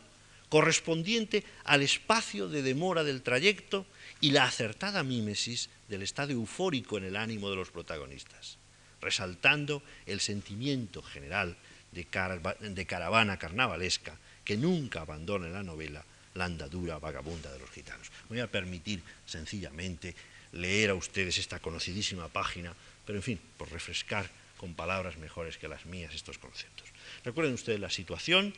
correspondiente 0.54 1.44
al 1.64 1.82
espacio 1.82 2.48
de 2.48 2.62
demora 2.62 3.04
del 3.04 3.24
trayecto 3.24 3.88
y 4.22 4.30
la 4.30 4.44
acertada 4.44 5.02
mímesis 5.02 5.72
del 5.90 6.04
estado 6.04 6.34
eufórico 6.34 7.00
en 7.00 7.06
el 7.06 7.16
ánimo 7.16 7.50
de 7.50 7.56
los 7.56 7.72
protagonistas, 7.72 8.60
resaltando 9.02 9.82
el 10.06 10.20
sentimiento 10.20 11.02
general 11.02 11.58
de, 11.92 12.06
caravana 12.06 13.40
carnavalesca 13.40 14.20
que 14.46 14.56
nunca 14.56 15.02
abandona 15.02 15.48
en 15.48 15.54
la 15.54 15.64
novela 15.64 16.06
la 16.36 16.46
andadura 16.46 17.00
vagabunda 17.00 17.52
de 17.52 17.58
los 17.58 17.72
gitanos. 17.72 18.12
voy 18.30 18.40
a 18.40 18.46
permitir 18.46 19.02
sencillamente 19.26 20.14
leer 20.52 20.92
a 20.92 20.94
ustedes 20.94 21.40
esta 21.40 21.58
conocidísima 21.58 22.28
página, 22.28 22.76
pero 23.08 23.18
en 23.18 23.24
fin, 23.24 23.40
por 23.58 23.72
refrescar 23.72 24.30
con 24.58 24.76
palabras 24.76 25.18
mejores 25.18 25.58
que 25.58 25.68
las 25.68 25.88
mías 25.88 26.14
estos 26.14 26.38
conceptos. 26.38 26.88
Recuerden 27.26 27.56
ustedes 27.56 27.80
la 27.80 27.90
situación, 27.90 28.54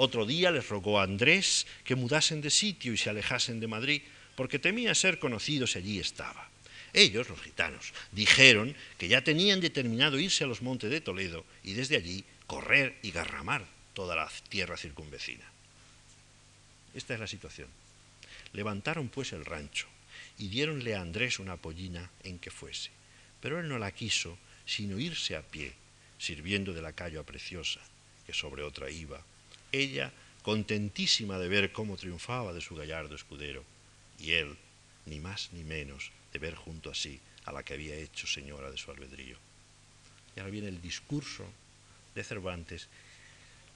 otro 0.00 0.24
día 0.26 0.52
les 0.52 0.68
rogó 0.68 1.00
a 1.00 1.02
Andrés 1.02 1.66
que 1.82 1.96
mudasen 1.96 2.40
de 2.40 2.50
sitio 2.50 2.92
y 2.92 2.96
se 2.96 3.10
alejasen 3.10 3.58
de 3.58 3.66
Madrid, 3.66 4.02
porque 4.36 4.60
temía 4.60 4.94
ser 4.94 5.18
conocidos 5.18 5.74
allí 5.74 5.98
estaba. 5.98 6.48
Ellos, 6.92 7.28
los 7.28 7.40
gitanos, 7.42 7.92
dijeron 8.12 8.76
que 8.96 9.08
ya 9.08 9.24
tenían 9.24 9.60
determinado 9.60 10.20
irse 10.20 10.44
a 10.44 10.46
los 10.46 10.62
montes 10.62 10.88
de 10.90 11.00
Toledo 11.00 11.44
y 11.64 11.72
desde 11.72 11.96
allí 11.96 12.24
correr 12.46 12.96
y 13.02 13.10
garramar 13.10 13.66
toda 13.92 14.14
la 14.14 14.30
tierra 14.48 14.76
circunvecina. 14.76 15.44
Esta 16.94 17.14
es 17.14 17.20
la 17.20 17.26
situación. 17.26 17.68
Levantaron 18.52 19.08
pues 19.08 19.32
el 19.32 19.44
rancho 19.44 19.88
y 20.38 20.46
diéronle 20.46 20.94
a 20.94 21.00
Andrés 21.00 21.40
una 21.40 21.56
pollina 21.56 22.08
en 22.22 22.38
que 22.38 22.52
fuese, 22.52 22.90
pero 23.40 23.58
él 23.58 23.68
no 23.68 23.80
la 23.80 23.90
quiso, 23.90 24.38
sino 24.64 25.00
irse 25.00 25.34
a 25.34 25.42
pie, 25.42 25.72
sirviendo 26.18 26.72
de 26.72 26.82
la 26.82 26.92
callo 26.92 27.24
preciosa, 27.24 27.80
que 28.24 28.32
sobre 28.32 28.62
otra 28.62 28.90
iba, 28.90 29.24
ella 29.72 30.12
contentísima 30.42 31.38
de 31.38 31.48
ver 31.48 31.72
cómo 31.72 31.96
triunfaba 31.96 32.52
de 32.52 32.60
su 32.60 32.74
gallardo 32.74 33.14
escudero, 33.14 33.64
y 34.18 34.32
él, 34.32 34.56
ni 35.06 35.20
más 35.20 35.50
ni 35.52 35.64
menos, 35.64 36.10
de 36.32 36.38
ver 36.38 36.54
junto 36.54 36.90
a 36.90 36.94
sí 36.94 37.20
a 37.44 37.52
la 37.52 37.62
que 37.62 37.74
había 37.74 37.94
hecho 37.94 38.26
señora 38.26 38.70
de 38.70 38.76
su 38.76 38.90
albedrío. 38.90 39.36
Y 40.36 40.40
ahora 40.40 40.50
viene 40.50 40.68
el 40.68 40.80
discurso 40.80 41.44
de 42.14 42.24
Cervantes, 42.24 42.88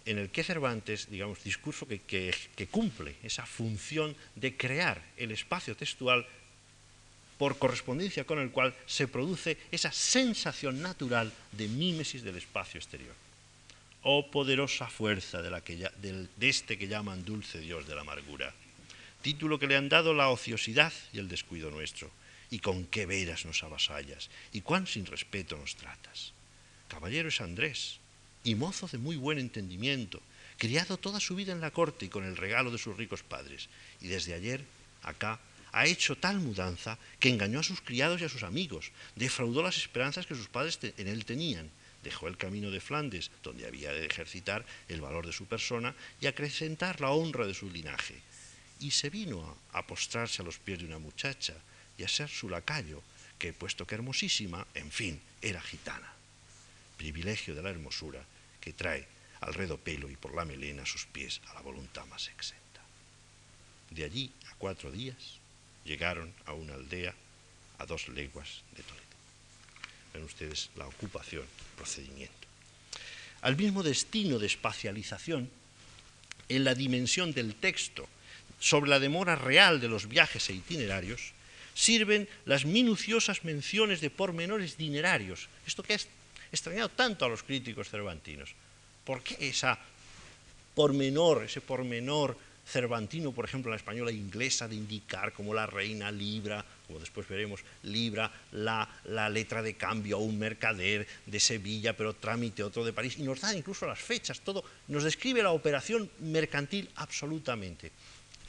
en 0.05 0.19
el 0.19 0.31
que 0.31 0.45
Cervantes, 0.45 1.11
digamos, 1.11 1.45
discurso 1.45 1.87
que, 1.87 2.35
cumple 2.71 3.17
esa 3.23 3.47
función 3.47 4.17
de 4.35 4.57
crear 4.57 5.03
el 5.17 5.31
espacio 5.31 5.77
textual 5.77 6.27
por 7.39 7.59
correspondencia 7.59 8.25
con 8.25 8.39
el 8.39 8.51
cual 8.51 8.75
se 8.87 9.09
produce 9.09 9.59
esa 9.71 9.93
sensación 9.93 10.83
natural 10.83 11.33
de 11.53 11.69
mímesis 11.69 12.23
del 12.23 12.37
espacio 12.37 12.79
exterior 12.79 13.15
oh 14.03 14.31
poderosa 14.31 14.89
fuerza 14.89 15.43
de, 15.43 15.51
la 15.51 15.63
que 15.63 15.77
de, 15.77 16.29
este 16.49 16.79
que 16.79 16.89
llaman 16.89 17.25
dulce 17.25 17.59
Dios 17.61 17.87
de 17.87 17.95
la 17.95 18.03
amargura, 18.03 18.53
título 19.23 19.59
que 19.59 19.67
le 19.67 19.77
han 19.77 19.89
dado 19.89 20.15
la 20.15 20.29
ociosidad 20.29 20.93
y 21.13 21.19
el 21.19 21.29
descuido 21.29 21.71
nuestro, 21.71 22.11
y 22.51 22.59
con 22.59 22.87
qué 22.87 23.07
veras 23.07 23.47
nos 23.47 23.63
avasallas, 23.63 24.29
y 24.53 24.61
cuán 24.61 24.87
sin 24.87 25.07
respeto 25.07 25.57
nos 25.57 25.77
tratas. 25.77 26.33
Caballero 26.89 27.29
es 27.29 27.41
Andrés, 27.41 27.99
y 28.45 28.55
mozo 28.55 28.89
de 28.89 28.99
muy 28.99 29.17
buen 29.17 29.39
entendimiento, 29.39 30.21
criado 30.59 30.97
toda 30.97 31.21
su 31.21 31.35
vida 31.35 31.53
en 31.53 31.61
la 31.61 31.71
corte 31.71 32.07
y 32.07 32.09
con 32.09 32.25
el 32.25 32.37
regalo 32.37 32.71
de 32.71 32.79
sus 32.79 32.97
ricos 32.97 33.23
padres, 33.23 33.69
y 34.01 34.09
desde 34.09 34.35
ayer, 34.35 34.65
acá, 35.03 35.41
ha 35.73 35.87
hecho 35.87 36.17
tal 36.17 36.39
mudanza 36.39 36.99
que 37.19 37.31
engañó 37.31 37.61
a 37.61 37.63
sus 37.63 37.81
criados 37.81 38.21
y 38.21 38.25
a 38.25 38.29
sus 38.29 38.43
amigos, 38.43 38.91
defraudó 39.17 39.63
las 39.63 39.79
esperanzas 39.79 40.27
que 40.27 40.35
sus 40.35 40.49
padres 40.49 40.79
en 40.83 41.09
él 41.09 41.25
tenían, 41.25 41.71
dejó 42.03 42.29
el 42.29 42.37
camino 42.37 42.71
de 42.71 42.81
Flandes, 42.81 43.31
donde 43.43 43.67
había 43.67 43.93
de 43.93 44.07
ejercitar 44.07 44.65
el 44.89 45.01
valor 45.01 45.27
de 45.27 45.33
su 45.33 45.47
persona 45.47 45.95
y 46.21 46.27
acrecentar 46.27 47.01
la 47.01 47.11
honra 47.11 47.47
de 47.47 47.55
su 47.55 47.71
linaje, 47.71 48.21
y 48.81 48.91
se 48.91 49.11
vino 49.11 49.57
a, 49.73 49.87
postrarse 49.87 50.43
a 50.43 50.45
los 50.45 50.59
pies 50.59 50.81
de 50.81 50.87
una 50.87 50.99
muchacha 50.99 51.55
y 51.97 52.03
a 52.03 52.09
ser 52.09 52.29
su 52.29 52.49
lacayo, 52.49 53.03
que, 53.39 53.53
puesto 53.53 53.87
que 53.87 53.95
hermosísima, 53.95 54.67
en 54.75 54.91
fin, 54.91 55.21
era 55.41 55.61
gitana. 55.61 56.13
Privilegio 56.97 57.55
de 57.55 57.63
la 57.63 57.71
hermosura 57.71 58.25
que 58.61 58.73
trae 58.73 59.07
al 59.41 59.55
redo 59.55 59.79
pelo 59.79 60.09
y 60.11 60.17
por 60.17 60.35
la 60.35 60.45
melena 60.45 60.87
sus 60.87 61.07
pies 61.07 61.41
a 61.49 61.55
la 61.55 61.61
voluntad 61.61 62.07
más 62.07 62.29
exenta. 62.29 62.81
De 63.91 64.05
allí 64.05 64.33
a 64.51 64.55
cuatro 64.57 64.91
días 64.91 65.39
llegaron 65.85 66.33
a 66.47 66.53
una 66.53 66.75
aldea 66.75 67.15
a 67.79 67.87
dos 67.87 68.09
leguas 68.09 68.63
de 68.77 68.83
Toledo. 68.83 69.02
Ven 70.13 70.25
ustedes 70.25 70.71
la 70.77 70.87
ocupación, 70.87 71.45
procedimiento. 71.77 72.35
Al 73.43 73.57
mismo 73.57 73.83
destino 73.83 74.39
de 74.39 74.47
espacialización, 74.47 75.51
en 76.49 76.65
la 76.65 76.75
dimensión 76.75 77.33
del 77.33 77.55
texto, 77.55 78.09
sobre 78.61 78.91
la 78.91 79.01
demora 79.01 79.35
real 79.35 79.81
de 79.81 79.89
los 79.89 80.09
viajes 80.09 80.49
e 80.49 80.55
itinerarios, 80.55 81.33
sirven 81.75 82.29
las 82.45 82.65
minuciosas 82.65 83.45
menciones 83.45 84.01
de 84.01 84.11
pormenores 84.11 84.77
dinerarios. 84.77 85.49
Esto 85.67 85.83
que 85.83 85.95
ha 85.95 85.99
extrañado 86.53 86.89
tanto 86.91 87.25
a 87.25 87.29
los 87.29 87.43
críticos 87.43 87.89
cervantinos. 87.89 88.55
¿Por 89.05 89.23
qué 89.23 89.49
esa 89.49 89.79
pormenor, 90.75 91.45
ese 91.45 91.61
pormenor 91.61 92.37
cervantino, 92.67 93.33
por 93.33 93.45
ejemplo, 93.45 93.71
en 93.71 93.73
la 93.73 93.83
española 93.83 94.11
e 94.11 94.15
inglesa, 94.15 94.69
de 94.69 94.77
indicar 94.77 95.33
como 95.33 95.53
la 95.55 95.67
reina 95.67 96.11
libra, 96.11 96.65
después 96.99 97.29
veremos, 97.29 97.61
libra 97.85 98.31
la, 98.53 98.89
la, 99.05 99.29
letra 99.29 99.63
de 99.63 99.75
cambio 99.75 100.17
a 100.17 100.21
un 100.21 100.39
mercader 100.39 101.07
de 101.27 101.41
Sevilla, 101.41 101.97
pero 101.97 102.15
trámite 102.15 102.63
otro 102.63 102.85
de 102.85 102.93
París, 102.93 103.17
y 103.19 103.23
nos 103.23 103.41
da 103.41 103.55
incluso 103.55 103.87
las 103.87 103.99
fechas, 103.99 104.41
todo, 104.41 104.65
nos 104.89 105.05
describe 105.05 105.43
la 105.43 105.53
operación 105.53 106.11
mercantil 106.21 106.89
absolutamente. 106.97 107.93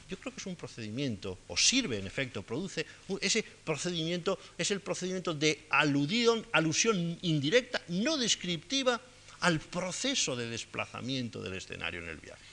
Yo 0.10 0.18
creo 0.18 0.34
que 0.34 0.40
es 0.42 0.46
un 0.46 0.56
procedimiento, 0.56 1.40
o 1.48 1.58
sirve 1.58 1.98
en 1.98 2.06
efecto, 2.06 2.44
produce, 2.44 2.86
ese 3.22 3.44
procedimiento 3.44 4.38
es 4.58 4.70
el 4.72 4.82
procedimiento 4.82 5.34
de 5.34 5.66
alusión, 5.70 6.46
alusión 6.52 7.18
indirecta, 7.22 7.82
no 7.88 8.18
descriptiva, 8.18 9.00
al 9.40 9.60
proceso 9.60 10.36
de 10.36 10.48
desplazamiento 10.48 11.42
del 11.42 11.56
escenario 11.56 12.02
en 12.02 12.10
el 12.10 12.18
viaje. 12.18 12.44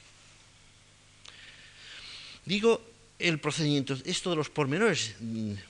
Digo 2.44 2.89
el 3.20 3.38
procedimiento, 3.38 3.96
esto 4.04 4.30
de 4.30 4.36
los 4.36 4.50
pormenores 4.50 5.14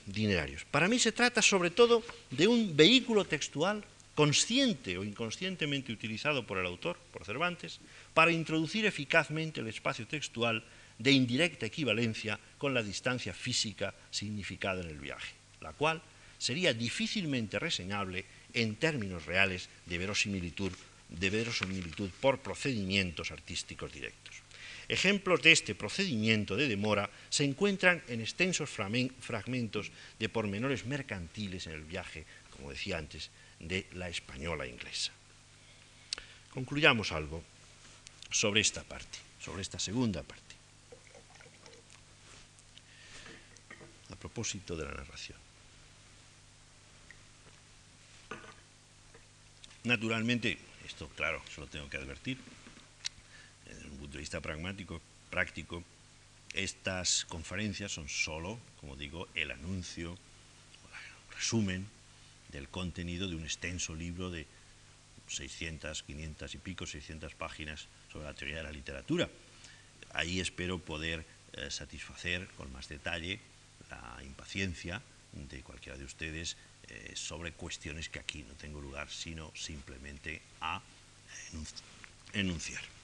dinerarios. 0.05 0.65
Para 0.65 0.87
mí 0.87 0.99
se 0.99 1.11
trata 1.11 1.41
sobre 1.41 1.69
todo 1.69 2.03
de 2.31 2.47
un 2.47 2.75
vehículo 2.75 3.25
textual 3.25 3.83
consciente 4.15 4.97
o 4.97 5.03
inconscientemente 5.03 5.91
utilizado 5.91 6.45
por 6.45 6.57
el 6.57 6.65
autor, 6.65 6.97
por 7.11 7.25
Cervantes, 7.25 7.79
para 8.13 8.31
introducir 8.31 8.85
eficazmente 8.85 9.61
el 9.61 9.67
espacio 9.67 10.07
textual 10.07 10.63
de 10.97 11.11
indirecta 11.11 11.65
equivalencia 11.65 12.39
con 12.57 12.73
la 12.73 12.83
distancia 12.83 13.33
física 13.33 13.93
significada 14.11 14.81
en 14.81 14.89
el 14.89 14.99
viaje, 14.99 15.33
la 15.61 15.73
cual 15.73 16.01
sería 16.37 16.73
difícilmente 16.73 17.59
reseñable 17.59 18.25
en 18.53 18.75
términos 18.75 19.25
reales 19.25 19.69
de 19.85 19.97
verosimilitud, 19.97 20.71
de 21.09 21.29
verosimilitud 21.29 22.09
por 22.19 22.39
procedimientos 22.39 23.31
artísticos 23.31 23.91
directos. 23.91 24.35
Ejemplos 24.87 25.41
de 25.41 25.51
este 25.51 25.75
procedimiento 25.75 26.55
de 26.55 26.67
demora 26.67 27.09
se 27.29 27.43
encuentran 27.43 28.03
en 28.07 28.21
extensos 28.21 28.69
fragmentos 28.69 29.91
de 30.19 30.29
pormenores 30.29 30.85
mercantiles 30.85 31.67
en 31.67 31.73
el 31.73 31.83
viaje, 31.83 32.25
como 32.49 32.71
decía 32.71 32.97
antes, 32.97 33.29
de 33.59 33.87
la 33.93 34.09
española 34.09 34.67
inglesa. 34.67 35.11
Concluyamos 36.53 37.11
algo 37.11 37.43
sobre 38.29 38.61
esta 38.61 38.83
parte, 38.83 39.19
sobre 39.39 39.61
esta 39.61 39.79
segunda 39.79 40.23
parte. 40.23 40.55
A 44.11 44.15
propósito 44.15 44.75
de 44.75 44.85
la 44.85 44.91
narración. 44.91 45.37
Naturalmente, 49.83 50.57
esto 50.85 51.09
claro, 51.15 51.41
se 51.53 51.61
lo 51.61 51.67
tengo 51.67 51.89
que 51.89 51.97
advertir, 51.97 52.37
de 54.11 54.19
vista 54.19 54.41
pragmático, 54.41 55.01
práctico, 55.29 55.83
estas 56.53 57.25
conferencias 57.25 57.93
son 57.93 58.09
solo, 58.09 58.59
como 58.79 58.95
digo, 58.95 59.27
el 59.35 59.51
anuncio, 59.51 60.11
el 60.11 61.35
resumen 61.35 61.87
del 62.49 62.67
contenido 62.67 63.27
de 63.27 63.35
un 63.35 63.43
extenso 63.43 63.95
libro 63.95 64.29
de 64.29 64.45
600, 65.27 66.03
500 66.03 66.55
y 66.55 66.57
pico, 66.57 66.85
600 66.85 67.33
páginas 67.35 67.87
sobre 68.11 68.25
la 68.25 68.33
teoría 68.33 68.57
de 68.57 68.63
la 68.63 68.71
literatura. 68.71 69.29
Ahí 70.13 70.41
espero 70.41 70.79
poder 70.79 71.25
eh, 71.53 71.71
satisfacer 71.71 72.47
con 72.57 72.71
más 72.73 72.89
detalle 72.89 73.39
la 73.89 74.21
impaciencia 74.23 75.01
de 75.31 75.61
cualquiera 75.61 75.97
de 75.97 76.03
ustedes 76.03 76.57
eh, 76.89 77.13
sobre 77.15 77.53
cuestiones 77.53 78.09
que 78.09 78.19
aquí 78.19 78.43
no 78.43 78.53
tengo 78.55 78.81
lugar, 78.81 79.09
sino 79.09 79.51
simplemente 79.55 80.41
a 80.59 80.81
enunciar. 82.33 83.00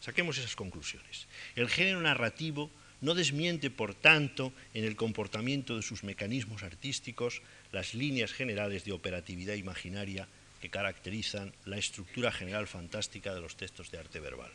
Saquemos 0.00 0.38
esas 0.38 0.56
conclusiones. 0.56 1.26
El 1.56 1.68
género 1.68 2.00
narrativo 2.00 2.70
no 3.00 3.14
desmiente, 3.14 3.70
por 3.70 3.94
tanto, 3.94 4.52
en 4.74 4.84
el 4.84 4.96
comportamiento 4.96 5.76
de 5.76 5.82
sus 5.82 6.04
mecanismos 6.04 6.62
artísticos 6.62 7.42
las 7.72 7.94
líneas 7.94 8.32
generales 8.32 8.84
de 8.84 8.92
operatividad 8.92 9.54
imaginaria 9.54 10.28
que 10.60 10.70
caracterizan 10.70 11.52
la 11.64 11.78
estructura 11.78 12.30
general 12.30 12.66
fantástica 12.66 13.34
de 13.34 13.40
los 13.40 13.56
textos 13.56 13.90
de 13.90 13.98
arte 13.98 14.20
verbal 14.20 14.52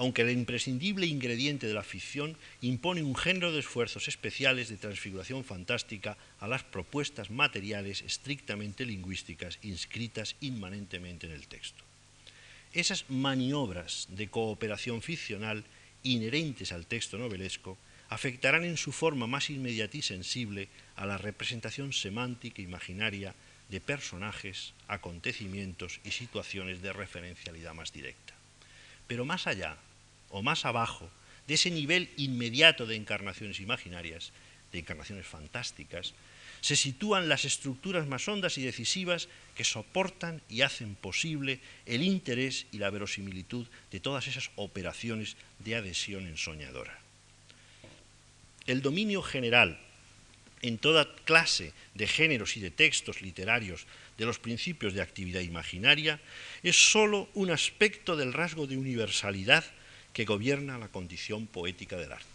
aunque 0.00 0.22
el 0.22 0.30
imprescindible 0.30 1.04
ingrediente 1.04 1.66
de 1.66 1.74
la 1.74 1.82
ficción 1.82 2.38
impone 2.62 3.02
un 3.02 3.14
género 3.14 3.52
de 3.52 3.60
esfuerzos 3.60 4.08
especiales 4.08 4.70
de 4.70 4.78
transfiguración 4.78 5.44
fantástica 5.44 6.16
a 6.38 6.48
las 6.48 6.64
propuestas 6.64 7.30
materiales 7.30 8.00
estrictamente 8.00 8.86
lingüísticas 8.86 9.58
inscritas 9.60 10.36
inmanentemente 10.40 11.26
en 11.26 11.32
el 11.32 11.48
texto. 11.48 11.89
Esas 12.72 13.10
maniobras 13.10 14.06
de 14.10 14.28
cooperación 14.28 15.02
ficcional 15.02 15.64
inherentes 16.02 16.70
al 16.70 16.86
texto 16.86 17.18
novelesco 17.18 17.76
afectarán 18.08 18.64
en 18.64 18.76
su 18.76 18.92
forma 18.92 19.26
más 19.26 19.50
inmediata 19.50 19.96
y 19.96 20.02
sensible 20.02 20.68
a 20.94 21.06
la 21.06 21.18
representación 21.18 21.92
semántica 21.92 22.62
imaginaria 22.62 23.34
de 23.68 23.80
personajes, 23.80 24.74
acontecimientos 24.88 26.00
y 26.04 26.10
situaciones 26.10 26.82
de 26.82 26.92
referencialidad 26.92 27.74
más 27.74 27.92
directa. 27.92 28.34
Pero 29.06 29.24
más 29.24 29.46
allá 29.46 29.76
o 30.28 30.42
más 30.42 30.64
abajo 30.64 31.10
de 31.46 31.54
ese 31.54 31.70
nivel 31.70 32.10
inmediato 32.16 32.86
de 32.86 32.96
encarnaciones 32.96 33.58
imaginarias, 33.58 34.32
de 34.72 34.78
encarnaciones 34.78 35.26
fantásticas, 35.26 36.14
se 36.60 36.76
sitúan 36.76 37.28
las 37.28 37.44
estructuras 37.44 38.06
más 38.06 38.28
hondas 38.28 38.58
y 38.58 38.62
decisivas 38.62 39.28
que 39.54 39.64
soportan 39.64 40.42
y 40.48 40.60
hacen 40.60 40.94
posible 40.94 41.60
el 41.86 42.02
interés 42.02 42.66
y 42.70 42.78
la 42.78 42.90
verosimilitud 42.90 43.66
de 43.90 44.00
todas 44.00 44.26
esas 44.26 44.50
operaciones 44.56 45.36
de 45.58 45.76
adhesión 45.76 46.26
ensoñadora. 46.26 46.98
El 48.66 48.82
dominio 48.82 49.22
general 49.22 49.80
en 50.62 50.78
toda 50.78 51.08
clase 51.24 51.72
de 51.94 52.06
géneros 52.06 52.56
y 52.56 52.60
de 52.60 52.70
textos 52.70 53.22
literarios 53.22 53.86
de 54.18 54.26
los 54.26 54.38
principios 54.38 54.92
de 54.92 55.00
actividad 55.00 55.40
imaginaria 55.40 56.20
es 56.62 56.76
sólo 56.76 57.28
un 57.34 57.50
aspecto 57.50 58.16
del 58.16 58.32
rasgo 58.32 58.66
de 58.66 58.76
universalidad 58.76 59.64
que 60.12 60.24
gobierna 60.24 60.78
la 60.78 60.88
condición 60.88 61.46
poética 61.46 61.96
del 61.96 62.12
arte. 62.12 62.29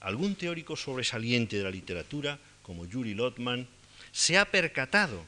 Algún 0.00 0.34
teórico 0.34 0.76
sobresaliente 0.76 1.56
de 1.56 1.64
la 1.64 1.70
literatura, 1.70 2.38
como 2.62 2.86
Yuri 2.86 3.14
Lotman, 3.14 3.68
se 4.12 4.38
ha 4.38 4.44
percatado 4.46 5.24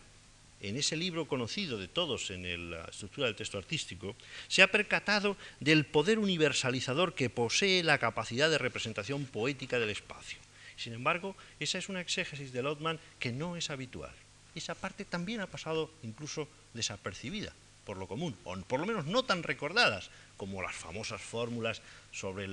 en 0.63 0.77
ese 0.77 0.97
libro 0.97 1.27
conocido 1.27 1.77
de 1.77 1.89
todos 1.89 2.31
en 2.31 2.71
la 2.71 2.85
estructura 2.85 3.27
del 3.27 3.37
texto 3.37 3.59
artístico, 3.59 4.15
se 4.49 4.63
ha 4.63 4.71
percatado 4.71 5.37
del 5.61 5.85
poder 5.85 6.19
universalizador 6.19 7.15
que 7.15 7.31
posee 7.31 7.83
la 7.83 7.99
capacidad 7.99 8.49
de 8.49 8.59
representación 8.59 9.27
poética 9.27 9.79
del 9.79 9.91
espacio. 9.91 10.39
Sin 10.77 10.95
embargo, 10.95 11.37
esa 11.59 11.79
es 11.79 11.89
una 11.89 12.01
exégesis 12.01 12.53
de 12.53 12.63
Lotman 12.63 13.01
que 13.19 13.33
no 13.33 13.57
es 13.57 13.71
habitual. 13.71 14.15
Esa 14.55 14.75
parte 14.75 15.05
también 15.05 15.41
ha 15.41 15.47
pasado 15.49 15.91
incluso 16.03 16.49
desapercibida 16.75 17.53
por 17.85 17.97
lo 17.97 18.07
común, 18.07 18.37
o 18.45 18.57
por 18.63 18.81
lo 18.81 18.87
menos 18.87 19.07
no 19.07 19.25
tan 19.25 19.43
recordadas 19.43 20.11
como 20.37 20.63
las 20.63 20.75
famosas 20.75 21.21
fórmulas 21.21 21.83
sobre 22.13 22.47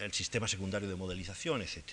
el 0.00 0.12
sistema 0.12 0.48
secundario 0.48 0.88
de 0.88 0.96
modelización, 0.96 1.62
etc. 1.62 1.84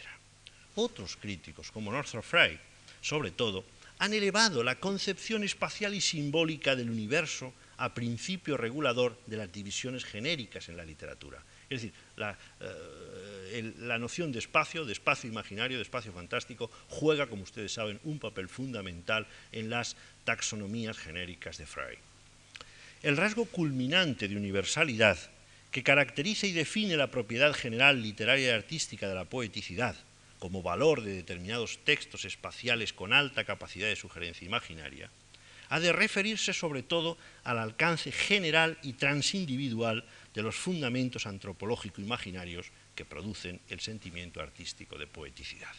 Otros 0.75 1.15
críticos, 1.17 1.71
como 1.71 1.91
Northrop 1.91 2.23
Frye, 2.23 2.59
sobre 3.01 3.31
todo, 3.31 3.63
han 3.99 4.13
elevado 4.13 4.63
la 4.63 4.79
concepción 4.79 5.43
espacial 5.43 5.93
y 5.93 6.01
simbólica 6.01 6.75
del 6.75 6.89
universo 6.89 7.53
a 7.77 7.93
principio 7.93 8.57
regulador 8.57 9.17
de 9.25 9.37
las 9.37 9.51
divisiones 9.51 10.05
genéricas 10.05 10.69
en 10.69 10.77
la 10.77 10.85
literatura. 10.85 11.43
Es 11.69 11.81
decir, 11.81 11.93
la, 12.17 12.37
eh, 12.59 13.73
la, 13.79 13.97
noción 13.97 14.31
de 14.31 14.39
espacio, 14.39 14.85
de 14.85 14.93
espacio 14.93 15.29
imaginario, 15.29 15.77
de 15.77 15.83
espacio 15.83 16.11
fantástico, 16.11 16.69
juega, 16.89 17.27
como 17.27 17.43
ustedes 17.43 17.73
saben, 17.73 17.99
un 18.03 18.19
papel 18.19 18.47
fundamental 18.47 19.27
en 19.51 19.69
las 19.69 19.95
taxonomías 20.23 20.97
genéricas 20.97 21.57
de 21.57 21.65
Frey. 21.65 21.97
El 23.01 23.17
rasgo 23.17 23.45
culminante 23.45 24.27
de 24.27 24.37
universalidad 24.37 25.17
que 25.73 25.83
caracteriza 25.83 26.45
y 26.45 26.53
define 26.53 26.95
la 26.95 27.09
propiedad 27.09 27.51
general 27.51 28.03
literaria 28.03 28.49
y 28.49 28.51
artística 28.51 29.09
de 29.09 29.15
la 29.15 29.25
poeticidad 29.25 29.95
como 30.37 30.61
valor 30.61 31.01
de 31.01 31.15
determinados 31.15 31.79
textos 31.83 32.25
espaciales 32.25 32.93
con 32.93 33.11
alta 33.11 33.43
capacidad 33.43 33.87
de 33.87 33.95
sugerencia 33.95 34.45
imaginaria, 34.45 35.09
ha 35.69 35.79
de 35.79 35.91
referirse 35.91 36.53
sobre 36.53 36.83
todo 36.83 37.17
al 37.43 37.57
alcance 37.57 38.11
general 38.11 38.77
y 38.83 38.93
transindividual 38.93 40.05
de 40.35 40.43
los 40.43 40.55
fundamentos 40.55 41.25
antropológico-imaginarios 41.25 42.67
que 42.93 43.05
producen 43.05 43.59
el 43.69 43.79
sentimiento 43.79 44.41
artístico 44.41 44.99
de 44.99 45.07
poeticidad. 45.07 45.73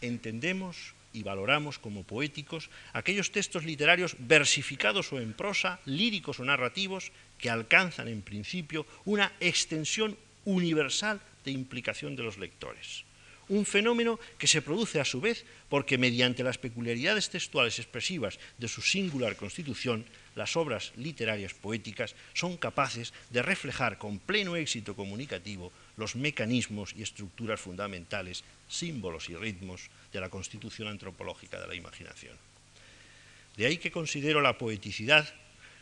Entendemos 0.00 0.94
y 1.12 1.22
valoramos 1.22 1.78
como 1.78 2.04
poéticos 2.04 2.70
aquellos 2.94 3.32
textos 3.32 3.64
literarios 3.64 4.16
versificados 4.20 5.12
o 5.12 5.20
en 5.20 5.34
prosa, 5.34 5.80
líricos 5.84 6.40
o 6.40 6.44
narrativos, 6.46 7.12
que 7.40 7.50
alcanzan 7.50 8.08
en 8.08 8.22
principio 8.22 8.86
una 9.04 9.32
extensión 9.40 10.16
universal 10.44 11.20
de 11.44 11.50
implicación 11.50 12.16
de 12.16 12.22
los 12.22 12.38
lectores. 12.38 13.04
Un 13.48 13.66
fenómeno 13.66 14.20
que 14.38 14.46
se 14.46 14.62
produce 14.62 15.00
a 15.00 15.04
su 15.04 15.20
vez 15.20 15.44
porque 15.68 15.98
mediante 15.98 16.44
las 16.44 16.58
peculiaridades 16.58 17.30
textuales 17.30 17.80
expresivas 17.80 18.38
de 18.58 18.68
su 18.68 18.80
singular 18.80 19.34
constitución, 19.34 20.06
las 20.36 20.54
obras 20.54 20.92
literarias 20.96 21.54
poéticas 21.54 22.14
son 22.32 22.56
capaces 22.56 23.12
de 23.30 23.42
reflejar 23.42 23.98
con 23.98 24.20
pleno 24.20 24.54
éxito 24.54 24.94
comunicativo 24.94 25.72
los 25.96 26.14
mecanismos 26.14 26.94
y 26.96 27.02
estructuras 27.02 27.60
fundamentales, 27.60 28.44
símbolos 28.68 29.28
y 29.28 29.34
ritmos 29.34 29.90
de 30.12 30.20
la 30.20 30.28
constitución 30.28 30.86
antropológica 30.86 31.60
de 31.60 31.66
la 31.66 31.74
imaginación. 31.74 32.36
De 33.56 33.66
ahí 33.66 33.78
que 33.78 33.90
considero 33.90 34.40
la 34.40 34.58
poeticidad 34.58 35.26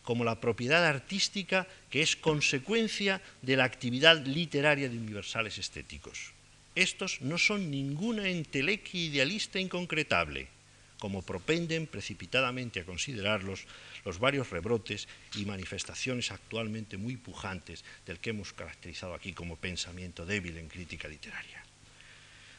como 0.02 0.24
la 0.24 0.40
propiedad 0.40 0.84
artística 0.86 1.66
que 1.90 2.02
es 2.02 2.16
consecuencia 2.16 3.20
de 3.42 3.56
la 3.56 3.64
actividad 3.64 4.24
literaria 4.24 4.88
de 4.88 4.98
universales 4.98 5.58
estéticos. 5.58 6.32
Estos 6.74 7.20
no 7.22 7.38
son 7.38 7.70
ninguna 7.70 8.28
entelequia 8.28 9.00
idealista 9.00 9.58
inconcretable, 9.58 10.48
como 10.98 11.22
propenden 11.22 11.86
precipitadamente 11.86 12.80
a 12.80 12.84
considerarlos 12.84 13.66
los 14.04 14.18
varios 14.18 14.50
rebrotes 14.50 15.08
y 15.34 15.44
manifestaciones 15.44 16.30
actualmente 16.30 16.96
muy 16.96 17.16
pujantes 17.16 17.84
del 18.06 18.18
que 18.18 18.30
hemos 18.30 18.52
caracterizado 18.52 19.14
aquí 19.14 19.32
como 19.32 19.56
pensamiento 19.56 20.26
débil 20.26 20.58
en 20.58 20.68
crítica 20.68 21.08
literaria. 21.08 21.62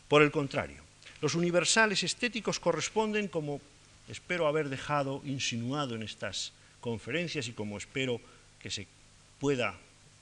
Por 0.08 0.22
el 0.22 0.32
contrario, 0.32 0.84
los 1.22 1.36
universales 1.36 2.04
estéticos 2.04 2.60
corresponden, 2.60 3.28
como 3.28 3.62
espero 4.08 4.48
haber 4.48 4.70
dejado 4.70 5.22
insinuado 5.26 5.96
en 5.96 6.04
estas 6.04 6.54
conferencias 6.80 7.48
y 7.48 7.54
como 7.54 7.78
espero 7.78 8.20
que 8.60 8.70
se 8.70 8.88
pueda 9.40 9.76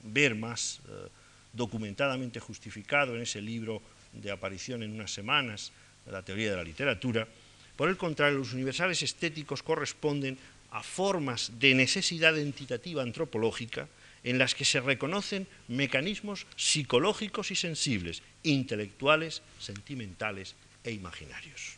ver 0.03 0.35
más 0.35 0.79
eh, 0.87 1.07
documentadamente 1.53 2.39
justificado 2.39 3.15
en 3.15 3.21
ese 3.21 3.41
libro 3.41 3.81
de 4.13 4.31
aparición 4.31 4.83
en 4.83 4.93
unas 4.93 5.11
semanas, 5.11 5.71
la 6.05 6.21
teoría 6.21 6.51
de 6.51 6.57
la 6.57 6.63
literatura. 6.63 7.27
Por 7.75 7.89
el 7.89 7.97
contrario, 7.97 8.39
los 8.39 8.53
universales 8.53 9.03
estéticos 9.03 9.63
corresponden 9.63 10.37
a 10.71 10.83
formas 10.83 11.51
de 11.59 11.73
necesidad 11.73 12.37
entitativa 12.37 13.01
antropológica 13.01 13.87
en 14.23 14.37
las 14.37 14.55
que 14.55 14.65
se 14.65 14.81
reconocen 14.81 15.47
mecanismos 15.67 16.45
psicológicos 16.55 17.51
y 17.51 17.55
sensibles, 17.55 18.23
intelectuales, 18.43 19.41
sentimentales 19.59 20.55
e 20.83 20.91
imaginarios. 20.91 21.77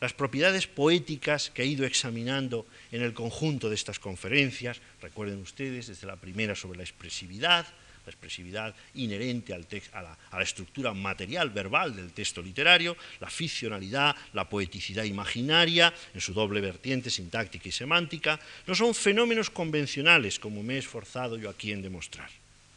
Las 0.00 0.12
propiedades 0.12 0.66
poéticas 0.66 1.50
que 1.50 1.62
he 1.62 1.66
ido 1.66 1.86
examinando 1.86 2.66
en 2.92 3.02
el 3.02 3.14
conjunto 3.14 3.68
de 3.68 3.74
estas 3.76 3.98
conferencias, 3.98 4.80
recuerden 5.00 5.40
ustedes, 5.40 5.86
desde 5.86 6.06
la 6.06 6.16
primera 6.16 6.54
sobre 6.54 6.76
la 6.76 6.84
expresividad, 6.84 7.66
la 8.04 8.12
expresividad 8.12 8.74
inherente 8.94 9.54
a, 9.54 10.02
la, 10.02 10.42
estructura 10.42 10.92
material, 10.92 11.50
verbal 11.50 11.96
del 11.96 12.12
texto 12.12 12.42
literario, 12.42 12.96
la 13.20 13.30
ficcionalidad, 13.30 14.14
la 14.34 14.48
poeticidad 14.48 15.04
imaginaria, 15.04 15.92
en 16.14 16.20
su 16.20 16.32
doble 16.32 16.60
vertiente 16.60 17.10
sintáctica 17.10 17.68
y 17.68 17.72
semántica, 17.72 18.38
no 18.66 18.74
son 18.74 18.94
fenómenos 18.94 19.50
convencionales, 19.50 20.38
como 20.38 20.62
me 20.62 20.74
he 20.74 20.78
esforzado 20.78 21.36
yo 21.36 21.50
aquí 21.50 21.72
en 21.72 21.82
demostrar. 21.82 22.30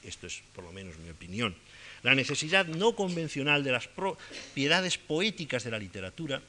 Esto 0.03 0.25
es, 0.25 0.41
por 0.55 0.63
lo 0.63 0.71
menos, 0.71 0.97
mi 0.97 1.09
opinión. 1.09 1.53
La 2.01 2.15
necesidad 2.15 2.65
no 2.65 2.95
convencional 2.95 3.63
de 3.63 3.73
las 3.73 3.87
propiedades 3.87 4.97
poéticas 4.97 5.65
de 5.65 5.71
la 5.71 5.79
literatura 5.79 6.41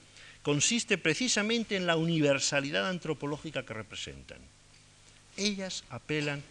consiste 0.42 0.98
precisamente 0.98 1.76
en 1.76 1.86
la 1.86 1.96
universalidad 1.96 2.88
antropológica 2.88 3.64
que 3.64 3.74
representan. 3.74 4.38
Ellas 5.36 5.84
apelan 5.90 6.42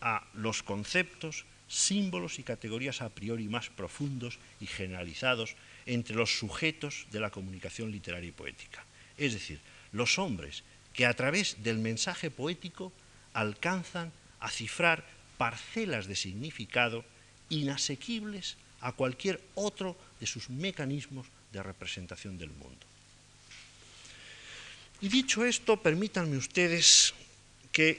a 0.00 0.24
los 0.34 0.62
conceptos 0.62 1.44
símbolos 1.68 2.38
y 2.38 2.42
categorías 2.42 3.00
a 3.00 3.08
priori 3.10 3.48
más 3.48 3.70
profundos 3.70 4.38
y 4.60 4.66
generalizados 4.66 5.54
entre 5.86 6.16
los 6.16 6.38
sujetos 6.38 7.06
de 7.12 7.20
la 7.20 7.30
comunicación 7.30 7.90
literaria 7.92 8.28
y 8.28 8.32
poética. 8.32 8.84
Es 9.16 9.32
decir, 9.34 9.60
los 9.92 10.18
hombres 10.18 10.64
que 10.92 11.06
a 11.06 11.14
través 11.14 11.62
del 11.62 11.78
mensaje 11.78 12.30
poético 12.30 12.92
alcanzan 13.32 14.12
a 14.40 14.50
cifrar 14.50 15.04
parcelas 15.38 16.06
de 16.06 16.16
significado 16.16 17.04
inasequibles 17.48 18.56
a 18.80 18.92
cualquier 18.92 19.40
otro 19.54 19.96
de 20.18 20.26
sus 20.26 20.50
mecanismos 20.50 21.26
de 21.52 21.62
representación 21.62 22.38
del 22.38 22.50
mundo. 22.50 22.89
Y 25.02 25.08
dicho 25.08 25.46
esto, 25.46 25.80
permítanme 25.80 26.36
ustedes 26.36 27.14
que 27.72 27.98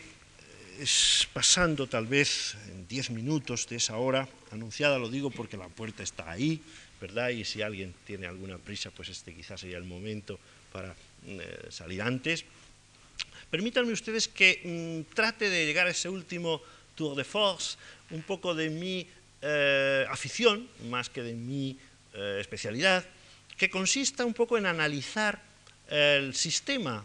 pasando 1.34 1.88
tal 1.88 2.06
vez 2.06 2.56
en 2.70 2.88
diez 2.88 3.10
minutos 3.10 3.68
de 3.68 3.78
esa 3.78 3.98
hora 3.98 4.28
anunciada, 4.52 5.00
lo 5.00 5.10
digo 5.10 5.32
porque 5.32 5.58
la 5.58 5.68
puerta 5.68 6.04
está 6.04 6.30
ahí, 6.30 6.62
¿verdad? 7.00 7.30
Y 7.30 7.44
si 7.44 7.64
alguien 7.64 7.94
tiene 8.06 8.28
alguna 8.28 8.60
prisa, 8.60 8.92
pues 8.92 9.10
este 9.10 9.34
quizás 9.34 9.62
sería 9.62 9.78
el 9.78 9.84
momento 9.84 10.40
para 10.72 10.94
eh, 11.26 11.68
salir 11.70 12.04
antes. 12.04 12.46
Permítanme 13.50 13.94
ustedes 13.94 14.28
que 14.28 14.62
mm, 14.64 15.14
trate 15.16 15.50
de 15.50 15.66
llegar 15.66 15.88
a 15.88 15.92
ese 15.92 16.08
último 16.08 16.62
tour 16.94 17.16
de 17.16 17.24
force, 17.24 17.78
un 18.12 18.22
poco 18.22 18.54
de 18.54 18.70
mi 18.70 19.08
eh, 19.42 20.06
afición, 20.08 20.70
más 20.90 21.10
que 21.10 21.24
de 21.24 21.34
mi 21.34 21.78
eh, 22.14 22.38
especialidad, 22.40 23.04
que 23.58 23.72
consista 23.72 24.24
un 24.24 24.36
poco 24.36 24.58
en 24.58 24.68
analizar 24.68 25.51
el 25.92 26.34
sistema. 26.34 27.04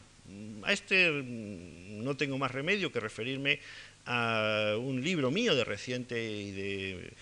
A 0.63 0.73
este 0.73 1.11
no 1.11 2.17
tengo 2.17 2.39
más 2.39 2.51
remedio 2.51 2.91
que 2.93 3.01
referirme 3.01 3.61
a 4.07 4.77
un 4.79 5.03
libro 5.03 5.31
mío 5.31 5.55
de 5.55 5.65
reciente 5.65 6.17
y 6.17 6.53
de, 6.53 7.13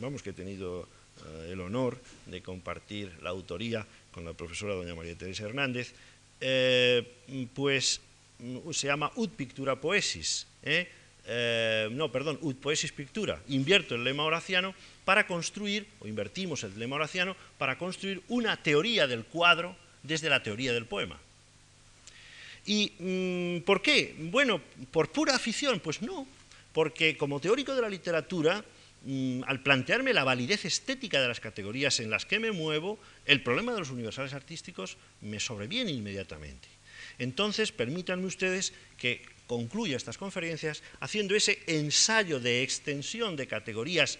vamos, 0.00 0.22
que 0.22 0.30
he 0.30 0.32
tenido 0.32 0.88
eh, 1.26 1.50
el 1.52 1.60
honor 1.60 1.98
de 2.26 2.40
compartir 2.40 3.12
la 3.20 3.30
autoría 3.30 3.84
con 4.12 4.24
la 4.24 4.32
profesora 4.32 4.74
doña 4.74 4.94
María 4.94 5.16
Teresa 5.16 5.44
Hernández, 5.44 5.92
eh, 6.40 7.04
pues 7.52 8.00
mm, 8.38 8.70
se 8.70 8.86
llama 8.86 9.10
Ut 9.16 9.32
Pictura 9.32 9.80
Poesis, 9.80 10.46
¿eh? 10.62 10.88
no, 11.90 12.10
perdón, 12.10 12.38
Ut 12.40 12.58
Poesis 12.58 12.92
Pictura. 12.92 13.42
Invierto 13.48 13.96
el 13.96 14.04
lema 14.04 14.22
horaciano 14.22 14.74
para 15.04 15.26
construir, 15.26 15.86
o 16.00 16.06
invertimos 16.06 16.64
el 16.64 16.78
lema 16.78 16.96
horaciano, 16.96 17.36
para 17.58 17.76
construir 17.76 18.22
una 18.28 18.56
teoría 18.62 19.06
del 19.06 19.24
cuadro 19.24 19.76
desde 20.02 20.30
la 20.30 20.42
teoría 20.42 20.72
del 20.72 20.86
poema. 20.86 21.18
¿Y 22.66 22.92
mm, 22.98 23.64
por 23.64 23.80
qué? 23.80 24.14
Bueno, 24.18 24.60
¿por 24.90 25.10
pura 25.10 25.34
afición? 25.34 25.80
Pues 25.80 26.02
no, 26.02 26.26
porque 26.72 27.16
como 27.16 27.40
teórico 27.40 27.74
de 27.74 27.82
la 27.82 27.88
literatura, 27.88 28.64
mm, 29.04 29.42
al 29.46 29.62
plantearme 29.62 30.12
la 30.12 30.24
validez 30.24 30.64
estética 30.64 31.20
de 31.20 31.28
las 31.28 31.40
categorías 31.40 31.98
en 32.00 32.10
las 32.10 32.26
que 32.26 32.38
me 32.38 32.52
muevo, 32.52 32.98
el 33.24 33.42
problema 33.42 33.72
de 33.72 33.80
los 33.80 33.90
universales 33.90 34.34
artísticos 34.34 34.98
me 35.22 35.40
sobreviene 35.40 35.92
inmediatamente. 35.92 36.68
Entonces, 37.18 37.72
permítanme 37.72 38.26
ustedes 38.26 38.72
que 38.96 39.22
concluya 39.46 39.96
estas 39.96 40.18
conferencias 40.18 40.82
haciendo 41.00 41.34
ese 41.34 41.58
ensayo 41.66 42.38
de 42.38 42.62
extensión 42.62 43.34
de 43.34 43.46
categorías 43.46 44.18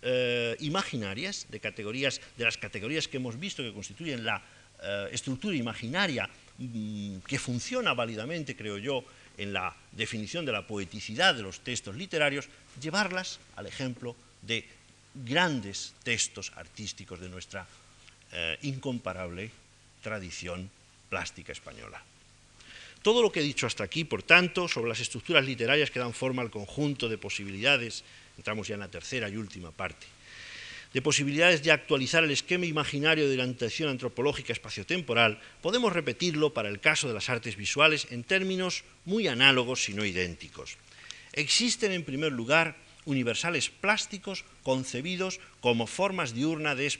eh, 0.00 0.56
imaginarias, 0.60 1.46
de 1.50 1.58
categorías, 1.58 2.20
de 2.36 2.44
las 2.44 2.56
categorías 2.56 3.08
que 3.08 3.16
hemos 3.16 3.38
visto 3.38 3.64
que 3.64 3.72
constituyen 3.72 4.24
la 4.24 4.40
eh, 4.82 5.08
estructura 5.12 5.56
imaginaria 5.56 6.28
Mm, 6.58 7.18
que 7.22 7.38
funciona 7.38 7.94
válidamente, 7.94 8.56
creo 8.56 8.78
yo, 8.78 9.04
en 9.38 9.52
la 9.52 9.76
definición 9.92 10.44
de 10.44 10.50
la 10.50 10.66
poeticidad 10.66 11.34
de 11.34 11.42
los 11.42 11.60
textos 11.60 11.94
literarios, 11.94 12.48
llevarlas 12.82 13.38
al 13.54 13.66
ejemplo 13.66 14.16
de 14.42 14.66
grandes 15.14 15.94
textos 16.02 16.50
artísticos 16.56 17.20
de 17.20 17.28
nuestra 17.28 17.64
eh, 18.32 18.58
incomparable 18.62 19.52
tradición 20.02 20.68
plástica 21.08 21.52
española. 21.52 22.02
Todo 23.02 23.22
lo 23.22 23.30
que 23.30 23.38
he 23.38 23.44
dicho 23.44 23.68
hasta 23.68 23.84
aquí, 23.84 24.02
por 24.02 24.24
tanto, 24.24 24.66
sobre 24.66 24.88
las 24.88 24.98
estructuras 24.98 25.44
literarias 25.44 25.92
que 25.92 26.00
dan 26.00 26.12
forma 26.12 26.42
al 26.42 26.50
conjunto 26.50 27.08
de 27.08 27.18
posibilidades, 27.18 28.02
entramos 28.36 28.66
ya 28.66 28.74
en 28.74 28.80
la 28.80 28.90
tercera 28.90 29.28
y 29.28 29.36
última 29.36 29.70
parte, 29.70 30.08
de 30.92 31.02
posibilidades 31.02 31.62
de 31.62 31.72
actualizar 31.72 32.24
el 32.24 32.30
esquema 32.30 32.66
imaginario 32.66 33.28
de 33.28 33.36
la 33.36 33.42
orientación 33.42 33.90
antropológica 33.90 34.52
espaciotemporal, 34.52 35.40
podemos 35.60 35.92
repetirlo 35.92 36.54
para 36.54 36.68
el 36.68 36.80
caso 36.80 37.08
de 37.08 37.14
las 37.14 37.28
artes 37.28 37.56
visuales 37.56 38.06
en 38.10 38.24
términos 38.24 38.84
muy 39.04 39.28
análogos, 39.28 39.84
si 39.84 39.94
no 39.94 40.04
idénticos. 40.04 40.76
Existen, 41.32 41.92
en 41.92 42.04
primer 42.04 42.32
lugar, 42.32 42.76
universales 43.04 43.70
plásticos 43.70 44.44
concebidos 44.62 45.40
como 45.60 45.86
formas 45.86 46.34
diurnas 46.34 46.76
de 46.76 46.92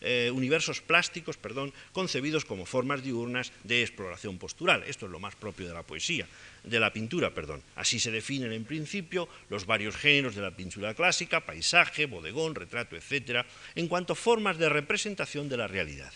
eh, 0.00 0.30
universos 0.34 0.80
plásticos, 0.80 1.36
perdón, 1.36 1.72
concebidos 1.92 2.44
como 2.44 2.66
formas 2.66 3.02
diurnas 3.02 3.52
de 3.64 3.82
exploración 3.82 4.38
postural. 4.38 4.82
Esto 4.84 5.06
es 5.06 5.12
lo 5.12 5.20
más 5.20 5.34
propio 5.34 5.68
de 5.68 5.74
la 5.74 5.82
poesía, 5.82 6.26
de 6.64 6.80
la 6.80 6.92
pintura, 6.92 7.32
perdón. 7.32 7.62
Así 7.76 7.98
se 7.98 8.10
definen 8.10 8.52
en 8.52 8.64
principio 8.64 9.28
los 9.48 9.66
varios 9.66 9.96
géneros 9.96 10.34
de 10.34 10.42
la 10.42 10.56
pintura 10.56 10.94
clásica, 10.94 11.46
paisaje, 11.46 12.06
bodegón, 12.06 12.54
retrato, 12.54 12.96
etcétera, 12.96 13.46
en 13.74 13.88
cuanto 13.88 14.14
a 14.14 14.16
formas 14.16 14.58
de 14.58 14.68
representación 14.68 15.48
de 15.48 15.56
la 15.56 15.68
realidad. 15.68 16.12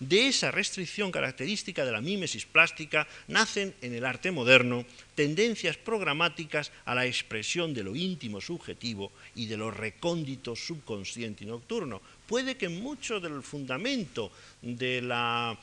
De 0.00 0.28
esa 0.28 0.50
restricción 0.50 1.12
característica 1.12 1.84
de 1.84 1.92
la 1.92 2.00
mímesis 2.00 2.46
plástica 2.46 3.06
nacen 3.28 3.74
en 3.82 3.92
el 3.92 4.06
arte 4.06 4.32
moderno 4.32 4.86
tendencias 5.14 5.76
programáticas 5.76 6.72
a 6.86 6.94
la 6.94 7.04
expresión 7.04 7.74
de 7.74 7.84
lo 7.84 7.94
íntimo 7.94 8.40
subjetivo 8.40 9.12
y 9.34 9.44
de 9.44 9.58
lo 9.58 9.70
recóndito 9.70 10.56
subconsciente 10.56 11.44
y 11.44 11.48
nocturno. 11.48 12.00
Puede 12.26 12.56
que 12.56 12.70
mucho 12.70 13.20
del 13.20 13.42
fundamento 13.42 14.32
de 14.62 15.02
la 15.02 15.58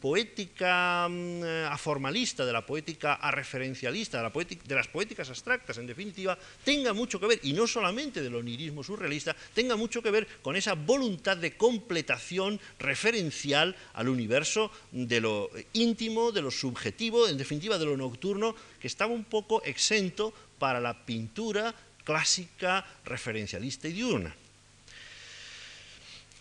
poética 0.00 1.06
mm, 1.08 1.44
eh, 1.44 1.66
aformalista, 1.70 2.44
de 2.44 2.52
la 2.52 2.66
poética 2.66 3.14
arreferencialista, 3.14 4.18
de, 4.18 4.24
la 4.24 4.30
de, 4.30 4.74
las 4.74 4.88
poéticas 4.88 5.28
abstractas, 5.28 5.78
en 5.78 5.86
definitiva, 5.86 6.36
tenga 6.64 6.92
mucho 6.92 7.20
que 7.20 7.26
ver, 7.26 7.40
y 7.44 7.52
no 7.52 7.66
solamente 7.66 8.20
del 8.20 8.34
onirismo 8.34 8.82
surrealista, 8.82 9.36
tenga 9.54 9.76
mucho 9.76 10.02
que 10.02 10.10
ver 10.10 10.26
con 10.42 10.56
esa 10.56 10.74
voluntad 10.74 11.36
de 11.36 11.56
completación 11.56 12.58
referencial 12.78 13.76
al 13.94 14.08
universo 14.08 14.70
de 14.90 15.20
lo 15.20 15.50
íntimo, 15.72 16.32
de 16.32 16.42
lo 16.42 16.50
subjetivo, 16.50 17.28
en 17.28 17.38
definitiva 17.38 17.78
de 17.78 17.86
lo 17.86 17.96
nocturno, 17.96 18.56
que 18.80 18.88
estaba 18.88 19.14
un 19.14 19.24
poco 19.24 19.62
exento 19.62 20.34
para 20.58 20.80
la 20.80 21.06
pintura 21.06 21.74
clásica, 22.04 22.84
referencialista 23.04 23.86
y 23.86 23.92
diurna. 23.92 24.34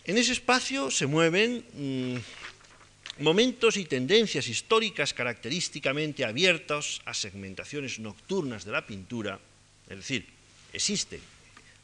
En 0.05 0.17
ese 0.17 0.32
espacio 0.32 0.89
se 0.89 1.05
mueven 1.05 1.63
mm, 1.73 2.17
momentos 3.20 3.78
y 3.78 3.86
tendencias 3.86 4.47
históricas 4.47 5.13
característicamente 5.13 6.26
abiertos 6.26 7.01
a 7.05 7.13
segmentaciones 7.13 7.99
nocturnas 7.99 8.65
de 8.65 8.72
la 8.72 8.86
pintura, 8.86 9.39
es 9.89 9.97
decir, 9.97 10.26
existe 10.74 11.20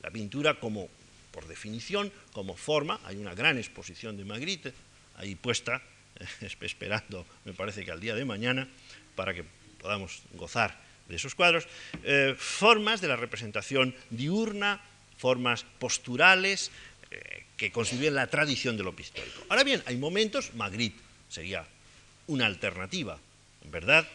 la 0.01 0.11
pintura 0.11 0.59
como, 0.59 0.87
por 1.31 1.47
definición, 1.47 2.11
como 2.31 2.55
forma, 2.55 2.99
hay 3.03 3.17
una 3.17 3.35
gran 3.35 3.57
exposición 3.57 4.17
de 4.17 4.25
Magritte 4.25 4.73
ahí 5.17 5.35
puesta, 5.35 5.81
esperando, 6.61 7.25
me 7.43 7.53
parece 7.53 7.83
que 7.83 7.91
al 7.91 7.99
día 7.99 8.15
de 8.15 8.25
mañana, 8.25 8.67
para 9.15 9.33
que 9.33 9.43
podamos 9.81 10.21
gozar 10.33 10.79
de 11.09 11.17
esos 11.17 11.35
cuadros, 11.35 11.67
eh, 12.03 12.35
formas 12.37 13.01
de 13.01 13.07
la 13.07 13.15
representación 13.15 13.95
diurna 14.09 14.81
formas 15.17 15.65
posturales 15.79 16.71
eh, 17.09 17.45
que 17.55 17.71
constituyen 17.71 18.15
la 18.15 18.27
tradición 18.27 18.75
de 18.75 18.83
lo 18.83 18.95
pictórico. 18.95 19.43
Ahora 19.49 19.63
bien, 19.63 19.81
hay 19.85 19.97
momentos, 19.97 20.53
Magritte 20.55 21.04
sería 21.29 21.65
una 22.27 22.45
alternativa, 22.45 23.17
¿verdad? 23.71 24.07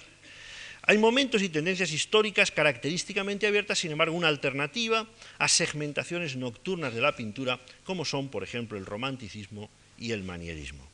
Hay 0.83 0.99
momentos 0.99 1.43
y 1.43 1.49
tendencias 1.49 1.93
históricas 1.93 2.51
característicamente 2.51 3.47
abiertas, 3.47 3.79
sin 3.79 3.93
embargo, 3.93 4.17
una 4.17 4.29
alternativa 4.29 5.07
a 5.39 5.49
segmentaciones 5.49 6.37
nocturnas 6.37 6.95
de 6.95 7.01
la 7.01 7.15
pintura, 7.15 7.61
como 7.85 8.05
son, 8.05 8.29
por 8.29 8.43
ejemplo, 8.43 8.79
el 8.79 8.87
romanticismo 8.87 9.71
y 9.99 10.13
el 10.13 10.25
manierismo. 10.25 10.89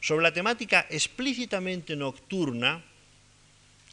Sobre 0.00 0.22
la 0.22 0.32
temática 0.32 0.86
explícitamente 0.90 1.96
nocturna 1.96 2.84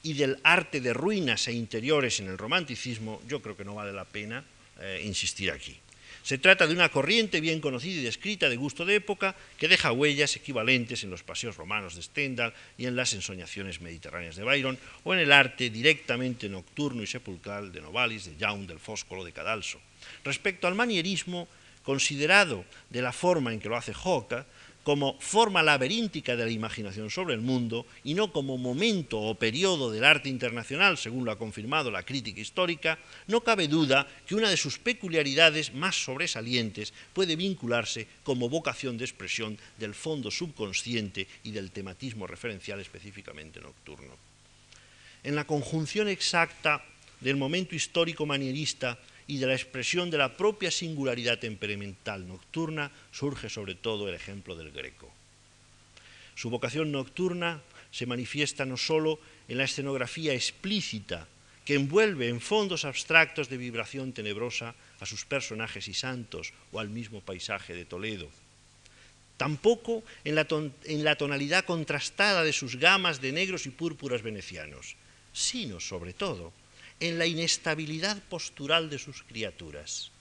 y 0.03 0.13
del 0.13 0.39
arte 0.43 0.80
de 0.80 0.93
ruinas 0.93 1.47
e 1.47 1.53
interiores 1.53 2.19
en 2.19 2.28
el 2.28 2.38
romanticismo, 2.38 3.21
yo 3.28 3.41
creo 3.41 3.57
que 3.57 3.65
no 3.65 3.75
vale 3.75 3.93
la 3.93 4.05
pena 4.05 4.43
eh, 4.80 5.01
insistir 5.03 5.51
aquí. 5.51 5.78
Se 6.28 6.38
trata 6.38 6.67
de 6.67 6.73
una 6.73 6.89
corriente 6.89 7.39
bien 7.39 7.61
conocida 7.61 8.01
y 8.01 8.03
descrita 8.03 8.49
de 8.49 8.57
gusto 8.57 8.84
de 8.84 8.95
época 8.95 9.34
que 9.57 9.69
deja 9.69 9.93
huellas 9.93 10.36
equivalentes 10.36 11.05
en 11.05 11.09
los 11.09 11.23
paseos 11.23 11.55
romanos 11.55 11.95
de 11.95 12.01
Stendhal 12.01 12.53
y 12.78 12.86
en 12.86 12.97
las 12.97 13.13
ensoñaciones 13.13 13.80
mediterráneas 13.80 14.36
de 14.36 14.43
Byron 14.43 14.78
o 15.05 15.13
en 15.13 15.21
el 15.21 15.32
arte 15.32 15.69
directamente 15.69 16.49
nocturno 16.49 17.01
y 17.01 17.07
sepulcral 17.07 17.71
de 17.71 17.80
Novalis, 17.80 18.25
de 18.25 18.36
Young, 18.36 18.67
del 18.67 18.78
Fóscolo, 18.78 19.23
de 19.23 19.32
Cadalso. 19.32 19.80
Respecto 20.25 20.67
al 20.67 20.75
manierismo, 20.75 21.47
considerado 21.82 22.65
de 22.89 23.01
la 23.01 23.13
forma 23.13 23.53
en 23.53 23.61
que 23.61 23.69
lo 23.69 23.78
hace 23.78 23.93
Hoca, 24.03 24.45
como 24.88 25.19
forma 25.19 25.61
laberíntica 25.61 26.38
de 26.38 26.45
la 26.45 26.49
imaginación 26.49 27.11
sobre 27.11 27.35
el 27.35 27.41
mundo 27.41 27.85
y 28.05 28.13
no 28.13 28.31
como 28.31 28.57
momento 28.57 29.19
o 29.19 29.35
periodo 29.35 29.91
del 29.91 30.07
arte 30.07 30.31
internacional, 30.31 30.95
según 30.95 31.27
lo 31.27 31.31
ha 31.33 31.38
confirmado 31.38 31.91
la 31.91 32.07
crítica 32.07 32.39
histórica, 32.39 32.97
no 33.27 33.43
cabe 33.43 33.67
duda 33.67 34.07
que 34.25 34.35
una 34.39 34.49
de 34.49 34.55
sus 34.55 34.79
peculiaridades 34.79 35.73
más 35.73 36.01
sobresalientes 36.01 36.93
puede 37.11 37.35
vincularse 37.35 38.07
como 38.23 38.47
vocación 38.47 38.97
de 38.97 39.03
expresión 39.03 39.59
del 39.75 39.91
fondo 39.93 40.31
subconsciente 40.31 41.27
y 41.43 41.51
del 41.51 41.71
tematismo 41.71 42.25
referencial 42.25 42.79
específicamente 42.79 43.59
nocturno. 43.59 44.15
En 45.21 45.35
la 45.35 45.43
conjunción 45.43 46.07
exacta 46.07 46.81
del 47.19 47.35
momento 47.35 47.75
histórico 47.75 48.25
manierista 48.25 48.97
y 49.28 49.38
de 49.38 49.47
la 49.47 49.53
expresión 49.53 50.09
de 50.09 50.17
la 50.17 50.38
propia 50.38 50.71
singularidad 50.71 51.39
temperamental 51.39 52.28
nocturna 52.28 52.91
surge 53.11 53.49
sobre 53.49 53.75
todo 53.75 54.07
el 54.07 54.15
ejemplo 54.15 54.55
del 54.55 54.71
greco. 54.71 55.11
Su 56.36 56.49
vocación 56.49 56.91
nocturna 56.91 57.61
se 57.91 58.05
manifiesta 58.05 58.65
no 58.65 58.78
sólo 58.78 59.19
en 59.47 59.57
la 59.57 59.65
escenografía 59.65 60.34
explícita 60.34 61.28
que 61.65 61.75
envuelve 61.75 62.30
en 62.30 62.39
fondos 62.39 62.86
abstractos 62.86 63.49
de 63.49 63.57
vibración 63.57 64.13
tenebrosa 64.13 64.75
a 65.01 65.05
sus 65.05 65.25
personajes 65.25 65.89
y 65.89 65.93
santos 65.93 66.53
o 66.71 66.80
al 66.80 66.89
mismo 66.89 67.19
paisaje 67.19 67.75
de 67.75 67.84
Toledo, 67.84 68.30
tampoco 69.36 70.03
en 70.23 70.36
la, 70.36 70.47
en 70.86 71.03
la 71.03 71.17
tonalidad 71.17 71.65
contrastada 71.65 72.43
de 72.43 72.53
sus 72.53 72.78
gamas 72.78 73.19
de 73.19 73.34
negros 73.34 73.65
y 73.65 73.71
púrpuras 73.71 74.21
venecianos, 74.21 74.95
sino 75.34 75.82
sobre 75.82 76.13
todo 76.13 76.53
en 76.99 77.19
la 77.19 77.27
inestabilidad 77.27 78.21
postural 78.23 78.89
de 78.89 78.97
sus 78.97 79.23
criaturas, 79.23 80.11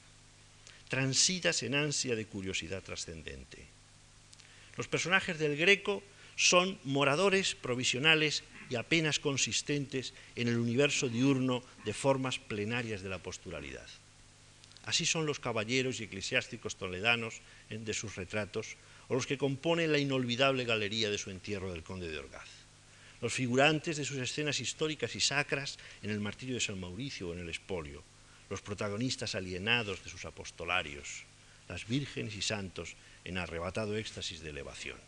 transidas 0.89 1.63
en 1.63 1.75
ansia 1.75 2.15
de 2.15 2.27
curiosidad 2.27 2.83
trascendente. 2.83 3.65
Los 4.77 4.89
personajes 4.89 5.39
del 5.39 5.57
Greco 5.57 6.03
son 6.37 6.79
moradores 6.85 7.55
provisionales 7.55 8.45
y 8.69 8.77
apenas 8.77 9.19
consistentes 9.19 10.13
en 10.35 10.49
el 10.49 10.59
universo 10.59 11.09
diurno 11.09 11.63
de 11.85 11.95
formas 11.95 12.39
plenarias 12.39 13.03
de 13.03 13.09
la 13.09 13.19
posturalidad. 13.19 13.87
Así 14.85 15.07
son 15.07 15.25
los 15.25 15.41
caballeros 15.41 15.99
y 15.99 16.05
eclesiásticos 16.05 16.77
toledanos 16.77 17.41
de 17.71 17.95
sus 17.95 18.17
retratos, 18.17 18.77
o 19.09 19.15
los 19.15 19.27
que 19.27 19.39
componen 19.39 19.93
la 19.93 19.99
inolvidable 19.99 20.65
galería 20.65 21.11
de 21.11 21.19
su 21.19 21.31
entierro 21.31 21.73
del 21.73 21.83
conde 21.83 22.09
de 22.09 22.19
Orgaz 22.19 22.56
los 23.21 23.33
figurantes 23.33 23.97
de 23.97 24.05
sus 24.05 24.19
escenas 24.19 24.61
históricas 24.61 25.15
y 25.17 25.21
sacras 25.21 25.79
en 26.03 26.11
el 26.11 26.21
martirio 26.21 26.55
de 26.55 26.61
San 26.61 26.79
Mauricio 26.79 27.29
o 27.29 27.35
en 27.35 27.41
el 27.41 27.49
espolio, 27.49 28.03
los 28.51 28.63
protagonistas 28.63 29.35
alienados 29.35 30.05
de 30.05 30.11
sus 30.11 30.25
apostolarios, 30.25 31.25
las 31.69 31.87
vírgenes 31.87 32.35
y 32.37 32.43
santos 32.43 32.95
en 33.25 33.39
arrebatado 33.39 33.97
éxtasis 33.97 34.41
de 34.41 34.51
elevación. 34.51 34.99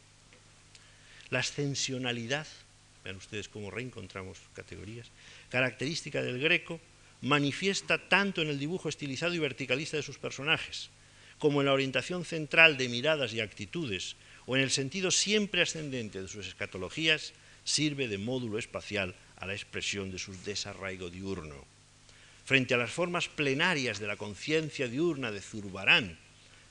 La 1.31 1.41
ascensionalidad, 1.41 2.47
vean 3.05 3.17
ustedes 3.17 3.49
cómo 3.49 3.71
reencontramos 3.71 4.39
categorías, 4.55 5.09
característica 5.51 6.23
del 6.23 6.41
greco, 6.41 6.81
manifiesta 7.21 8.09
tanto 8.09 8.43
en 8.43 8.49
el 8.49 8.59
dibujo 8.59 8.89
estilizado 8.89 9.35
y 9.35 9.39
verticalista 9.39 9.97
de 9.97 10.03
sus 10.03 10.19
personajes, 10.19 10.91
como 11.39 11.61
en 11.61 11.67
la 11.67 11.73
orientación 11.73 12.25
central 12.25 12.77
de 12.77 12.89
miradas 12.89 13.33
y 13.33 13.41
actitudes, 13.41 14.17
o 14.47 14.57
en 14.57 14.63
el 14.63 14.71
sentido 14.71 15.11
siempre 15.11 15.63
ascendente 15.63 16.23
de 16.23 16.29
sus 16.29 16.47
escatologías, 16.47 17.35
sirve 17.69 18.09
de 18.09 18.17
módulo 18.17 18.59
espacial 18.59 19.15
a 19.37 19.45
la 19.45 19.53
expresión 19.53 20.11
de 20.11 20.19
su 20.19 20.33
desarraigo 20.43 21.11
diurno. 21.11 21.67
Frente 22.45 22.73
a 22.73 22.81
las 22.81 22.91
formas 22.91 23.29
plenarias 23.29 24.01
de 24.01 24.07
la 24.07 24.17
conciencia 24.17 24.89
diurna 24.89 25.31
de 25.31 25.43
Zurbarán, 25.43 26.17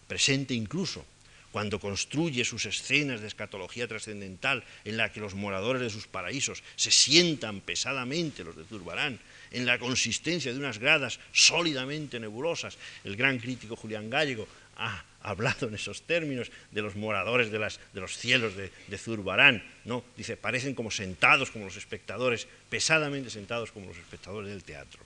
presente 0.07 0.55
incluso 0.55 1.05
cuando 1.51 1.79
construye 1.79 2.43
sus 2.43 2.65
escenas 2.65 3.21
de 3.21 3.27
escatología 3.27 3.87
trascendental 3.87 4.63
en 4.85 4.97
la 4.97 5.13
que 5.13 5.21
los 5.21 5.35
moradores 5.35 5.81
de 5.81 5.89
sus 5.89 6.07
paraísos 6.07 6.63
se 6.75 6.91
sientan 6.91 7.61
pesadamente 7.61 8.43
los 8.43 8.57
de 8.57 8.65
Zurbarán, 8.65 9.19
en 9.51 9.65
la 9.65 9.77
consistencia 9.77 10.51
de 10.51 10.59
unas 10.59 10.79
gradas 10.79 11.19
sólidamente 11.31 12.19
nebulosas. 12.19 12.77
El 13.03 13.15
gran 13.15 13.37
crítico 13.37 13.75
Julián 13.75 14.09
Gallego 14.09 14.47
ha 14.75 15.05
hablado 15.27 15.67
en 15.67 15.75
esos 15.75 16.01
términos 16.03 16.51
de 16.71 16.81
los 16.81 16.95
moradores 16.95 17.51
de, 17.51 17.59
los 17.59 18.17
cielos 18.17 18.55
de, 18.55 18.71
de, 18.87 18.97
Zurbarán, 18.97 19.63
¿no? 19.85 20.03
Dice, 20.15 20.37
parecen 20.37 20.73
como 20.73 20.91
sentados 20.91 21.51
como 21.51 21.65
los 21.65 21.77
espectadores, 21.77 22.47
pesadamente 22.69 23.29
sentados 23.29 23.71
como 23.71 23.87
los 23.87 23.97
espectadores 23.97 24.49
del 24.49 24.63
teatro. 24.63 25.01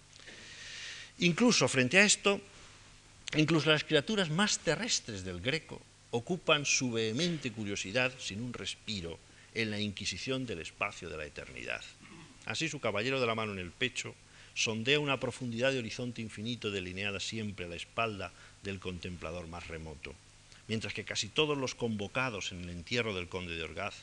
Incluso 1.20 1.68
frente 1.68 2.00
a 2.00 2.04
esto, 2.04 2.42
incluso 3.36 3.70
las 3.70 3.84
criaturas 3.84 4.30
más 4.30 4.60
terrestres 4.60 5.24
del 5.24 5.42
Greco 5.42 5.82
ocupan 6.12 6.66
su 6.66 6.92
vehemente 6.92 7.52
curiosidad 7.52 8.12
sin 8.20 8.42
un 8.42 8.54
respiro 8.54 9.20
en 9.54 9.72
la 9.72 9.80
inquisición 9.80 10.46
del 10.46 10.60
espacio 10.60 11.10
de 11.10 11.18
la 11.18 11.26
eternidad. 11.26 11.82
Así 12.46 12.70
su 12.70 12.80
caballero 12.80 13.20
de 13.20 13.28
la 13.28 13.36
mano 13.36 13.54
en 13.54 13.60
el 13.60 13.72
pecho 13.72 14.16
sondea 14.54 15.00
una 15.00 15.20
profundidad 15.20 15.72
de 15.72 15.80
horizonte 15.80 16.22
infinito 16.22 16.72
delineada 16.72 17.20
siempre 17.20 17.66
a 17.66 17.70
la 17.70 17.76
espalda 17.76 18.32
del 18.64 18.80
contemplador 18.80 19.48
más 19.48 19.68
remoto, 19.68 20.14
mientras 20.68 20.94
que 20.94 21.04
casi 21.04 21.28
todos 21.28 21.58
los 21.58 21.76
convocados 21.76 22.52
en 22.52 22.64
el 22.64 22.70
entierro 22.70 23.14
del 23.16 23.30
conde 23.30 23.56
de 23.56 23.64
Orgaz 23.64 23.96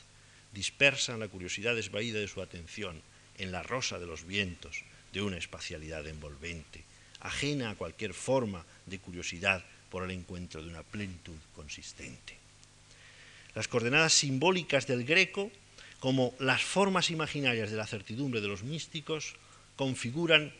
dispersan 0.53 1.19
la 1.19 1.27
curiosidad 1.27 1.75
desvaída 1.75 2.19
de 2.19 2.27
su 2.27 2.41
atención 2.41 3.01
en 3.37 3.51
la 3.51 3.63
rosa 3.63 3.99
de 3.99 4.07
los 4.07 4.25
vientos 4.25 4.83
de 5.13 5.21
una 5.21 5.37
espacialidad 5.37 6.05
envolvente, 6.07 6.83
ajena 7.21 7.71
a 7.71 7.75
cualquier 7.75 8.13
forma 8.13 8.65
de 8.85 8.99
curiosidad 8.99 9.63
por 9.89 10.03
el 10.03 10.11
encuentro 10.11 10.61
de 10.61 10.69
una 10.69 10.83
plenitud 10.83 11.37
consistente. 11.55 12.37
Las 13.55 13.67
coordenadas 13.67 14.13
simbólicas 14.13 14.87
del 14.87 15.03
greco, 15.03 15.51
como 15.99 16.33
las 16.39 16.61
formas 16.61 17.09
imaginarias 17.09 17.71
de 17.71 17.77
la 17.77 17.87
certidumbre 17.87 18.41
de 18.41 18.47
los 18.47 18.63
místicos, 18.63 19.35
configuran 19.79 20.51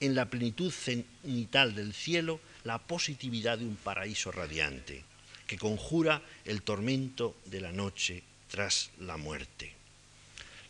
en 0.00 0.14
la 0.16 0.28
plenitud 0.28 0.72
cenital 0.72 1.76
del 1.76 1.94
cielo 1.94 2.40
la 2.64 2.78
positividad 2.78 3.58
de 3.58 3.64
un 3.64 3.76
paraíso 3.76 4.32
radiante 4.32 5.04
que 5.46 5.56
conjura 5.56 6.20
el 6.44 6.62
tormento 6.62 7.36
de 7.44 7.60
la 7.60 7.70
noche 7.70 8.24
tras 8.50 8.90
la 8.98 9.18
muerte. 9.18 9.72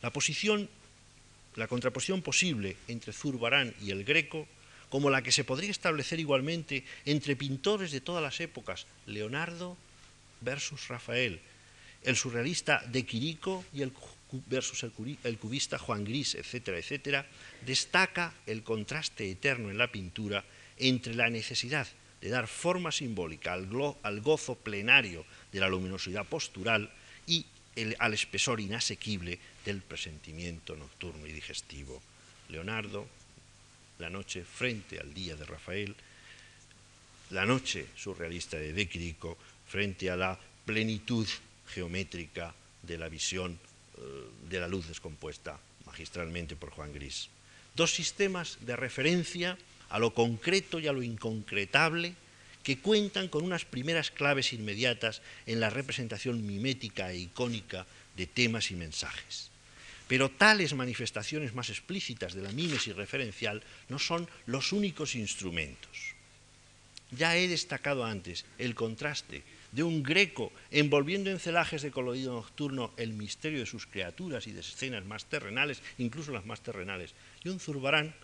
La 0.02 0.12
posición, 0.12 0.68
la 1.56 1.68
contraposición 1.68 2.20
posible 2.20 2.76
entre 2.86 3.14
Zurbarán 3.14 3.74
y 3.80 3.92
el 3.92 4.04
Greco, 4.04 4.46
como 4.90 5.08
la 5.08 5.22
que 5.22 5.32
se 5.32 5.44
podría 5.44 5.70
establecer 5.70 6.20
igualmente 6.20 6.84
entre 7.06 7.34
pintores 7.34 7.92
de 7.92 8.02
todas 8.02 8.22
las 8.22 8.40
épocas, 8.40 8.84
Leonardo 9.06 9.74
versus 10.42 10.88
Rafael, 10.88 11.40
el 12.02 12.14
surrealista 12.14 12.84
de 12.92 13.06
Quirico 13.06 13.64
y 13.72 13.80
el 13.80 13.92
versus 14.46 14.84
el 14.84 15.38
cubista 15.38 15.78
Juan 15.78 16.04
Gris, 16.04 16.34
etcétera, 16.34 16.78
etcétera, 16.78 17.26
destaca 17.64 18.34
el 18.46 18.62
contraste 18.62 19.30
eterno 19.30 19.70
en 19.70 19.78
la 19.78 19.90
pintura 19.90 20.44
entre 20.76 21.14
la 21.14 21.30
necesidad 21.30 21.86
de 22.20 22.28
dar 22.30 22.48
forma 22.48 22.90
simbólica 22.90 23.52
al, 23.52 24.20
gozo 24.20 24.56
plenario 24.56 25.24
de 25.52 25.60
la 25.60 25.68
luminosidad 25.68 26.26
postural 26.26 26.90
y 27.26 27.46
al 27.98 28.14
espesor 28.14 28.60
inasequible 28.60 29.38
del 29.64 29.82
presentimiento 29.82 30.74
nocturno 30.74 31.26
y 31.26 31.32
digestivo. 31.32 32.02
Leonardo, 32.48 33.06
la 33.98 34.10
noche 34.10 34.44
frente 34.44 34.98
al 34.98 35.14
día 35.14 35.36
de 35.36 35.44
Rafael, 35.44 35.94
la 37.30 37.44
noche 37.44 37.86
surrealista 37.94 38.56
de 38.56 38.72
De 38.72 38.88
frente 39.68 40.10
a 40.10 40.16
la 40.16 40.38
plenitud 40.64 41.28
geométrica 41.68 42.54
de 42.82 42.98
la 42.98 43.08
visión 43.08 43.58
de 44.48 44.60
la 44.60 44.68
luz 44.68 44.88
descompuesta 44.88 45.58
magistralmente 45.86 46.56
por 46.56 46.70
Juan 46.70 46.92
Gris. 46.92 47.28
Dos 47.74 47.94
sistemas 47.94 48.58
de 48.60 48.76
referencia 48.76 49.58
a 49.88 49.98
lo 49.98 50.12
concreto 50.14 50.78
y 50.78 50.86
a 50.86 50.92
lo 50.92 51.02
inconcretable, 51.02 52.14
que 52.62 52.78
cuentan 52.78 53.28
con 53.28 53.44
unas 53.44 53.64
primeras 53.64 54.10
claves 54.10 54.52
inmediatas 54.52 55.22
en 55.46 55.60
la 55.60 55.70
representación 55.70 56.44
mimética 56.44 57.10
e 57.10 57.16
icónica 57.16 57.86
de 58.16 58.26
temas 58.26 58.70
y 58.70 58.76
mensajes. 58.76 59.48
Pero 60.08 60.30
tales 60.30 60.74
manifestaciones 60.74 61.54
más 61.54 61.70
explícitas 61.70 62.34
de 62.34 62.42
la 62.42 62.52
mímesis 62.52 62.96
referencial 62.96 63.62
no 63.88 63.98
son 63.98 64.28
los 64.46 64.72
únicos 64.72 65.14
instrumentos. 65.14 66.14
Ya 67.10 67.36
he 67.36 67.48
destacado 67.48 68.04
antes 68.04 68.44
el 68.58 68.74
contraste 68.74 69.44
de 69.72 69.82
un 69.82 70.02
greco 70.02 70.52
envolviendo 70.70 71.30
en 71.30 71.38
celajes 71.38 71.82
de 71.82 71.90
colorido 71.90 72.32
nocturno 72.32 72.92
el 72.96 73.12
misterio 73.12 73.60
de 73.60 73.66
sus 73.66 73.86
criaturas 73.86 74.46
y 74.46 74.52
de 74.52 74.60
escenas 74.60 75.04
más 75.04 75.26
terrenales, 75.26 75.82
incluso 75.98 76.32
las 76.32 76.46
más 76.46 76.60
terrenales, 76.60 77.14
y 77.44 77.48
un 77.48 77.60
zurbarán 77.60 78.14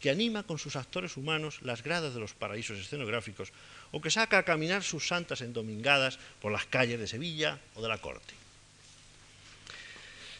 que 0.00 0.10
anima 0.10 0.42
con 0.42 0.58
sus 0.58 0.76
actores 0.76 1.16
humanos 1.16 1.60
las 1.62 1.82
gradas 1.82 2.14
de 2.14 2.20
los 2.20 2.34
paraísos 2.34 2.78
escenográficos 2.78 3.52
o 3.92 4.00
que 4.00 4.10
saca 4.10 4.38
a 4.38 4.44
caminar 4.44 4.82
sus 4.82 5.08
santas 5.08 5.40
endomingadas 5.40 6.18
por 6.42 6.52
las 6.52 6.66
calles 6.66 7.00
de 7.00 7.06
Sevilla 7.06 7.58
o 7.74 7.82
de 7.82 7.88
la 7.88 7.98
corte. 7.98 8.34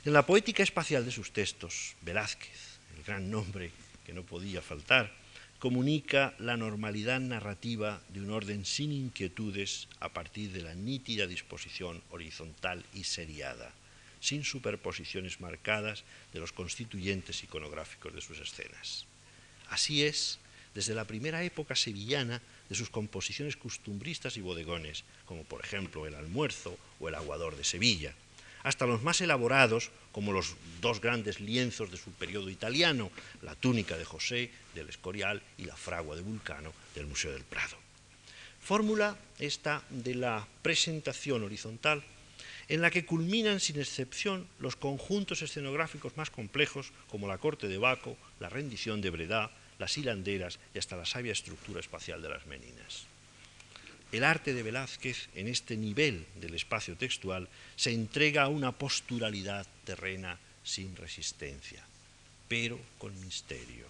En 0.05 0.13
la 0.13 0.27
poética 0.27 0.63
espacial 0.63 1.05
de 1.05 1.13
sus 1.13 1.33
textos, 1.33 1.97
Velázquez, 2.03 2.77
el 2.97 3.05
gran 3.05 3.31
nombre 3.31 3.71
que 4.05 4.13
no 4.13 4.23
podía 4.23 4.61
faltar, 4.61 5.24
comunica 5.65 6.35
la 6.39 6.59
normalidad 6.59 7.21
narrativa 7.21 8.03
de 8.11 8.21
un 8.21 8.31
orden 8.33 8.67
sin 8.67 8.93
inquietudes 8.93 9.89
a 9.99 10.11
partir 10.11 10.53
de 10.53 10.61
la 10.61 10.75
nítida 10.75 11.27
disposición 11.27 12.03
horizontal 12.11 12.85
y 12.93 13.05
seriada, 13.05 13.73
sin 14.21 14.45
superposiciones 14.45 15.41
marcadas 15.41 16.05
de 16.35 16.41
los 16.41 16.53
constituyentes 16.53 17.43
iconográficos 17.45 18.13
de 18.13 18.21
sus 18.21 18.41
escenas. 18.41 19.07
Así 19.71 20.05
es, 20.05 20.39
desde 20.75 20.95
la 20.95 21.07
primera 21.07 21.43
época 21.45 21.75
sevillana, 21.75 22.43
de 22.69 22.75
sus 22.75 22.91
composiciones 22.91 23.57
costumbristas 23.57 24.37
y 24.37 24.43
bodegones, 24.43 25.05
como 25.25 25.45
por 25.45 25.65
ejemplo 25.65 26.07
el 26.07 26.15
almuerzo 26.15 26.77
o 27.01 27.09
el 27.09 27.15
aguador 27.15 27.57
de 27.57 27.65
Sevilla, 27.65 28.15
hasta 28.65 28.87
los 28.87 29.03
más 29.03 29.21
elaborados, 29.21 29.91
como 30.11 30.33
los 30.33 30.57
dos 30.81 31.01
grandes 31.01 31.39
lienzos 31.39 31.91
de 31.91 31.97
su 31.97 32.11
periodo 32.11 32.51
italiano, 32.51 33.11
la 33.43 33.55
túnica 33.55 33.97
de 33.97 34.05
José 34.05 34.51
del 34.75 34.89
Escorial 34.89 35.43
y 35.57 35.65
la 35.65 35.77
fragua 35.77 36.17
de 36.17 36.23
Vulcano 36.23 36.73
del 36.95 37.07
Museo 37.07 37.33
del 37.33 37.45
Prado. 37.45 37.77
Fórmula 38.61 39.17
esta 39.39 39.83
de 39.91 40.15
la 40.15 40.49
presentación 40.63 41.45
horizontal 41.45 42.03
en 42.69 42.81
la 42.81 42.91
que 42.91 43.05
culminan 43.05 43.61
sin 43.61 43.79
excepción 43.79 44.49
los 44.59 44.77
conjuntos 44.77 45.43
escenográficos 45.43 46.17
más 46.17 46.31
complejos 46.31 46.93
como 47.11 47.29
la 47.29 47.37
corte 47.37 47.69
de 47.69 47.77
Baco, 47.77 48.17
la 48.41 48.49
rendición 48.49 49.03
de 49.03 49.11
Breda, 49.11 49.51
las 49.79 49.99
hilanderas 49.99 50.59
y 50.73 50.79
hasta 50.79 50.97
la 50.97 51.05
sabia 51.05 51.33
estructura 51.33 51.81
espacial 51.81 52.23
de 52.23 52.31
las 52.31 52.47
meninas. 52.47 53.07
El 54.15 54.23
arte 54.23 54.55
de 54.55 54.63
Velázquez, 54.63 55.29
en 55.35 55.49
este 55.49 55.77
nivel 55.77 56.25
del 56.37 56.55
espacio 56.55 56.95
textual, 56.95 57.49
se 57.75 57.91
entrega 57.91 58.45
a 58.45 58.49
una 58.49 58.71
posturalidad 58.71 59.67
terrena 59.83 60.39
sin 60.63 60.95
resistencia, 60.95 61.83
pero 62.47 62.79
con 62.99 63.11
misterio. 63.25 63.87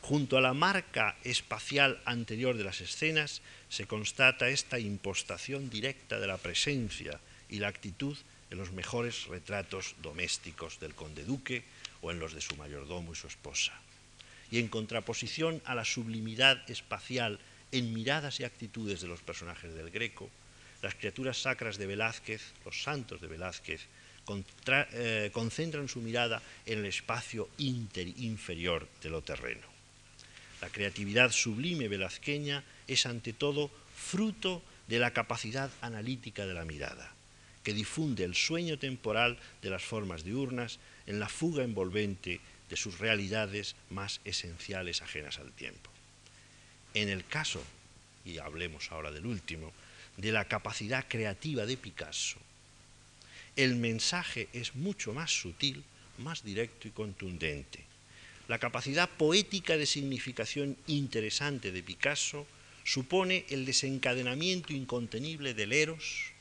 Junto 0.00 0.36
a 0.36 0.40
la 0.40 0.52
marca 0.52 1.14
espacial 1.22 2.02
anterior 2.06 2.56
de 2.56 2.64
las 2.64 2.80
escenas 2.80 3.40
se 3.68 3.86
constata 3.86 4.48
esta 4.48 4.80
impostación 4.80 5.70
directa 5.70 6.18
de 6.18 6.26
la 6.26 6.38
presencia 6.38 7.20
y 7.48 7.60
la 7.60 7.68
actitud 7.68 8.18
en 8.50 8.58
los 8.58 8.72
mejores 8.72 9.28
retratos 9.28 9.94
domésticos 10.02 10.80
del 10.80 10.96
conde 10.96 11.24
duque 11.24 11.62
o 12.02 12.10
en 12.10 12.18
los 12.18 12.34
de 12.34 12.40
su 12.40 12.56
mayordomo 12.56 13.12
y 13.12 13.14
su 13.14 13.28
esposa. 13.28 13.80
Y 14.50 14.58
en 14.58 14.66
contraposición 14.66 15.62
a 15.64 15.76
la 15.76 15.84
sublimidad 15.84 16.68
espacial 16.68 17.38
en 17.72 17.92
miradas 17.92 18.40
y 18.40 18.44
actitudes 18.44 19.00
de 19.00 19.08
los 19.08 19.22
personajes 19.22 19.74
del 19.74 19.90
Greco, 19.90 20.30
las 20.82 20.94
criaturas 20.94 21.42
sacras 21.42 21.78
de 21.78 21.86
Velázquez, 21.86 22.42
los 22.64 22.82
santos 22.82 23.20
de 23.20 23.26
Velázquez, 23.26 23.86
eh, 24.68 25.30
concentran 25.32 25.88
su 25.88 26.00
mirada 26.00 26.42
en 26.66 26.80
el 26.80 26.86
espacio 26.86 27.48
inferior 27.58 28.88
de 29.02 29.10
lo 29.10 29.22
terreno. 29.22 29.66
La 30.60 30.68
creatividad 30.68 31.30
sublime 31.30 31.86
velazqueña 31.86 32.64
es 32.88 33.06
ante 33.06 33.32
todo 33.32 33.70
fruto 33.94 34.62
de 34.88 34.98
la 34.98 35.12
capacidad 35.12 35.70
analítica 35.80 36.46
de 36.46 36.54
la 36.54 36.64
mirada, 36.64 37.12
que 37.62 37.74
difunde 37.74 38.24
el 38.24 38.34
sueño 38.34 38.78
temporal 38.78 39.38
de 39.62 39.70
las 39.70 39.82
formas 39.82 40.24
diurnas 40.24 40.78
en 41.06 41.20
la 41.20 41.28
fuga 41.28 41.62
envolvente 41.62 42.40
de 42.68 42.76
sus 42.76 42.98
realidades 42.98 43.76
más 43.90 44.20
esenciales 44.24 45.02
ajenas 45.02 45.38
al 45.38 45.52
tiempo. 45.52 45.95
En 46.96 47.10
el 47.10 47.26
caso, 47.26 47.62
y 48.24 48.38
hablemos 48.38 48.90
ahora 48.90 49.12
del 49.12 49.26
último, 49.26 49.70
de 50.16 50.32
la 50.32 50.46
capacidad 50.46 51.04
creativa 51.06 51.66
de 51.66 51.76
Picasso, 51.76 52.38
el 53.54 53.76
mensaje 53.76 54.48
es 54.54 54.74
mucho 54.74 55.12
más 55.12 55.30
sutil, 55.30 55.84
más 56.16 56.42
directo 56.42 56.88
y 56.88 56.92
contundente. 56.92 57.80
La 58.48 58.58
capacidad 58.58 59.10
poética 59.10 59.76
de 59.76 59.84
significación 59.84 60.74
interesante 60.86 61.70
de 61.70 61.82
Picasso 61.82 62.46
supone 62.82 63.44
el 63.50 63.66
desencadenamiento 63.66 64.72
incontenible 64.72 65.52
del 65.52 65.74
eros 65.74 66.32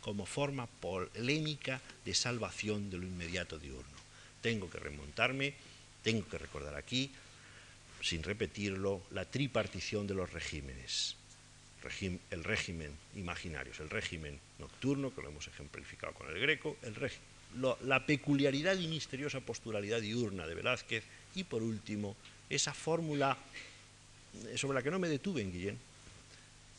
como 0.00 0.24
forma 0.24 0.68
polémica 0.68 1.82
de 2.06 2.14
salvación 2.14 2.88
de 2.88 2.96
lo 2.96 3.04
inmediato 3.04 3.58
diurno. 3.58 3.98
Tengo 4.40 4.70
que 4.70 4.78
remontarme, 4.78 5.52
tengo 6.02 6.26
que 6.26 6.38
recordar 6.38 6.76
aquí 6.76 7.10
sin 8.00 8.22
repetirlo, 8.22 9.02
la 9.10 9.24
tripartición 9.24 10.06
de 10.06 10.14
los 10.14 10.32
regímenes. 10.32 11.16
el 12.30 12.44
régimen 12.44 12.92
imaginario 13.14 13.72
el 13.78 13.90
régimen 13.90 14.38
nocturno, 14.58 15.14
que 15.14 15.22
lo 15.22 15.28
hemos 15.28 15.46
ejemplificado 15.48 16.12
con 16.12 16.28
el 16.28 16.38
greco, 16.40 16.76
la 17.82 18.04
peculiaridad 18.04 18.76
y 18.76 18.88
misteriosa 18.88 19.40
posturalidad 19.40 20.00
diurna 20.00 20.46
de 20.46 20.54
Velázquez 20.54 21.04
y, 21.34 21.44
por 21.44 21.62
último, 21.62 22.16
esa 22.50 22.74
fórmula 22.74 23.36
eh, 24.46 24.58
sobre 24.58 24.76
la 24.76 24.82
que 24.82 24.90
no 24.90 24.98
me 24.98 25.08
detuve 25.08 25.42
en 25.42 25.52
Guillén 25.52 25.78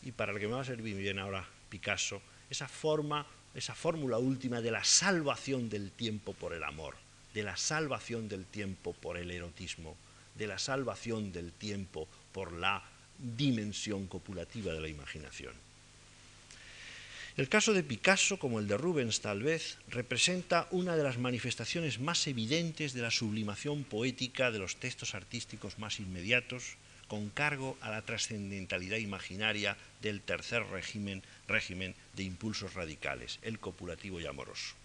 y 0.04 0.12
para 0.12 0.34
la 0.34 0.40
que 0.40 0.48
me 0.48 0.54
va 0.54 0.62
a 0.62 0.66
servir 0.66 0.96
bien 0.96 1.20
ahora 1.20 1.46
Picasso, 1.70 2.22
esa 2.50 2.68
forma, 2.68 3.26
esa 3.54 3.76
fórmula 3.76 4.18
última 4.18 4.62
de 4.62 4.72
la 4.72 4.84
salvación 4.84 5.70
del 5.70 5.92
tiempo 5.92 6.34
por 6.34 6.54
el 6.54 6.64
amor, 6.64 6.96
de 7.34 7.44
la 7.44 7.58
salvación 7.58 8.28
del 8.28 8.46
tiempo 8.46 8.94
por 8.94 9.18
el 9.18 9.32
erotismo, 9.32 9.98
de 10.40 10.48
la 10.48 10.58
salvación 10.58 11.32
del 11.32 11.52
tiempo 11.52 12.08
por 12.32 12.54
la 12.54 12.82
dimensión 13.20 14.08
copulativa 14.08 14.74
de 14.74 14.80
la 14.80 14.88
imaginación. 14.88 15.54
El 17.38 17.48
caso 17.48 17.74
de 17.74 17.84
Picasso, 17.84 18.40
como 18.40 18.60
el 18.60 18.68
de 18.68 18.78
Rubens 18.78 19.22
tal 19.22 19.44
vez, 19.44 19.78
representa 19.88 20.68
una 20.72 20.98
de 20.98 21.04
las 21.04 21.18
manifestaciones 21.18 22.00
más 22.00 22.28
evidentes 22.28 22.94
de 22.94 23.02
la 23.02 23.12
sublimación 23.12 23.84
poética 23.84 24.52
de 24.52 24.60
los 24.60 24.78
textos 24.78 25.16
artísticos 25.16 25.80
más 25.80 26.00
inmediatos, 26.00 26.76
con 27.08 27.30
cargo 27.30 27.78
a 27.82 27.90
la 27.90 28.02
trascendentalidad 28.02 28.98
imaginaria 28.98 29.78
del 30.02 30.22
tercer 30.22 30.64
régimen, 30.68 31.24
régimen 31.48 31.96
de 32.16 32.24
impulsos 32.24 32.74
radicales, 32.74 33.40
el 33.42 33.60
copulativo 33.60 34.20
y 34.20 34.26
amoroso. 34.26 34.79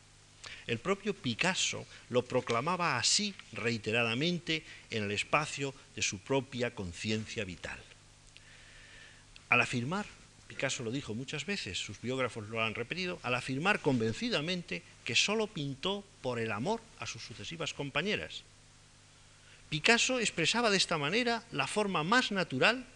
El 0.67 0.79
propio 0.79 1.15
Picasso 1.15 1.87
lo 2.09 2.25
proclamaba 2.25 2.99
así 2.99 3.35
reiteradamente 3.53 4.65
en 4.91 5.05
el 5.05 5.11
espacio 5.11 5.75
de 5.95 6.03
su 6.03 6.19
propia 6.19 6.75
conciencia 6.75 7.45
vital. 7.45 7.79
Al 9.49 9.61
afirmar, 9.61 10.07
Picasso 10.49 10.83
lo 10.83 10.91
dijo 10.91 11.15
muchas 11.15 11.47
veces, 11.47 11.79
sus 11.79 12.01
biógrafos 12.01 12.49
lo 12.49 12.63
han 12.63 12.75
repetido, 12.75 13.19
al 13.23 13.35
afirmar 13.35 13.81
convencidamente 13.81 14.83
que 15.05 15.15
sólo 15.15 15.47
pintó 15.47 16.05
por 16.23 16.39
el 16.39 16.53
amor 16.53 16.81
a 16.99 17.07
sus 17.07 17.23
sucesivas 17.23 17.75
compañeras. 17.75 18.43
Picasso 19.69 20.21
expresaba 20.21 20.71
de 20.71 20.77
esta 20.77 20.99
manera 20.99 21.43
la 21.51 21.67
forma 21.67 22.05
más 22.05 22.31
natural 22.31 22.87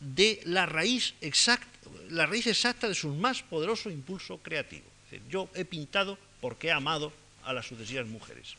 de 0.00 0.40
la 0.44 0.66
raíz, 0.66 1.14
exacta, 1.20 1.66
la 2.10 2.26
raíz 2.26 2.46
exacta 2.46 2.88
de 2.88 2.94
su 2.94 3.08
más 3.10 3.42
poderoso 3.42 3.90
impulso 3.90 4.38
creativo. 4.38 4.86
yo 5.28 5.48
he 5.54 5.64
pintado 5.64 6.18
porque 6.40 6.70
ha 6.70 6.76
amado 6.76 7.12
a 7.44 7.52
las 7.52 7.66
sucesivas 7.66 8.06
mujeres. 8.06 8.56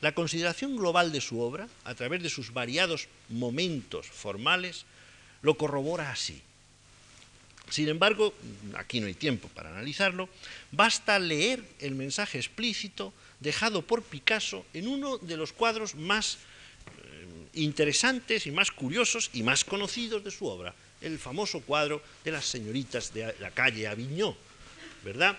La 0.00 0.12
consideración 0.12 0.76
global 0.76 1.12
de 1.12 1.20
su 1.20 1.40
obra, 1.40 1.68
a 1.84 1.94
través 1.94 2.22
de 2.22 2.28
sus 2.28 2.52
variados 2.52 3.08
momentos 3.30 4.06
formales, 4.06 4.84
lo 5.40 5.56
corrobora 5.56 6.10
así. 6.10 6.42
Sin 7.70 7.88
embargo, 7.88 8.34
aquí 8.76 9.00
no 9.00 9.06
hay 9.06 9.14
tiempo 9.14 9.48
para 9.48 9.70
analizarlo, 9.70 10.28
basta 10.72 11.18
leer 11.18 11.64
el 11.80 11.94
mensaje 11.94 12.38
explícito 12.38 13.14
dejado 13.40 13.82
por 13.82 14.02
Picasso 14.02 14.66
en 14.74 14.88
uno 14.88 15.18
de 15.18 15.36
los 15.36 15.52
cuadros 15.52 15.94
más 15.94 16.36
eh, 16.36 17.26
interesantes 17.54 18.46
y 18.46 18.50
más 18.50 18.70
curiosos 18.70 19.30
y 19.32 19.42
más 19.42 19.64
conocidos 19.64 20.22
de 20.24 20.30
su 20.30 20.46
obra, 20.46 20.74
el 21.00 21.18
famoso 21.18 21.60
cuadro 21.60 22.02
de 22.24 22.32
las 22.32 22.44
señoritas 22.44 23.14
de 23.14 23.34
la 23.40 23.50
calle 23.50 23.88
Aviñó, 23.88 24.36
¿verdad? 25.02 25.38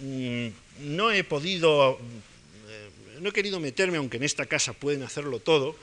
Mm, 0.00 0.48
no 0.80 1.10
he 1.10 1.24
podido, 1.24 1.98
eh, 2.68 2.90
no 3.20 3.30
he 3.30 3.32
querido 3.32 3.60
meterme, 3.60 3.96
aunque 3.96 4.18
en 4.18 4.24
esta 4.24 4.46
casa 4.46 4.72
pueden 4.72 5.02
hacerlo 5.02 5.40
todo, 5.40 5.76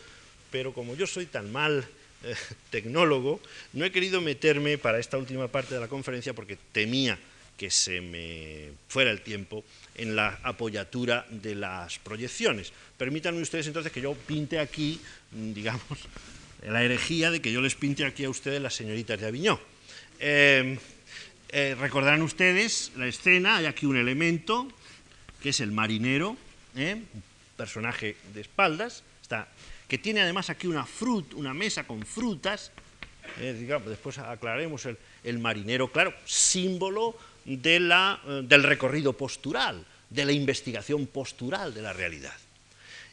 pero 0.51 0.73
como 0.73 0.95
yo 0.95 1.07
soy 1.07 1.25
tan 1.25 1.51
mal 1.51 1.85
eh, 2.23 2.35
tecnólogo, 2.69 3.41
no 3.73 3.85
he 3.85 3.91
querido 3.91 4.21
meterme 4.21 4.77
para 4.77 4.99
esta 4.99 5.17
última 5.17 5.47
parte 5.47 5.73
de 5.75 5.81
la 5.81 5.87
conferencia 5.87 6.33
porque 6.33 6.57
temía 6.71 7.17
que 7.57 7.69
se 7.69 8.01
me 8.01 8.71
fuera 8.87 9.11
el 9.11 9.21
tiempo 9.21 9.63
en 9.95 10.15
la 10.15 10.39
apoyatura 10.43 11.25
de 11.29 11.55
las 11.55 11.99
proyecciones. 11.99 12.73
Permítanme 12.97 13.41
ustedes 13.41 13.67
entonces 13.67 13.91
que 13.91 14.01
yo 14.01 14.13
pinte 14.13 14.59
aquí, 14.59 14.99
mm, 15.31 15.53
digamos, 15.53 15.99
la 16.61 16.83
herejía 16.83 17.31
de 17.31 17.41
que 17.41 17.51
yo 17.51 17.61
les 17.61 17.75
pinte 17.75 18.05
aquí 18.05 18.25
a 18.25 18.29
ustedes 18.29 18.61
las 18.61 18.73
señoritas 18.73 19.19
de 19.19 19.27
Aviñó. 19.27 19.59
Em, 20.19 20.77
eh, 21.55 21.75
recordarán 21.79 22.23
ustedes 22.23 22.91
la 22.97 23.05
escena, 23.05 23.57
hay 23.57 23.67
aquí 23.67 23.85
un 23.85 23.95
elemento, 23.95 24.67
que 25.39 25.49
es 25.49 25.59
el 25.59 25.71
marinero, 25.71 26.35
¿eh? 26.75 26.95
un 26.95 27.23
personaje 27.55 28.17
de 28.33 28.41
espaldas, 28.41 29.03
que 29.87 29.99
tiene 29.99 30.21
además 30.21 30.49
aquí 30.49 30.65
una, 30.65 30.87
una 31.35 31.53
mesa 31.53 31.83
con 31.83 32.03
frutas, 32.07 32.71
eh, 33.39 33.55
digamos, 33.59 33.87
después 33.87 34.17
aclararemos 34.17 34.87
el, 35.23 35.39
marinero, 35.39 35.91
claro, 35.91 36.15
símbolo 36.25 37.15
del 37.45 38.63
recorrido 38.63 39.13
postural, 39.13 39.85
de 40.09 40.25
la 40.25 40.31
investigación 40.31 41.05
postural 41.05 41.71
de 41.71 41.83
la 41.83 41.93
realidad. 41.93 42.33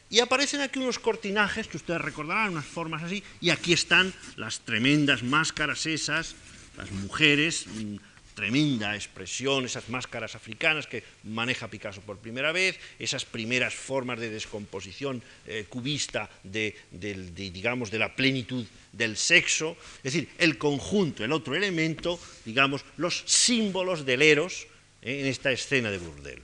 Y 0.09 0.19
aparecen 0.19 0.61
aquí 0.61 0.79
unos 0.79 0.97
cortinajes 0.97 1.67
que 1.67 1.77
ustedes 1.77 2.01
recordarán, 2.01 2.53
unas 2.53 2.65
formas 2.65 3.03
así, 3.03 3.23
y 3.39 3.51
aquí 3.51 3.73
están 3.73 4.11
las 4.35 4.61
tremendas 4.61 5.21
máscaras 5.21 5.85
esas, 5.85 6.35
las 6.75 6.89
mujeres, 6.91 7.67
mm, 7.67 7.97
tremenda 8.33 8.95
expresión, 8.95 9.65
esas 9.65 9.89
máscaras 9.89 10.35
africanas 10.35 10.87
que 10.87 11.03
maneja 11.23 11.67
Picasso 11.67 12.01
por 12.01 12.17
primera 12.17 12.51
vez, 12.51 12.79
esas 12.99 13.25
primeras 13.25 13.73
formas 13.73 14.19
de 14.19 14.29
descomposición 14.29 15.21
eh, 15.45 15.65
cubista 15.69 16.29
de, 16.43 16.75
digamos, 16.91 17.91
de 17.91 17.99
la 17.99 18.15
plenitud 18.15 18.65
del 18.91 19.17
sexo, 19.17 19.77
es 20.03 20.13
decir, 20.13 20.29
el 20.37 20.57
conjunto, 20.57 21.23
el 21.23 21.31
otro 21.31 21.55
elemento, 21.55 22.19
digamos, 22.45 22.83
los 22.97 23.23
símbolos 23.25 24.05
del 24.05 24.21
eros 24.21 24.67
eh, 25.01 25.21
en 25.21 25.27
esta 25.27 25.51
escena 25.51 25.91
de 25.91 25.97
burdel. 25.97 26.41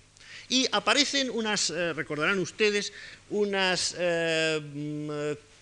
Y 0.49 0.65
aparecen 0.71 1.29
unas, 1.29 1.69
eh, 1.69 1.93
recordarán 1.93 2.39
ustedes, 2.39 2.93
unas 3.29 3.95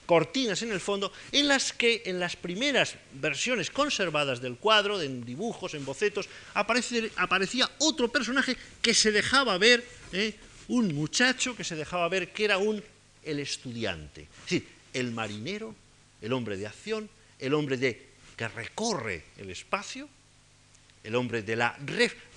cortinas 0.05 0.61
en 0.61 0.71
el 0.71 0.79
fondo, 0.79 1.11
en 1.31 1.47
las 1.47 1.73
que 1.73 2.03
en 2.05 2.19
las 2.19 2.35
primeras 2.35 2.95
versiones 3.13 3.71
conservadas 3.71 4.41
del 4.41 4.57
cuadro, 4.57 5.01
en 5.01 5.25
dibujos, 5.25 5.73
en 5.73 5.85
bocetos, 5.85 6.29
aparecía 6.53 7.69
otro 7.79 8.09
personaje 8.09 8.55
que 8.81 8.93
se 8.93 9.11
dejaba 9.11 9.57
ver, 9.57 9.85
¿eh? 10.13 10.35
un 10.67 10.93
muchacho 10.93 11.55
que 11.55 11.63
se 11.63 11.75
dejaba 11.75 12.07
ver 12.09 12.31
que 12.31 12.45
era 12.45 12.57
un, 12.57 12.83
el 13.23 13.39
estudiante, 13.39 14.21
es 14.21 14.41
decir, 14.43 14.67
el 14.93 15.11
marinero, 15.11 15.75
el 16.21 16.33
hombre 16.33 16.57
de 16.57 16.67
acción, 16.67 17.09
el 17.39 17.53
hombre 17.53 17.77
de, 17.77 18.07
que 18.35 18.47
recorre 18.47 19.25
el 19.37 19.49
espacio, 19.49 20.09
el 21.03 21.15
hombre 21.15 21.43
de 21.43 21.55
la, 21.55 21.77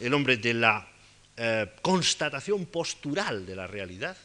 el 0.01 0.15
hombre 0.15 0.37
de 0.37 0.55
la 0.55 0.89
eh, 1.37 1.67
constatación 1.83 2.67
postural 2.67 3.47
de 3.47 3.57
la 3.57 3.67
realidad, 3.67 4.17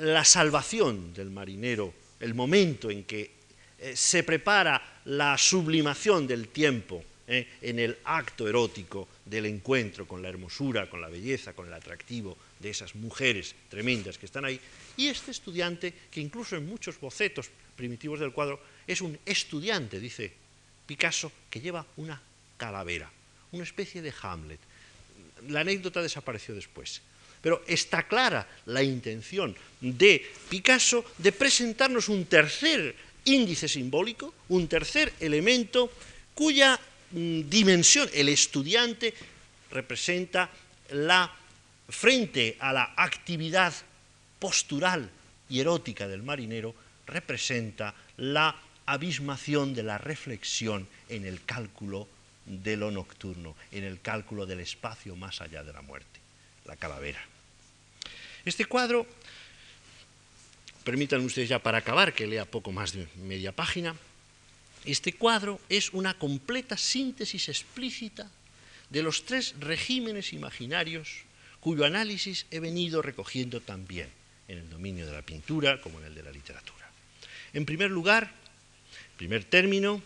la 0.00 0.24
salvación 0.24 1.12
del 1.12 1.30
marinero, 1.30 1.92
el 2.20 2.34
momento 2.34 2.90
en 2.90 3.04
que 3.04 3.30
eh, 3.78 3.96
se 3.96 4.22
prepara 4.22 5.00
la 5.06 5.38
sublimación 5.38 6.26
del 6.26 6.48
tiempo 6.48 7.04
eh, 7.26 7.46
en 7.62 7.78
el 7.78 7.98
acto 8.04 8.48
erótico 8.48 9.08
del 9.24 9.46
encuentro 9.46 10.06
con 10.06 10.22
la 10.22 10.28
hermosura, 10.28 10.88
con 10.88 11.00
la 11.00 11.08
belleza, 11.08 11.52
con 11.52 11.66
el 11.66 11.74
atractivo 11.74 12.36
de 12.58 12.70
esas 12.70 12.94
mujeres 12.94 13.54
tremendas 13.68 14.18
que 14.18 14.26
están 14.26 14.44
ahí, 14.44 14.60
y 14.96 15.08
este 15.08 15.30
estudiante, 15.30 15.92
que 16.10 16.20
incluso 16.20 16.56
en 16.56 16.66
muchos 16.66 16.98
bocetos 16.98 17.50
primitivos 17.76 18.18
del 18.18 18.32
cuadro, 18.32 18.60
es 18.86 19.00
un 19.00 19.18
estudiante, 19.24 20.00
dice 20.00 20.32
Picasso, 20.86 21.30
que 21.50 21.60
lleva 21.60 21.86
una 21.96 22.20
calavera, 22.56 23.10
una 23.52 23.62
especie 23.62 24.02
de 24.02 24.12
Hamlet. 24.22 24.60
La 25.48 25.60
anécdota 25.60 26.02
desapareció 26.02 26.54
después. 26.54 27.02
Pero 27.40 27.62
está 27.66 28.06
clara 28.08 28.46
la 28.66 28.82
intención 28.82 29.54
de 29.80 30.26
Picasso 30.48 31.04
de 31.18 31.32
presentarnos 31.32 32.08
un 32.08 32.26
tercer 32.26 32.94
índice 33.24 33.68
simbólico, 33.68 34.34
un 34.48 34.66
tercer 34.66 35.12
elemento 35.20 35.92
cuya 36.34 36.78
mm, 37.12 37.48
dimensión, 37.48 38.08
el 38.14 38.28
estudiante, 38.28 39.14
representa 39.70 40.50
la, 40.90 41.30
frente 41.88 42.56
a 42.58 42.72
la 42.72 42.94
actividad 42.96 43.72
postural 44.38 45.10
y 45.48 45.60
erótica 45.60 46.08
del 46.08 46.22
marinero, 46.22 46.74
representa 47.06 47.94
la 48.16 48.54
abismación 48.86 49.74
de 49.74 49.82
la 49.82 49.98
reflexión 49.98 50.88
en 51.08 51.26
el 51.26 51.44
cálculo 51.44 52.08
de 52.46 52.76
lo 52.76 52.90
nocturno, 52.90 53.56
en 53.70 53.84
el 53.84 54.00
cálculo 54.00 54.46
del 54.46 54.60
espacio 54.60 55.14
más 55.16 55.40
allá 55.40 55.62
de 55.62 55.72
la 55.72 55.82
muerte 55.82 56.17
la 56.68 56.76
calavera. 56.76 57.20
Este 58.44 58.66
cuadro, 58.66 59.06
permítanme 60.84 61.24
ustedes 61.24 61.48
ya 61.48 61.58
para 61.58 61.78
acabar 61.78 62.12
que 62.12 62.26
lea 62.26 62.44
poco 62.44 62.70
más 62.70 62.92
de 62.92 63.08
media 63.16 63.52
página, 63.52 63.96
este 64.84 65.12
cuadro 65.14 65.60
es 65.68 65.92
una 65.92 66.16
completa 66.16 66.76
síntesis 66.76 67.48
explícita 67.48 68.30
de 68.90 69.02
los 69.02 69.24
tres 69.24 69.54
regímenes 69.58 70.32
imaginarios 70.32 71.24
cuyo 71.60 71.84
análisis 71.84 72.46
he 72.50 72.60
venido 72.60 73.02
recogiendo 73.02 73.60
también 73.60 74.08
en 74.46 74.58
el 74.58 74.70
dominio 74.70 75.06
de 75.06 75.12
la 75.12 75.22
pintura 75.22 75.80
como 75.80 75.98
en 75.98 76.06
el 76.06 76.14
de 76.14 76.22
la 76.22 76.30
literatura. 76.30 76.88
En 77.52 77.66
primer 77.66 77.90
lugar, 77.90 78.30
primer 79.16 79.44
término, 79.44 80.00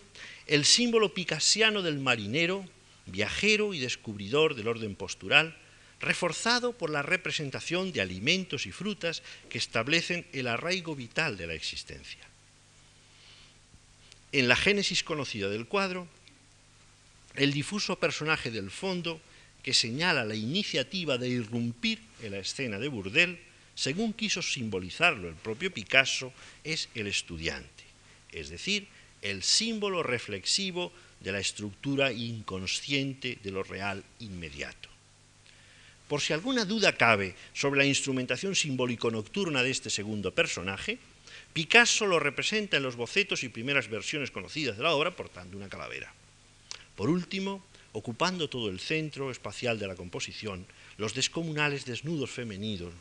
el 0.47 0.65
símbolo 0.65 1.13
picasiano 1.13 1.83
del 1.83 1.99
marinero, 1.99 2.65
viajero 3.07 3.75
y 3.75 3.79
descubridor 3.79 4.55
del 4.55 4.69
orden 4.69 4.97
postural, 4.97 5.57
reforzado 6.03 6.72
por 6.72 6.90
la 6.90 7.00
representación 7.00 7.92
de 7.92 8.03
alimentos 8.03 8.66
y 8.66 8.72
frutas 8.72 9.22
que 9.48 9.59
establecen 9.59 10.26
el 10.32 10.48
arraigo 10.48 10.94
vital 10.94 11.36
de 11.36 11.46
la 11.46 11.55
existencia. 11.55 12.20
En 14.32 14.48
la 14.48 14.57
génesis 14.57 15.05
conocida 15.05 15.48
del 15.48 15.66
cuadro, 15.66 16.09
el 17.36 17.53
difuso 17.53 17.96
personaje 17.96 18.50
del 18.50 18.70
fondo 18.70 19.20
que 19.62 19.72
señala 19.72 20.24
la 20.24 20.34
iniciativa 20.34 21.18
de 21.18 21.28
irrumpir 21.28 22.00
en 22.20 22.32
la 22.32 22.38
escena 22.38 22.78
de 22.78 22.88
burdel, 22.88 23.38
según 23.76 24.12
quiso 24.12 24.42
simbolizarlo 24.42 25.28
el 25.28 25.36
propio 25.36 25.72
Picasso, 25.72 26.32
es 26.64 26.88
el 26.96 27.07
estudiante, 27.07 27.84
es 28.32 28.50
decir, 28.50 28.88
el 29.22 29.44
símbolo 29.44 30.03
reflexivo 30.03 30.92
de 31.20 31.30
la 31.30 31.38
estructura 31.38 32.12
inconsciente 32.12 33.38
de 33.40 33.50
lo 33.53 33.62
real 33.62 34.03
inmediato. 34.18 34.91
Por 36.13 36.21
si 36.21 36.35
alguna 36.35 36.67
duda 36.67 36.93
cabe 36.93 37.35
sobre 37.55 37.79
la 37.79 37.87
instrumentación 37.87 38.53
simbólico-nocturna 38.53 39.63
de 39.63 39.71
este 39.71 39.89
segundo 39.89 40.29
personaje, 40.29 40.99
Picasso 41.55 42.05
lo 42.05 42.21
representa 42.21 42.77
en 42.77 42.83
los 42.83 42.97
bocetos 42.97 43.43
y 43.45 43.49
primeras 43.49 43.89
versiones 43.89 44.30
conocidas 44.30 44.76
de 44.76 44.83
la 44.83 44.93
obra 44.93 45.17
portando 45.17 45.57
una 45.57 45.71
calavera. 45.71 46.13
Por 46.97 47.09
último, 47.09 47.64
ocupando 47.93 48.51
todo 48.51 48.68
el 48.68 48.79
centro 48.79 49.30
espacial 49.30 49.79
de 49.79 49.87
la 49.87 49.97
composición, 49.97 50.67
los 50.99 51.14
descomunales 51.14 51.87
desnudos 51.87 52.29
femeninos, 52.29 52.93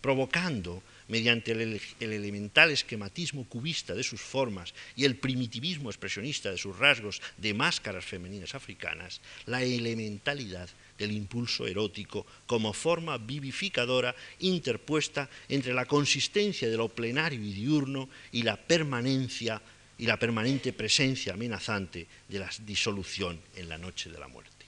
provocando, 0.00 0.80
mediante 1.08 1.50
el, 1.50 1.80
elemental 1.98 2.70
esquematismo 2.70 3.48
cubista 3.48 3.96
de 3.96 4.04
sus 4.04 4.20
formas 4.20 4.74
y 4.94 5.06
el 5.06 5.16
primitivismo 5.16 5.90
expresionista 5.90 6.52
de 6.52 6.58
sus 6.58 6.78
rasgos 6.78 7.20
de 7.36 7.52
máscaras 7.52 8.04
femeninas 8.04 8.54
africanas, 8.54 9.20
la 9.46 9.64
elementalidad 9.64 10.68
del 10.98 11.12
impulso 11.12 11.66
erótico 11.66 12.26
como 12.46 12.72
forma 12.72 13.18
vivificadora 13.18 14.14
interpuesta 14.40 15.28
entre 15.48 15.74
la 15.74 15.86
consistencia 15.86 16.68
de 16.68 16.76
lo 16.76 16.88
plenario 16.88 17.42
y 17.42 17.52
diurno 17.52 18.08
y 18.32 18.42
la 18.42 18.56
permanencia 18.56 19.60
y 19.98 20.06
la 20.06 20.18
permanente 20.18 20.72
presencia 20.72 21.34
amenazante 21.34 22.06
de 22.28 22.38
la 22.38 22.50
disolución 22.66 23.40
en 23.54 23.68
la 23.68 23.78
noche 23.78 24.10
de 24.10 24.18
la 24.18 24.28
muerte. 24.28 24.66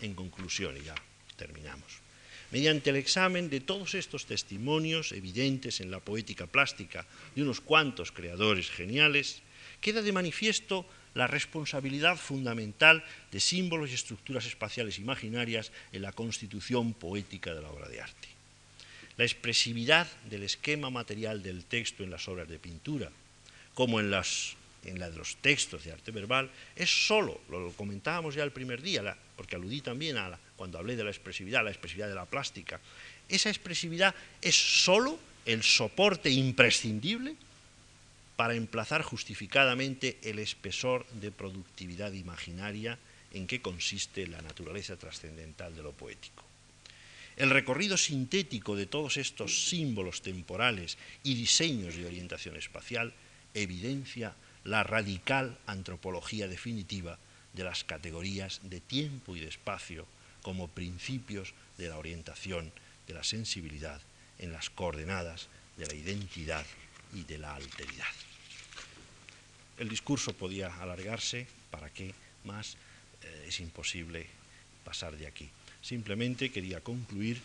En 0.00 0.14
conclusión, 0.14 0.76
y 0.76 0.84
ya 0.84 0.94
terminamos. 1.36 2.00
Mediante 2.50 2.90
el 2.90 2.96
examen 2.96 3.50
de 3.50 3.60
todos 3.60 3.94
estos 3.94 4.24
testimonios 4.24 5.12
evidentes 5.12 5.80
en 5.80 5.90
la 5.90 6.00
poética 6.00 6.46
plástica 6.46 7.04
de 7.34 7.42
unos 7.42 7.60
cuantos 7.60 8.10
creadores 8.10 8.70
geniales, 8.70 9.42
queda 9.80 10.00
de 10.00 10.12
manifiesto 10.12 10.86
la 11.18 11.26
responsabilidad 11.26 12.16
fundamental 12.16 13.02
de 13.32 13.40
símbolos 13.40 13.90
y 13.90 13.94
estructuras 13.94 14.46
espaciales 14.46 15.00
imaginarias 15.00 15.72
en 15.90 16.02
la 16.02 16.12
constitución 16.12 16.94
poética 16.94 17.52
de 17.52 17.60
la 17.60 17.70
obra 17.70 17.88
de 17.88 18.00
arte. 18.00 18.28
La 19.16 19.24
expresividad 19.24 20.06
del 20.30 20.44
esquema 20.44 20.90
material 20.90 21.42
del 21.42 21.64
texto 21.64 22.04
en 22.04 22.10
las 22.10 22.28
obras 22.28 22.48
de 22.48 22.60
pintura, 22.60 23.10
como 23.74 23.98
en, 23.98 24.12
las, 24.12 24.54
en 24.84 25.00
la 25.00 25.10
de 25.10 25.16
los 25.16 25.34
textos 25.38 25.82
de 25.82 25.90
arte 25.90 26.12
verbal, 26.12 26.52
es 26.76 27.08
solo, 27.08 27.40
lo 27.50 27.72
comentábamos 27.72 28.36
ya 28.36 28.44
el 28.44 28.52
primer 28.52 28.80
día, 28.80 29.16
porque 29.34 29.56
aludí 29.56 29.80
también 29.80 30.18
a 30.18 30.38
cuando 30.54 30.78
hablé 30.78 30.94
de 30.94 31.02
la 31.02 31.10
expresividad, 31.10 31.64
la 31.64 31.70
expresividad 31.70 32.08
de 32.08 32.14
la 32.14 32.26
plástica, 32.26 32.78
esa 33.28 33.48
expresividad 33.48 34.14
es 34.40 34.54
solo 34.54 35.18
el 35.44 35.64
soporte 35.64 36.30
imprescindible 36.30 37.34
para 38.38 38.54
emplazar 38.54 39.02
justificadamente 39.02 40.16
el 40.22 40.38
espesor 40.38 41.04
de 41.08 41.32
productividad 41.32 42.12
imaginaria 42.12 42.96
en 43.32 43.48
que 43.48 43.60
consiste 43.60 44.28
la 44.28 44.40
naturaleza 44.42 44.96
trascendental 44.96 45.74
de 45.74 45.82
lo 45.82 45.90
poético. 45.90 46.44
El 47.36 47.50
recorrido 47.50 47.96
sintético 47.96 48.76
de 48.76 48.86
todos 48.86 49.16
estos 49.16 49.68
símbolos 49.68 50.22
temporales 50.22 50.98
y 51.24 51.34
diseños 51.34 51.96
de 51.96 52.06
orientación 52.06 52.54
espacial 52.54 53.12
evidencia 53.54 54.36
la 54.62 54.84
radical 54.84 55.58
antropología 55.66 56.46
definitiva 56.46 57.18
de 57.54 57.64
las 57.64 57.82
categorías 57.82 58.60
de 58.62 58.78
tiempo 58.78 59.34
y 59.34 59.40
de 59.40 59.48
espacio 59.48 60.06
como 60.42 60.68
principios 60.68 61.54
de 61.76 61.88
la 61.88 61.98
orientación 61.98 62.70
de 63.08 63.14
la 63.14 63.24
sensibilidad 63.24 64.00
en 64.38 64.52
las 64.52 64.70
coordenadas 64.70 65.48
de 65.76 65.86
la 65.86 65.94
identidad 65.94 66.64
y 67.12 67.24
de 67.24 67.38
la 67.38 67.56
alteridad. 67.56 68.27
El 69.78 69.88
discurso 69.88 70.32
podía 70.32 70.74
alargarse, 70.82 71.46
¿para 71.70 71.90
qué 71.90 72.12
más? 72.44 72.76
Eh, 73.22 73.46
es 73.48 73.60
imposible 73.60 74.26
pasar 74.84 75.16
de 75.16 75.26
aquí. 75.26 75.48
Simplemente 75.82 76.50
quería 76.50 76.80
concluir 76.80 77.40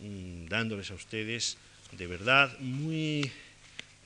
mm, 0.00 0.46
dándoles 0.46 0.90
a 0.90 0.94
ustedes 0.94 1.56
de 1.92 2.06
verdad 2.06 2.58
muy 2.58 3.30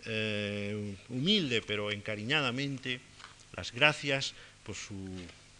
eh, 0.05 0.95
humilde 1.09 1.63
pero 1.67 1.91
encariñadamente 1.91 3.01
las 3.57 3.73
gracias 3.73 4.35
por 4.65 4.75
su 4.75 4.95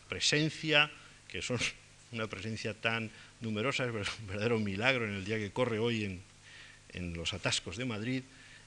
presencia, 0.09 0.91
que 1.29 1.43
son 1.43 1.59
una 2.13 2.27
presencia 2.27 2.75
tan 2.75 3.11
numerosa, 3.41 3.85
es 3.85 3.91
un 3.91 4.27
verdadero 4.27 4.59
milagro 4.59 5.07
en 5.07 5.15
el 5.15 5.25
día 5.25 5.39
que 5.39 5.51
corre 5.51 5.79
hoy 5.79 6.05
en, 6.05 7.15
los 7.15 7.33
atascos 7.35 7.77
de 7.77 7.85
Madrid, 7.85 8.23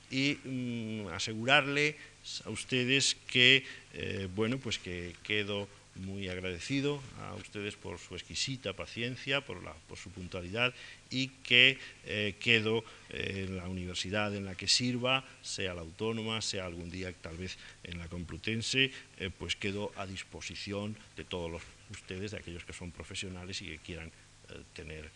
y 0.09 0.37
mm, 0.43 1.07
asegurarle 1.09 1.97
a 2.45 2.49
ustedes 2.49 3.15
que, 3.27 3.65
eh, 3.93 4.27
bueno, 4.33 4.57
pues 4.57 4.79
que 4.79 5.15
quedo 5.23 5.67
muy 5.95 6.27
agradecido 6.27 7.01
a 7.21 7.35
ustedes 7.35 7.75
por 7.75 7.99
su 7.99 8.15
exquisita 8.15 8.73
paciencia, 8.73 9.41
por, 9.41 9.63
la, 9.63 9.73
por 9.87 9.97
su 9.97 10.09
puntualidad 10.09 10.73
y 11.09 11.27
que 11.27 11.77
eh, 12.05 12.35
quedo 12.39 12.83
en 13.09 13.57
la 13.57 13.67
universidad 13.67 14.35
en 14.35 14.45
la 14.45 14.55
que 14.55 14.67
sirva, 14.67 15.23
sea 15.41 15.73
la 15.73 15.81
autónoma, 15.81 16.41
sea 16.41 16.65
algún 16.65 16.89
día 16.89 17.13
tal 17.13 17.37
vez 17.37 17.57
en 17.83 17.99
la 17.99 18.07
Complutense, 18.07 18.91
eh, 19.19 19.29
pues 19.37 19.55
quedo 19.55 19.91
a 19.95 20.07
disposición 20.07 20.95
de 21.15 21.23
todos 21.23 21.51
los, 21.51 21.61
ustedes, 21.91 22.31
de 22.31 22.37
aquellos 22.37 22.65
que 22.65 22.73
son 22.73 22.91
profesionales 22.91 23.61
y 23.61 23.65
que 23.65 23.77
quieran 23.77 24.11
eh, 24.49 24.63
tener, 24.73 25.09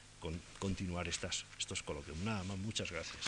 continuar 0.59 1.07
estas, 1.07 1.45
estos 1.57 1.81
coloquios. 1.81 2.17
Nada 2.19 2.43
más, 2.43 2.57
muchas 2.57 2.91
gracias. 2.91 3.25